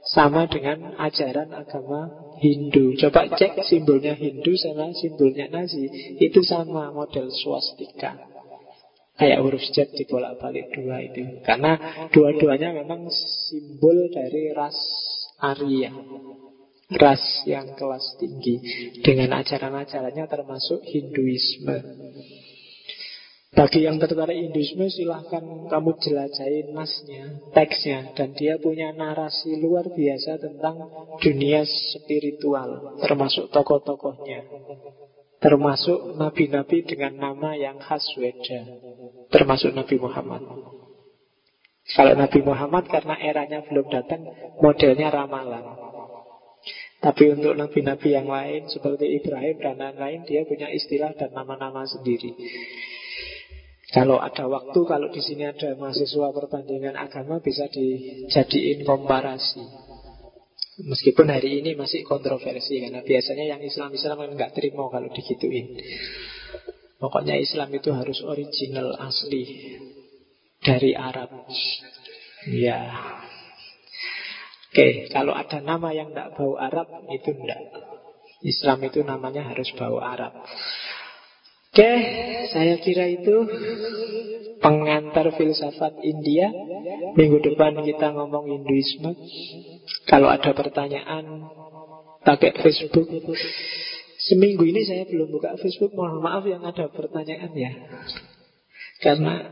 Sama 0.06 0.46
dengan 0.46 0.94
ajaran 1.02 1.50
agama 1.50 2.30
Hindu 2.38 2.94
Coba 2.94 3.26
cek 3.26 3.66
simbolnya 3.66 4.14
Hindu 4.14 4.54
sama 4.54 4.94
simbolnya 4.94 5.50
Nazi 5.50 5.90
Itu 6.22 6.46
sama 6.46 6.94
model 6.94 7.34
swastika 7.34 8.35
Kayak 9.16 9.48
huruf 9.48 9.64
Z 9.72 9.96
dibolak-balik 9.96 10.76
dua 10.76 11.00
itu. 11.00 11.40
Karena 11.48 11.80
dua-duanya 12.12 12.76
memang 12.76 13.08
simbol 13.48 14.12
dari 14.12 14.52
ras 14.52 14.76
Arya. 15.40 15.92
Ras 16.92 17.24
yang 17.48 17.80
kelas 17.80 18.20
tinggi. 18.20 18.56
Dengan 19.00 19.40
ajaran-ajarannya 19.40 20.26
termasuk 20.28 20.84
Hinduisme. 20.84 21.78
Bagi 23.56 23.88
yang 23.88 24.04
tertarik 24.04 24.36
Hinduisme 24.36 24.92
silahkan 24.92 25.72
kamu 25.72 25.96
jelajahin 26.04 26.76
nasnya, 26.76 27.40
teksnya. 27.56 28.12
Dan 28.20 28.36
dia 28.36 28.60
punya 28.60 28.92
narasi 28.92 29.56
luar 29.64 29.96
biasa 29.96 30.44
tentang 30.44 30.92
dunia 31.24 31.64
spiritual 31.64 33.00
Termasuk 33.00 33.48
tokoh-tokohnya 33.56 34.44
Termasuk 35.46 36.18
nabi-nabi 36.18 36.82
dengan 36.90 37.14
nama 37.22 37.54
yang 37.54 37.78
khas 37.78 38.02
Weda 38.18 38.66
Termasuk 39.30 39.78
Nabi 39.78 40.02
Muhammad 40.02 40.42
Kalau 41.94 42.14
Nabi 42.18 42.40
Muhammad 42.42 42.90
karena 42.90 43.14
eranya 43.22 43.62
belum 43.62 43.86
datang 43.94 44.26
Modelnya 44.58 45.14
ramalan 45.14 45.86
tapi 47.06 47.30
untuk 47.30 47.54
nabi-nabi 47.54 48.18
yang 48.18 48.26
lain 48.26 48.66
seperti 48.66 49.22
Ibrahim 49.22 49.62
dan 49.62 49.78
lain-lain 49.78 50.26
dia 50.26 50.42
punya 50.42 50.74
istilah 50.74 51.14
dan 51.14 51.38
nama-nama 51.38 51.86
sendiri. 51.86 52.34
Kalau 53.94 54.18
ada 54.18 54.50
waktu, 54.50 54.80
kalau 54.90 55.14
di 55.14 55.22
sini 55.22 55.46
ada 55.46 55.78
mahasiswa 55.78 56.34
pertandingan 56.34 56.98
agama 56.98 57.38
bisa 57.40 57.70
dijadiin 57.70 58.82
komparasi. 58.84 59.85
Meskipun 60.76 61.32
hari 61.32 61.64
ini 61.64 61.72
masih 61.80 62.04
kontroversi 62.04 62.84
karena 62.84 63.00
biasanya 63.00 63.48
yang 63.56 63.62
Islam-Islam 63.64 64.16
kan 64.20 64.32
nggak 64.36 64.52
terima 64.52 64.92
kalau 64.92 65.08
digituin. 65.08 65.72
Pokoknya 67.00 67.40
Islam 67.40 67.72
itu 67.72 67.96
harus 67.96 68.20
original 68.28 68.92
asli 69.00 69.44
dari 70.60 70.92
Arab. 70.92 71.32
Ya. 72.52 72.92
Oke, 74.76 75.08
kalau 75.08 75.32
ada 75.32 75.64
nama 75.64 75.96
yang 75.96 76.12
tidak 76.12 76.36
bau 76.36 76.60
Arab 76.60 77.08
itu 77.08 77.32
enggak. 77.32 77.62
Islam 78.44 78.84
itu 78.84 79.00
namanya 79.00 79.48
harus 79.48 79.72
bau 79.80 80.04
Arab. 80.04 80.36
Oke, 81.72 81.92
saya 82.52 82.76
kira 82.84 83.08
itu 83.08 83.48
pengantar 84.60 85.32
filsafat 85.40 86.04
India. 86.04 86.52
Minggu 87.16 87.40
depan 87.40 87.80
kita 87.84 88.12
ngomong 88.12 88.52
Hinduisme. 88.52 89.12
Kalau 90.06 90.30
ada 90.30 90.52
pertanyaan, 90.54 91.50
pakai 92.26 92.58
Facebook. 92.62 93.08
Seminggu 94.26 94.66
ini 94.66 94.82
saya 94.82 95.06
belum 95.06 95.30
buka 95.30 95.54
Facebook. 95.62 95.94
Mohon 95.94 96.26
maaf 96.26 96.44
yang 96.50 96.66
ada 96.66 96.90
pertanyaan 96.90 97.52
ya. 97.54 97.72
Karena 99.04 99.46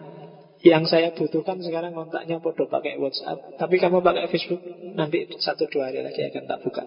yang 0.63 0.87
saya 0.87 1.11
butuhkan 1.11 1.59
sekarang 1.59 1.91
kontaknya 1.91 2.39
podo 2.39 2.65
pakai 2.71 2.95
WhatsApp. 2.95 3.59
Tapi 3.59 3.75
kamu 3.77 3.99
pakai 3.99 4.31
Facebook 4.31 4.63
nanti 4.95 5.27
satu 5.37 5.67
dua 5.67 5.91
hari 5.91 6.01
lagi 6.01 6.23
akan 6.23 6.43
tak 6.47 6.59
buka. 6.63 6.83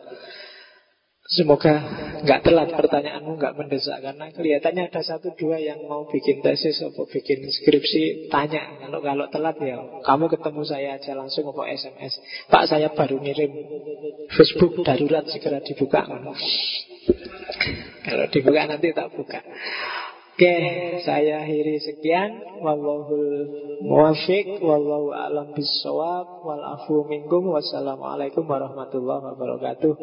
Semoga 1.27 1.83
nggak 2.23 2.47
telat 2.47 2.71
pertanyaanmu 2.71 3.35
nggak 3.35 3.59
mendesak 3.59 3.99
karena 3.99 4.31
kelihatannya 4.31 4.95
ada 4.95 5.03
satu 5.03 5.35
dua 5.35 5.59
yang 5.59 5.83
mau 5.91 6.07
bikin 6.07 6.39
tesis 6.39 6.79
atau 6.79 7.03
bikin 7.03 7.43
skripsi 7.51 8.31
tanya. 8.31 8.87
Kalau 8.87 9.03
kalau 9.03 9.27
telat 9.27 9.59
ya 9.59 9.75
kamu 10.07 10.31
ketemu 10.31 10.63
saya 10.63 10.89
aja 10.95 11.19
langsung 11.19 11.51
atau 11.51 11.67
SMS 11.67 12.15
Pak 12.47 12.71
saya 12.71 12.95
baru 12.95 13.19
ngirim 13.19 13.53
Facebook 14.39 14.87
darurat 14.87 15.27
segera 15.27 15.59
dibuka. 15.59 16.07
Kalau 18.07 18.27
dibuka 18.31 18.63
nanti 18.71 18.95
tak 18.95 19.11
buka 19.11 19.43
Oke, 20.37 20.53
saya 21.01 21.41
akhiri 21.41 21.81
sekian. 21.81 22.61
Wallahul 22.61 23.49
muwafiq, 23.81 24.61
wallahu 24.61 25.09
a'lam 25.09 25.57
bissawab, 25.57 26.45
wal 26.45 26.61
afu 26.77 27.09
minkum. 27.09 27.57
Wassalamualaikum 27.57 28.45
warahmatullahi 28.45 29.33
wabarakatuh. 29.33 29.97